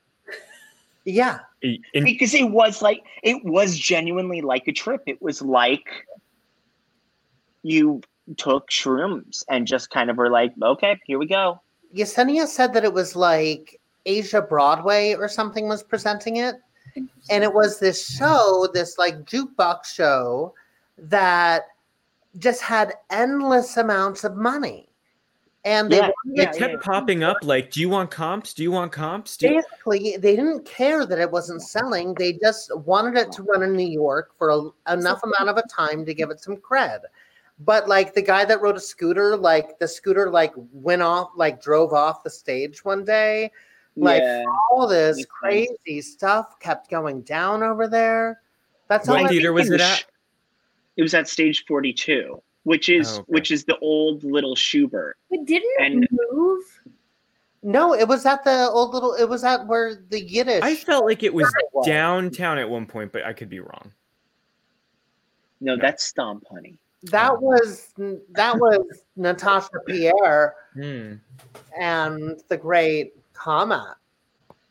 Yeah. 1.05 1.41
In- 1.63 2.05
because 2.05 2.35
it 2.35 2.51
was 2.51 2.83
like 2.83 3.03
it 3.23 3.45
was 3.45 3.79
genuinely 3.79 4.41
like 4.41 4.69
a 4.69 4.73
trip 4.73 5.03
it 5.07 5.21
was 5.23 5.41
like 5.43 5.89
you 7.63 8.03
took 8.37 8.69
shrooms 8.71 9.43
and 9.49 9.67
just 9.67 9.91
kind 9.91 10.11
of 10.11 10.17
were 10.17 10.31
like 10.31 10.53
okay 10.63 10.99
here 11.07 11.19
we 11.19 11.27
go 11.27 11.61
Yesenia 11.95 12.47
said 12.47 12.73
that 12.73 12.85
it 12.85 12.93
was 12.93 13.15
like 13.15 13.81
Asia 14.07 14.41
Broadway 14.43 15.15
or 15.15 15.29
something 15.29 15.69
was 15.69 15.83
presenting 15.83 16.37
it. 16.37 16.57
And 17.30 17.45
it 17.45 17.53
was 17.53 17.78
this 17.78 18.07
show, 18.07 18.68
this 18.74 18.99
like 18.99 19.24
jukebox 19.24 19.86
show 19.86 20.55
that 20.99 21.64
just 22.38 22.62
had 22.62 22.95
endless 23.11 23.76
amounts 23.76 24.24
of 24.24 24.36
money. 24.36 24.88
And 25.64 25.90
they 25.90 25.99
Yeah, 25.99 26.11
wanted 26.24 26.43
it 26.43 26.53
to- 26.55 26.59
kept 26.59 26.82
popping 26.82 27.22
up 27.22 27.36
like, 27.43 27.70
"Do 27.70 27.80
you 27.80 27.88
want 27.88 28.11
comps? 28.11 28.53
Do 28.53 28.64
you 28.64 28.72
want 28.72 28.90
comps?" 28.90 29.36
Do 29.36 29.49
basically 29.49 30.16
they 30.16 30.34
didn't 30.34 30.64
care 30.64 31.07
that 31.07 31.18
it 31.20 31.30
wasn't 31.30 31.62
selling. 31.62 32.14
They 32.14 32.32
just 32.32 32.76
wanted 32.78 33.16
it 33.16 33.30
to 33.32 33.45
run 33.45 33.62
in 33.62 33.72
New 33.74 33.86
York 33.88 34.32
for 34.36 34.51
a, 34.51 34.93
enough 34.93 35.22
amount 35.22 35.49
of 35.51 35.57
a 35.59 35.68
time 35.68 36.05
to 36.05 36.14
give 36.14 36.30
it 36.30 36.40
some 36.40 36.57
cred. 36.57 37.03
But 37.61 37.88
like 37.88 38.12
the 38.12 38.22
guy 38.22 38.45
that 38.45 38.61
rode 38.61 38.76
a 38.76 38.80
scooter, 38.80 39.36
like 39.36 39.78
the 39.78 39.86
scooter 39.86 40.30
like 40.30 40.53
went 40.72 41.03
off, 41.03 41.30
like 41.36 41.62
drove 41.62 41.93
off 41.93 42.24
the 42.24 42.30
stage 42.30 42.84
one 42.84 43.05
day. 43.05 43.53
Like 43.97 44.22
Yeah. 44.22 44.45
all 44.70 44.86
this 44.86 45.16
Makes 45.18 45.28
crazy 45.30 46.01
stuff 46.01 46.59
kept 46.61 46.88
going 46.90 47.22
down 47.22 47.62
over 47.62 47.86
there. 47.88 48.40
That's 48.88 49.09
all 49.09 49.20
What 49.20 49.30
theater 49.30 49.53
was 49.53 49.68
it 49.68 49.70
it 49.70 49.72
was- 49.74 49.82
at? 49.82 50.05
it 50.97 51.03
was 51.03 51.14
at 51.14 51.28
stage 51.28 51.64
42 51.66 52.43
which 52.64 52.88
is 52.88 53.09
Oh, 53.09 53.14
okay. 53.22 53.24
which 53.26 53.51
is 53.51 53.64
the 53.64 53.76
old 53.78 54.22
little 54.22 54.55
shubert 54.55 55.14
But 55.30 55.45
didn't 55.47 55.74
And- 55.80 56.05
it 56.05 56.11
move? 56.30 56.62
No, 57.64 57.93
it 57.95 58.07
was 58.09 58.24
at 58.26 58.43
the 58.45 58.68
old 58.70 58.93
little. 58.95 59.14
It 59.14 59.28
was 59.28 59.45
at 59.45 59.66
where 59.68 59.95
the 59.95 60.20
Yiddish. 60.20 60.62
I 60.64 60.74
felt 60.74 61.05
like 61.05 61.22
it 61.22 61.32
was 61.32 61.45
Right, 61.45 61.84
downtown 61.84 62.59
at 62.59 62.68
one 62.68 62.86
point, 62.86 63.12
but 63.12 63.24
I 63.24 63.32
could 63.32 63.49
be 63.49 63.61
wrong. 63.61 63.93
no 65.61 65.76
that's 65.76 66.03
stomp 66.05 66.45
honey 66.51 66.76
that 67.05 67.40
was 67.40 67.93
that 68.30 68.57
was 68.59 69.05
Natasha 69.16 69.78
Pierre 69.86 70.55
Hmm. 70.74 71.14
and 71.78 72.40
the 72.49 72.57
great 72.57 73.14
Comet. 73.43 73.97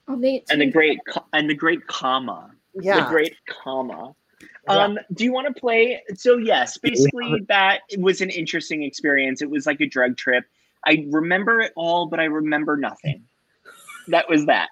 Oh, 0.08 0.16
they 0.20 0.44
and 0.50 0.62
the 0.62 0.66
great 0.72 0.98
and 1.34 1.50
the 1.50 1.54
great 1.54 1.86
comet 1.88 2.52
Yeah. 2.74 3.04
the 3.04 3.10
great 3.10 3.36
comet 3.48 4.14
Yeah. 4.68 4.84
um 4.86 4.98
do 5.14 5.24
you 5.26 5.32
want 5.34 5.54
to 5.54 5.60
play 5.60 6.02
so 6.16 6.38
yes 6.38 6.78
basically 6.78 7.46
that 7.50 7.82
was 7.98 8.22
an 8.22 8.30
interesting 8.30 8.84
experience 8.84 9.42
it 9.42 9.50
was 9.50 9.66
like 9.66 9.80
a 9.82 9.86
drug 9.86 10.18
trip 10.18 10.46
i 10.86 11.06
remember 11.12 11.60
it 11.62 11.72
all 11.76 12.08
but 12.08 12.20
i 12.20 12.26
remember 12.26 12.76
nothing 12.78 13.24
that 14.08 14.28
was 14.30 14.46
that 14.48 14.70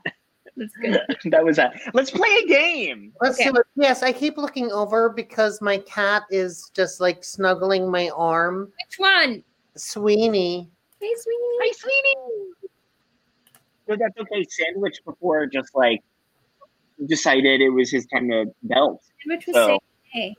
That's 0.58 0.74
good. 0.82 1.00
that 1.32 1.44
was 1.44 1.58
that 1.58 1.80
let's 1.94 2.10
play 2.12 2.30
a 2.44 2.48
game 2.48 3.14
Let's 3.22 3.40
Okay. 3.40 3.50
do 3.52 3.58
it. 3.58 3.66
Yes, 3.76 4.02
I 4.02 4.12
keep 4.14 4.38
looking 4.38 4.72
over 4.72 5.10
because 5.10 5.62
my 5.62 5.78
cat 5.80 6.24
is 6.32 6.72
just 6.74 7.00
like 7.00 7.24
snuggling 7.24 7.90
my 7.92 8.10
arm. 8.16 8.72
Which 8.88 8.98
one? 8.98 9.44
Sweeney. 9.76 10.70
Hey, 11.00 11.14
sweetie. 11.16 11.58
Hi, 11.62 11.72
sweetie. 11.74 12.16
No, 13.90 13.96
that's 14.00 14.18
okay. 14.20 14.46
Sandwich 14.48 15.00
before 15.04 15.48
just 15.48 15.76
like 15.76 16.02
decided 17.08 17.60
it 17.62 17.70
was 17.70 17.90
his 17.90 18.06
time 18.06 18.30
to 18.30 18.46
belt. 18.64 19.02
Which 19.26 19.48
was 19.48 19.56
So- 19.56 19.68
saying, 19.68 19.80
hey. 20.14 20.36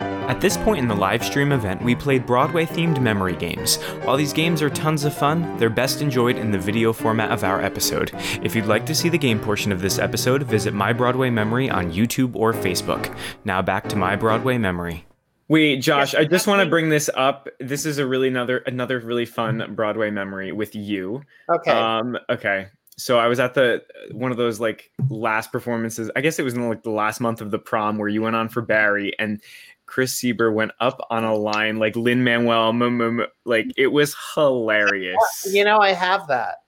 At 0.00 0.40
this 0.40 0.56
point 0.56 0.80
in 0.80 0.88
the 0.88 0.96
live 0.96 1.24
stream 1.24 1.52
event, 1.52 1.80
we 1.82 1.94
played 1.94 2.26
Broadway 2.26 2.66
themed 2.66 3.00
memory 3.00 3.36
games. 3.36 3.76
While 4.02 4.16
these 4.16 4.32
games 4.32 4.60
are 4.60 4.70
tons 4.70 5.04
of 5.04 5.14
fun, 5.14 5.56
they're 5.58 5.70
best 5.70 6.02
enjoyed 6.02 6.36
in 6.36 6.50
the 6.50 6.58
video 6.58 6.92
format 6.92 7.30
of 7.30 7.44
our 7.44 7.60
episode. 7.62 8.10
If 8.42 8.56
you'd 8.56 8.66
like 8.66 8.84
to 8.86 8.94
see 8.96 9.08
the 9.08 9.18
game 9.18 9.38
portion 9.38 9.70
of 9.70 9.80
this 9.80 9.98
episode, 10.00 10.42
visit 10.42 10.74
My 10.74 10.92
Broadway 10.92 11.30
Memory 11.30 11.70
on 11.70 11.92
YouTube 11.92 12.34
or 12.34 12.52
Facebook. 12.52 13.16
Now 13.44 13.62
back 13.62 13.88
to 13.90 13.96
My 13.96 14.16
Broadway 14.16 14.58
Memory. 14.58 15.06
Wait, 15.48 15.76
Josh, 15.82 16.14
I 16.14 16.24
just 16.24 16.46
want 16.46 16.62
to 16.62 16.68
bring 16.68 16.88
this 16.88 17.10
up. 17.14 17.46
This 17.60 17.84
is 17.86 17.98
a 17.98 18.06
really 18.06 18.28
another 18.28 18.58
another 18.58 18.98
really 19.00 19.26
fun 19.26 19.74
Broadway 19.74 20.10
memory 20.10 20.50
with 20.50 20.74
you. 20.74 21.22
Okay. 21.48 21.70
Um, 21.70 22.16
okay. 22.30 22.68
So 23.02 23.18
I 23.18 23.26
was 23.26 23.40
at 23.40 23.54
the 23.54 23.82
one 24.12 24.30
of 24.30 24.36
those 24.36 24.60
like 24.60 24.92
last 25.10 25.50
performances. 25.50 26.08
I 26.14 26.20
guess 26.20 26.38
it 26.38 26.44
was 26.44 26.54
in 26.54 26.68
like 26.68 26.84
the 26.84 26.90
last 26.90 27.20
month 27.20 27.40
of 27.40 27.50
the 27.50 27.58
prom 27.58 27.98
where 27.98 28.08
you 28.08 28.22
went 28.22 28.36
on 28.36 28.48
for 28.48 28.62
Barry 28.62 29.12
and 29.18 29.42
Chris 29.86 30.14
Sieber 30.14 30.54
went 30.54 30.70
up 30.78 31.04
on 31.10 31.24
a 31.24 31.34
line 31.34 31.78
like 31.78 31.96
Lin 31.96 32.22
Manuel. 32.22 32.72
Like 33.44 33.66
it 33.76 33.88
was 33.88 34.14
hilarious. 34.34 35.16
you 35.50 35.64
know, 35.64 35.78
I 35.78 35.92
have 35.92 36.28
that. 36.28 36.62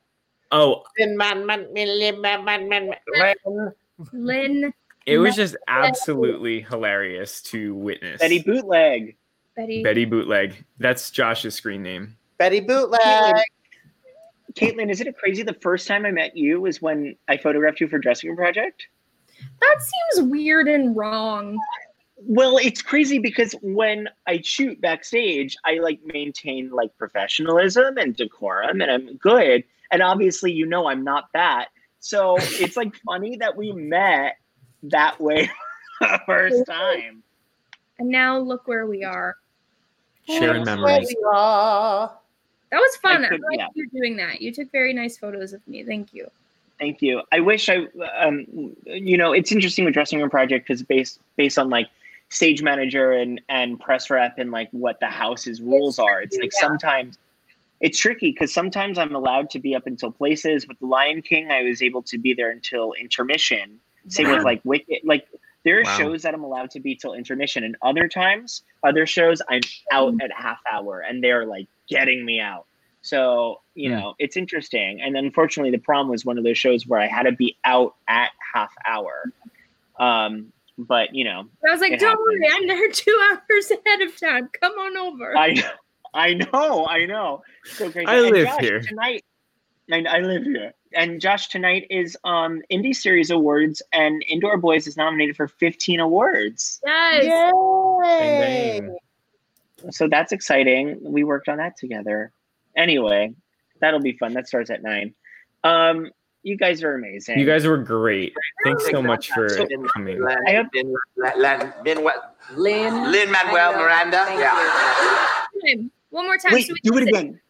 Oh, 0.51 0.83
Lin- 0.99 1.17
man- 1.17 1.47
man- 1.47 1.73
man- 1.73 2.21
man- 2.21 2.45
man- 2.45 2.69
man- 2.69 3.73
Lin- 4.13 4.75
it 5.07 5.19
was 5.19 5.37
just 5.37 5.57
absolutely 5.69 6.63
hilarious 6.63 7.43
to 7.43 7.77
witness. 7.77 8.21
Betty 8.21 8.43
bootleg. 8.43 9.17
Betty. 9.55 9.85
Betty 9.85 10.05
Bootleg. 10.05 10.65
That's 10.79 11.13
Josh's 11.13 11.55
screen 11.55 11.85
name. 11.85 12.17
Betty 12.39 12.59
Bootleg. 12.59 13.37
Caitlin, 14.57 14.91
isn't 14.91 15.07
it 15.07 15.17
crazy? 15.17 15.43
The 15.43 15.55
first 15.55 15.89
time 15.89 16.07
I 16.07 16.11
met 16.11 16.37
you 16.37 16.61
was 16.61 16.81
when 16.81 17.17
I 17.29 17.37
photographed 17.37 17.81
you 17.81 17.89
for 17.89 17.99
Dressing 17.99 18.31
Room 18.31 18.37
Project. 18.37 18.87
That 19.61 19.77
seems 19.81 20.31
weird 20.31 20.69
and 20.69 20.97
wrong. 20.97 21.59
Well, 22.17 22.59
it's 22.59 22.81
crazy 22.81 23.19
because 23.19 23.55
when 23.63 24.09
I 24.27 24.41
shoot 24.43 24.81
backstage, 24.81 25.57
I 25.65 25.79
like 25.79 26.01
maintain 26.05 26.71
like 26.71 26.97
professionalism 26.97 27.99
and 27.99 28.17
decorum 28.17 28.81
and 28.81 28.91
I'm 28.91 29.17
good. 29.17 29.65
And 29.91 30.03
obviously, 30.03 30.53
you 30.53 30.67
know, 30.67 30.89
I'm 30.89 31.03
not 31.03 31.29
that. 31.35 31.69
So 31.99 32.37
it's 32.39 32.77
like 32.77 32.95
funny 33.05 33.37
that 33.39 33.57
we 33.57 33.73
met 33.73 34.37
that 34.85 35.21
way 35.21 35.51
the 36.01 36.21
first 36.27 36.65
time. 36.67 37.23
And 37.99 38.09
now 38.09 38.39
look 38.39 38.69
where 38.69 38.87
we 38.87 39.05
are. 39.05 39.37
Sharing 40.27 40.65
Where 40.65 40.77
memories. 40.77 41.15
We 42.75 42.81
are. 42.81 42.81
That 42.81 42.81
was 42.81 42.97
fun. 42.97 43.25
I, 43.25 43.29
could- 43.29 43.43
like 43.43 43.59
yeah. 43.59 43.69
you 43.75 43.89
doing 43.89 44.17
that. 44.17 44.41
You 44.41 44.53
took 44.53 44.71
very 44.73 44.93
nice 44.93 45.17
photos 45.17 45.53
of 45.53 45.67
me. 45.67 45.85
Thank 45.85 46.13
you. 46.15 46.31
Thank 46.79 47.03
you. 47.03 47.23
I 47.33 47.41
wish 47.41 47.69
I, 47.69 47.87
um, 48.19 48.47
you 48.85 49.17
know, 49.17 49.33
it's 49.33 49.53
interesting 49.53 49.85
with 49.85 49.95
dressing 49.95 50.21
room 50.21 50.31
project 50.31 50.67
because 50.67 50.83
based 50.83 51.21
based 51.37 51.59
on 51.59 51.71
like 51.71 51.89
stage 52.31 52.63
manager 52.63 53.13
and 53.13 53.41
and 53.49 53.79
press 53.79 54.11
rep 54.11 54.39
and 54.39 54.51
like 54.51 54.69
what 54.73 54.99
the 55.01 55.07
house's 55.07 55.61
rules 55.63 55.99
are. 55.99 56.21
It's 56.21 56.37
like 56.37 56.51
yeah. 56.53 56.61
sometimes 56.61 57.19
it's 57.81 57.99
tricky 57.99 58.33
because 58.33 58.53
sometimes 58.53 58.99
I'm 58.99 59.15
allowed 59.15 59.51
to 59.51 59.61
be 59.61 59.75
up 59.75 59.87
until 59.87 60.11
places. 60.11 60.67
With 60.67 60.79
the 60.81 60.87
Lion 60.87 61.23
King, 61.23 61.51
I 61.51 61.63
was 61.63 61.81
able 61.81 62.03
to 62.03 62.19
be 62.19 62.35
there 62.35 62.51
until 62.51 62.93
intermission. 62.95 63.79
Same 64.09 64.31
with 64.31 64.43
like 64.43 64.61
Wicked. 64.65 65.01
Like 65.05 65.27
there 65.65 65.79
are 65.79 65.85
Wow. 65.85 65.97
shows 65.97 66.23
that 66.23 66.35
I'm 66.35 66.45
allowed 66.45 66.71
to 66.73 66.81
be 66.81 66.95
till 66.95 67.15
intermission, 67.15 67.65
and 67.65 67.77
other 67.83 68.09
times, 68.09 68.63
other 68.83 69.07
shows 69.07 69.41
I'm 69.49 69.63
out 69.93 70.15
at 70.23 70.33
half 70.33 70.59
hour, 70.71 71.01
and 71.01 71.23
they're 71.23 71.47
like 71.47 71.69
getting 71.89 72.25
me 72.25 72.41
out. 72.41 72.67
So 73.03 73.61
you 73.75 73.91
Hmm. 73.91 73.97
know 73.97 74.15
it's 74.19 74.37
interesting. 74.37 75.01
And 75.03 75.17
unfortunately, 75.17 75.71
the 75.71 75.79
prom 75.79 76.09
was 76.09 76.25
one 76.25 76.39
of 76.39 76.45
those 76.45 76.59
shows 76.59 76.87
where 76.87 77.01
I 77.01 77.07
had 77.07 77.25
to 77.25 77.33
be 77.33 77.57
out 77.65 77.95
at 78.09 78.31
half 78.55 78.73
hour. 78.87 79.31
Um, 79.99 80.53
but 80.79 81.15
you 81.15 81.25
know, 81.25 81.45
I 81.67 81.71
was 81.71 81.81
like, 81.81 81.99
don't 81.99 82.09
happens. 82.11 82.19
worry, 82.27 82.49
I'm 82.53 82.67
there 82.67 82.89
two 82.93 83.21
hours 83.33 83.71
ahead 83.71 84.01
of 84.03 84.19
time. 84.19 84.49
Come 84.61 84.73
on 84.73 84.97
over. 84.97 85.37
I 85.37 85.53
know. 85.53 85.71
I 86.15 86.35
know, 86.35 86.87
I 86.87 87.07
know. 87.07 87.43
So 87.65 87.91
crazy. 87.91 88.07
I 88.07 88.19
And 88.21 88.31
live 88.31 88.47
Josh, 88.47 88.61
here. 88.61 88.81
tonight. 88.81 89.25
I, 89.93 90.03
I 90.09 90.21
live 90.21 90.45
here. 90.45 90.73
And 90.95 91.21
Josh, 91.21 91.49
tonight 91.49 91.87
is 91.91 92.17
um 92.25 92.63
Indie 92.73 92.95
Series 92.95 93.31
Awards, 93.31 93.83
and 93.93 94.25
Indoor 94.29 94.57
Boys 94.57 94.87
is 94.87 94.97
nominated 94.97 95.37
for 95.37 95.49
15 95.49 96.01
awards. 96.01 96.81
Yes. 96.85 97.53
So 99.91 100.09
that's 100.09 100.33
exciting. 100.33 100.99
We 101.03 101.25
worked 101.25 101.49
on 101.49 101.59
that 101.59 101.77
together. 101.77 102.33
Anyway, 102.77 103.33
that'll 103.81 104.01
be 104.01 104.17
fun. 104.17 104.33
That 104.35 104.49
starts 104.49 104.71
at 104.71 104.83
nine. 104.83 105.15
Um, 105.63 106.11
you 106.43 106.57
guys 106.59 106.83
are 106.83 106.95
amazing. 106.95 107.39
You 107.39 107.47
guys 107.47 107.67
were 107.67 107.79
great. 107.79 108.35
Thanks 108.65 108.91
so 108.91 109.01
much 109.03 109.31
for 109.31 109.49
coming. 109.95 110.21
I 110.47 110.51
have 110.51 110.67
Lin, 110.75 110.95
Lin, 111.85 112.05
Lin, 112.55 113.11
Lin 113.11 113.31
Manuel 113.31 113.73
Miranda. 113.73 114.27
Yeah. 114.29 115.77
One 116.11 116.27
more 116.27 116.37
time. 116.37 116.53
Wait, 116.53 116.67
so 116.67 116.75
do 116.83 116.99
it 116.99 117.09
again. 117.09 117.41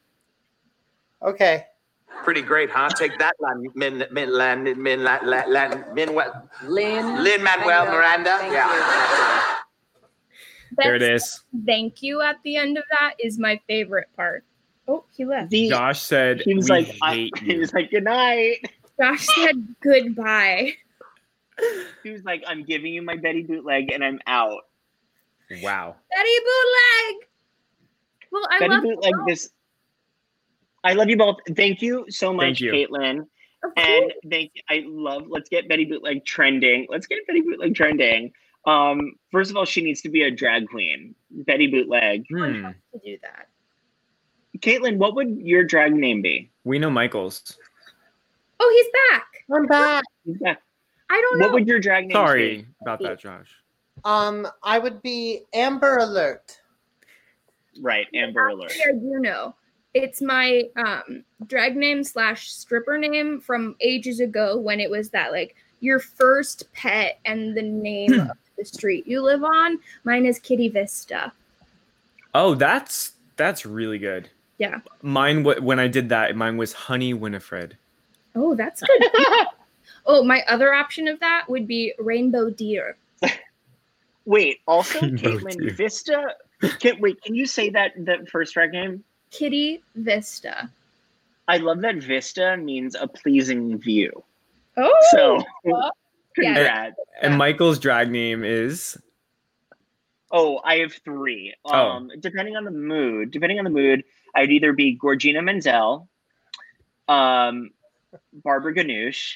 Okay. 1.22 1.66
Pretty 2.22 2.42
great, 2.42 2.70
huh? 2.70 2.88
Take 2.96 3.18
that, 3.18 3.34
Lan, 3.40 3.64
Min, 3.74 4.06
Min? 4.12 4.32
Lin. 4.32 4.64
Lin 4.64 5.02
Manuel 7.42 7.86
Miranda. 7.86 8.38
Yeah. 8.50 9.56
There 10.76 10.94
it 10.94 11.02
is. 11.02 11.42
Thank 11.66 12.02
you 12.02 12.20
at 12.20 12.36
the 12.44 12.56
end 12.56 12.78
of 12.78 12.84
that 12.98 13.14
is 13.18 13.38
my 13.38 13.60
favorite 13.66 14.08
part. 14.16 14.44
Oh, 14.86 15.04
he 15.16 15.24
left. 15.24 15.52
Josh 15.52 16.02
said 16.02 16.42
he 16.42 16.54
was 16.54 16.68
"We 16.68 16.76
like, 16.76 16.96
I- 17.02 17.14
hate 17.14 17.38
he 17.42 17.56
was 17.56 17.72
like, 17.72 17.90
good 17.90 18.04
night. 18.04 18.58
Josh 19.00 19.26
said 19.36 19.74
goodbye. 19.80 20.72
He 22.02 22.10
was 22.10 22.24
like, 22.24 22.42
I'm 22.48 22.64
giving 22.64 22.92
you 22.92 23.00
my 23.00 23.14
Betty 23.16 23.44
bootleg 23.44 23.92
and 23.92 24.04
I'm 24.04 24.18
out. 24.26 24.62
Wow. 25.62 25.94
Betty 26.10 26.30
bootleg. 26.40 27.28
Well, 28.32 28.42
I 28.50 28.58
Betty 28.58 28.74
love 28.74 28.82
bootleg 28.82 29.12
this. 29.28 29.50
I 30.82 30.94
love 30.94 31.08
you 31.08 31.16
both. 31.16 31.36
Thank 31.56 31.80
you 31.80 32.06
so 32.08 32.32
much, 32.32 32.58
Thank 32.58 32.60
you. 32.60 32.72
Caitlin. 32.72 33.26
And 33.76 34.12
thank 34.28 34.50
you. 34.54 34.62
I 34.68 34.82
love 34.84 35.26
let's 35.28 35.48
get 35.48 35.68
Betty 35.68 35.84
Bootleg 35.84 36.24
trending. 36.26 36.86
Let's 36.90 37.06
get 37.06 37.24
Betty 37.28 37.40
Bootleg 37.40 37.74
trending. 37.76 38.32
Um, 38.66 39.14
first 39.30 39.50
of 39.50 39.56
all, 39.56 39.64
she 39.64 39.82
needs 39.82 40.00
to 40.02 40.08
be 40.08 40.22
a 40.22 40.30
drag 40.30 40.68
queen. 40.68 41.14
Betty 41.30 41.66
Bootleg. 41.66 42.24
Hmm. 42.30 42.62
to 42.62 42.74
do 43.04 43.18
that. 43.22 43.48
Caitlin, 44.58 44.96
what 44.96 45.14
would 45.16 45.38
your 45.38 45.64
drag 45.64 45.92
name 45.94 46.22
be? 46.22 46.50
We 46.64 46.78
know 46.78 46.90
Michaels. 46.90 47.58
Oh, 48.60 48.72
he's 48.74 49.10
back. 49.10 49.26
I'm 49.54 49.66
back. 49.66 50.04
He's 50.24 50.38
back. 50.38 50.62
I 51.10 51.20
don't 51.20 51.38
know. 51.38 51.46
What 51.46 51.54
would 51.54 51.68
your 51.68 51.80
drag 51.80 52.04
name 52.04 52.08
be? 52.08 52.14
Sorry 52.14 52.56
be? 52.58 52.66
about 52.80 53.00
that, 53.00 53.18
Josh. 53.18 53.54
Um, 54.04 54.46
I 54.62 54.78
would 54.78 55.02
be 55.02 55.42
Amber 55.52 55.98
Alert. 55.98 56.60
Right, 57.80 58.06
Amber 58.14 58.48
Alert. 58.48 58.70
Actually, 58.70 58.84
I 58.84 58.92
do 58.92 59.20
know. 59.20 59.54
It's 59.92 60.20
my 60.20 60.64
um 60.76 61.24
drag 61.46 61.76
name 61.76 62.02
slash 62.02 62.50
stripper 62.50 62.98
name 62.98 63.40
from 63.40 63.76
ages 63.80 64.18
ago 64.20 64.58
when 64.58 64.80
it 64.80 64.90
was 64.90 65.10
that 65.10 65.30
like 65.30 65.54
your 65.80 66.00
first 66.00 66.72
pet 66.72 67.20
and 67.24 67.56
the 67.56 67.62
name 67.62 68.20
of 68.20 68.30
the 68.56 68.64
street 68.64 69.06
you 69.06 69.20
live 69.22 69.42
on. 69.44 69.78
Mine 70.04 70.26
is 70.26 70.38
Kitty 70.38 70.68
Vista. 70.68 71.32
Oh, 72.34 72.54
that's 72.54 73.12
that's 73.36 73.64
really 73.66 73.98
good. 73.98 74.28
Yeah. 74.58 74.80
Mine 75.02 75.42
wa- 75.42 75.60
when 75.60 75.78
I 75.80 75.88
did 75.88 76.08
that, 76.10 76.34
mine 76.36 76.56
was 76.56 76.72
Honey 76.72 77.12
Winifred. 77.14 77.76
Oh, 78.34 78.54
that's 78.54 78.82
good. 78.82 79.02
oh, 80.06 80.22
my 80.24 80.42
other 80.48 80.72
option 80.72 81.08
of 81.08 81.20
that 81.20 81.44
would 81.48 81.66
be 81.66 81.92
Rainbow 81.98 82.50
Deer. 82.50 82.96
Wait, 84.24 84.60
also 84.66 85.00
Rainbow 85.02 85.16
Caitlin 85.38 85.58
Deer. 85.58 85.74
Vista. 85.74 86.34
Can 86.80 86.98
wait, 87.00 87.20
can 87.20 87.34
you 87.34 87.44
say 87.46 87.68
that 87.70 87.92
that 88.06 88.28
first 88.30 88.54
drag 88.54 88.72
name? 88.72 89.04
Kitty 89.30 89.82
Vista. 89.96 90.70
I 91.46 91.58
love 91.58 91.80
that 91.82 91.96
Vista 91.96 92.56
means 92.56 92.94
a 92.98 93.06
pleasing 93.06 93.76
view. 93.78 94.22
Oh, 94.78 94.96
So 95.10 95.44
well, 95.64 95.82
yeah. 95.82 95.88
Congrats. 96.34 96.96
And 97.22 97.36
Michael's 97.38 97.78
drag 97.78 98.10
name 98.10 98.44
is 98.44 98.98
Oh, 100.36 100.60
I 100.64 100.78
have 100.78 100.92
three. 101.04 101.54
Oh. 101.64 101.72
Um, 101.72 102.10
depending 102.18 102.56
on 102.56 102.64
the 102.64 102.72
mood, 102.72 103.30
depending 103.30 103.58
on 103.58 103.64
the 103.64 103.70
mood, 103.70 104.02
I'd 104.34 104.50
either 104.50 104.72
be 104.72 104.98
Gorgina 104.98 105.44
Menzel, 105.44 106.08
um, 107.06 107.70
Barbara 108.32 108.74
Ganoush, 108.74 109.34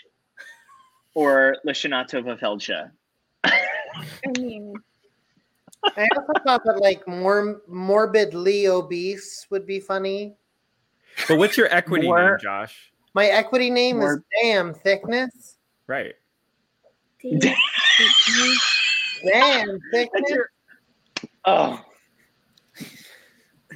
or 1.15 1.57
Lashanatova 1.65 2.39
Feldsha. 2.41 2.91
I 3.45 3.61
mean, 4.39 4.75
I 5.85 6.09
also 6.17 6.33
thought 6.45 6.65
that 6.65 6.81
like 6.81 7.07
more 7.07 7.63
morbidly 7.69 8.67
obese 8.67 9.47
would 9.51 9.67
be 9.67 9.79
funny. 9.79 10.35
But 11.29 11.39
what's 11.39 11.57
your 11.57 11.73
equity 11.73 12.09
More- 12.09 12.31
name, 12.31 12.39
Josh? 12.41 12.93
My 13.15 13.27
equity 13.27 13.71
name 13.71 14.03
is 14.03 14.19
Damn 14.43 14.75
Thickness. 14.75 15.57
Right. 15.87 16.15
Damn 17.23 17.41
Thickness. 19.93 19.93
That's 19.93 20.31
your. 20.31 20.51
Oh. 21.45 21.85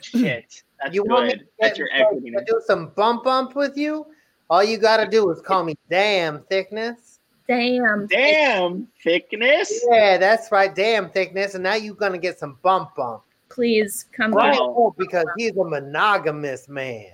Shit. 0.01 0.63
That's 0.81 0.95
you 0.95 1.05
want 1.05 1.27
me 1.29 1.35
to 1.35 1.41
get 1.61 1.79
your 1.79 1.89
to 1.89 1.95
equity. 1.95 2.33
do 2.47 2.61
some 2.67 2.89
bump 2.97 3.25
bump 3.25 3.55
with 3.55 3.77
you? 3.77 4.07
All 4.51 4.63
you 4.63 4.79
gotta 4.79 5.09
do 5.09 5.31
is 5.31 5.41
call 5.41 5.65
me 5.65 5.75
Damn 5.89 6.43
Thickness. 6.45 7.21
damn. 7.49 8.07
Damn 8.07 8.89
thickness. 9.03 9.85
Yeah, 9.91 10.19
that's 10.19 10.51
right, 10.53 10.75
Damn 10.75 11.11
Thickness. 11.11 11.55
And 11.55 11.63
now 11.65 11.75
you're 11.75 11.95
gonna 11.95 12.19
get 12.19 12.39
some 12.39 12.59
bump 12.63 12.95
bump. 12.97 13.23
Please 13.49 14.07
come 14.13 14.33
Wow. 14.33 14.43
back. 14.43 14.59
Oh, 14.61 14.95
because 14.97 15.27
he's 15.37 15.57
a 15.57 15.65
monogamous 15.65 16.69
man. 16.69 17.11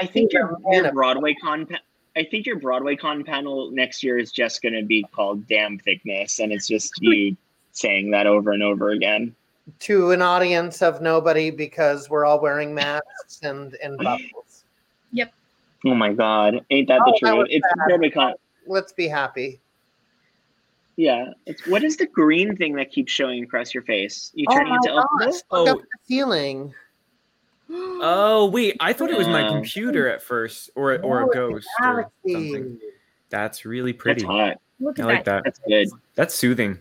I 0.00 0.06
think 0.06 0.32
your, 0.32 0.56
Yeah, 0.70 0.82
your 0.82 0.92
Broadway 0.92 1.34
con. 1.42 1.66
Pa- 2.18 2.26
I 2.26 2.30
think 2.30 2.46
your 2.46 2.58
Broadway 2.58 2.96
con 2.96 3.24
panel 3.24 3.70
next 3.70 4.02
year 4.02 4.18
is 4.18 4.32
just 4.32 4.62
going 4.62 4.74
to 4.74 4.82
be 4.82 5.04
called 5.12 5.46
"Damn 5.46 5.78
Thickness," 5.78 6.40
and 6.40 6.52
it's 6.52 6.66
just 6.66 6.92
you 7.00 7.36
saying 7.72 8.10
that 8.10 8.26
over 8.26 8.52
and 8.52 8.62
over 8.62 8.90
again. 8.90 9.34
To 9.80 10.12
an 10.12 10.22
audience 10.22 10.82
of 10.82 11.02
nobody 11.02 11.50
because 11.50 12.08
we're 12.08 12.24
all 12.24 12.40
wearing 12.40 12.74
masks 12.74 13.40
and, 13.42 13.74
and 13.82 13.98
bubbles. 14.02 14.64
Yep. 15.12 15.32
Oh 15.86 15.94
my 15.94 16.12
God, 16.12 16.64
ain't 16.70 16.88
that 16.88 17.02
Oh, 17.06 17.12
the 17.12 17.18
truth? 17.20 17.38
was 17.38 17.48
It's 17.50 17.66
bad. 17.76 17.86
Broadway 17.88 18.10
con. 18.10 18.34
Let's 18.66 18.92
be 18.92 19.08
happy. 19.08 19.60
Yeah, 20.96 21.26
it's 21.46 21.64
what 21.66 21.84
is 21.84 21.96
the 21.96 22.06
green 22.06 22.56
thing 22.56 22.74
that 22.76 22.90
keeps 22.90 23.12
showing 23.12 23.44
across 23.44 23.72
your 23.72 23.84
face? 23.84 24.32
You 24.34 24.46
Oh 24.48 24.54
turning 24.54 24.74
into 24.74 24.88
gosh, 24.88 25.04
Elphaba? 25.04 25.26
look 25.26 25.44
Oh. 25.50 25.70
up 25.72 25.78
the 25.78 25.86
ceiling. 26.06 26.74
Oh 27.70 28.46
wait, 28.52 28.76
I 28.80 28.92
thought 28.92 29.10
it 29.10 29.18
was 29.18 29.26
my 29.28 29.46
Oh. 29.48 29.52
computer 29.52 30.08
at 30.08 30.22
first, 30.22 30.70
or 30.74 30.98
or 31.02 31.22
a 31.22 31.28
ghost 31.28 31.66
or 31.82 32.10
something. 32.26 32.78
That's 33.30 33.64
really 33.64 33.92
That's 33.92 34.02
pretty. 34.02 34.24
hot. 34.24 34.60
Look 34.80 34.98
I 35.00 35.04
like 35.04 35.24
that. 35.24 35.42
That's 35.44 35.58
good. 35.66 35.88
That's 36.14 36.34
soothing. 36.34 36.78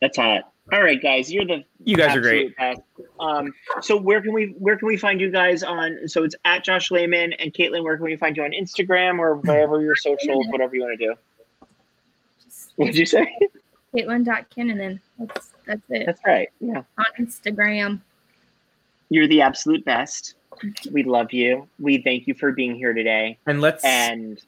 That's 0.00 0.16
hot. 0.16 0.52
All 0.72 0.82
right, 0.82 1.00
guys, 1.00 1.32
you're 1.32 1.44
the 1.44 1.64
You 1.84 1.96
guys 1.96 2.16
are 2.16 2.20
great. 2.20 2.56
best. 2.56 2.80
Um, 3.20 3.52
so 3.82 3.96
where 3.96 4.20
can 4.20 4.32
we 4.32 4.54
where 4.58 4.76
can 4.76 4.88
we 4.88 4.96
find 4.96 5.20
you 5.20 5.30
guys 5.30 5.62
on? 5.62 6.08
So 6.08 6.24
it's 6.24 6.34
at 6.44 6.64
Josh 6.64 6.90
Lamon 6.90 7.34
and 7.34 7.52
Caitlin. 7.52 7.84
Where 7.84 7.96
can 7.96 8.04
we 8.06 8.16
find 8.16 8.36
you 8.36 8.42
on 8.44 8.50
Instagram 8.52 9.18
or 9.18 9.36
wherever 9.36 9.80
your 9.80 9.96
socials, 9.96 10.46
whatever 10.50 10.74
you 10.74 10.82
want 10.82 10.98
to 10.98 11.06
do? 11.06 11.14
What'd 12.76 12.96
you 12.96 13.06
say? 13.06 13.26
Caitlin.Kinnunen. 13.94 14.98
That's 15.18 15.52
that's 15.66 15.82
it. 15.88 16.06
That's 16.06 16.20
right. 16.26 16.48
Yeah, 16.60 16.82
On 16.98 17.04
Instagram. 17.18 18.00
You're 19.08 19.28
the 19.28 19.40
absolute 19.42 19.84
best. 19.84 20.34
We 20.90 21.02
love 21.02 21.32
you. 21.32 21.68
We 21.78 21.98
thank 21.98 22.26
you 22.26 22.34
for 22.34 22.52
being 22.52 22.74
here 22.74 22.92
today. 22.94 23.38
And 23.46 23.60
let's 23.60 23.84
And 23.84 24.40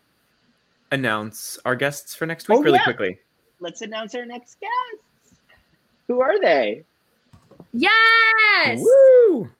announce 0.90 1.59
our 1.64 1.76
guests 1.76 2.14
for 2.14 2.26
next 2.26 2.48
week 2.48 2.59
Oh, 2.59 2.62
really 2.62 2.78
yeah. 2.78 2.84
quickly. 2.84 3.18
let's 3.61 3.82
announce 3.82 4.14
our 4.14 4.24
next 4.24 4.59
guests. 4.61 5.38
Who 6.06 6.20
are 6.20 6.40
they? 6.40 6.84
Yes. 7.72 8.78
Woo! 8.78 9.50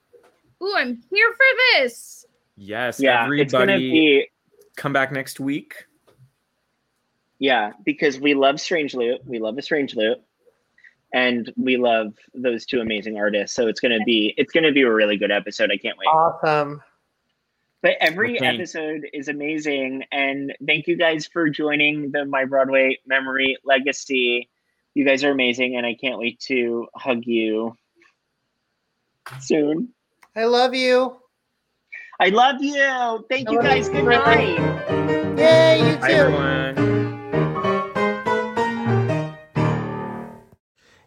Ooh, 0.61 0.73
I'm 0.75 1.01
here 1.11 1.31
for 1.31 1.45
this. 1.81 2.25
Yes, 2.57 2.99
Yeah, 2.99 3.27
it's 3.31 3.51
gonna 3.51 3.73
everybody 3.73 3.91
be 3.91 4.27
come 4.75 4.91
back 4.91 5.11
next 5.11 5.39
week. 5.39 5.85
Yeah, 7.37 7.71
because 7.85 8.19
we 8.19 8.33
love 8.33 8.59
Strange 8.59 8.93
Loop. 8.95 9.21
We 9.25 9.39
love 9.39 9.57
a 9.57 9.61
Strange 9.61 9.95
Loop. 9.95 10.21
And 11.13 11.51
we 11.57 11.77
love 11.77 12.13
those 12.35 12.65
two 12.65 12.81
amazing 12.81 13.17
artists. 13.17 13.55
So 13.55 13.67
it's 13.67 13.79
gonna 13.79 14.03
be 14.05 14.33
it's 14.37 14.51
gonna 14.51 14.71
be 14.71 14.83
a 14.83 14.91
really 14.93 15.17
good 15.17 15.31
episode. 15.31 15.71
I 15.71 15.77
can't 15.77 15.97
wait. 15.97 16.05
Awesome. 16.07 16.81
But 17.81 17.95
every 18.01 18.35
Okay. 18.35 18.45
episode 18.45 19.07
is 19.13 19.27
amazing. 19.29 20.03
And 20.11 20.53
thank 20.67 20.85
you 20.87 20.97
guys 20.97 21.25
for 21.25 21.49
joining 21.49 22.11
the 22.11 22.25
My 22.25 22.45
Broadway 22.45 22.99
Memory 23.07 23.57
Legacy. 23.63 24.49
You 24.95 25.05
guys 25.05 25.23
are 25.23 25.31
amazing, 25.31 25.77
and 25.77 25.85
I 25.85 25.93
can't 25.95 26.19
wait 26.19 26.39
to 26.41 26.87
hug 26.95 27.25
you 27.25 27.75
soon. 29.39 29.93
I 30.35 30.43
love 30.45 30.73
you. 30.75 31.17
I 32.19 32.29
love 32.29 32.61
you. 32.61 33.25
Thank 33.29 33.49
you 33.49 33.61
guys. 33.61 33.87
Good 33.87 34.03
night. 34.05 34.59
Yay, 35.37 35.79
you 35.79 35.93
too. 35.95 36.01
Bye 36.01 36.11
everyone. 36.11 36.88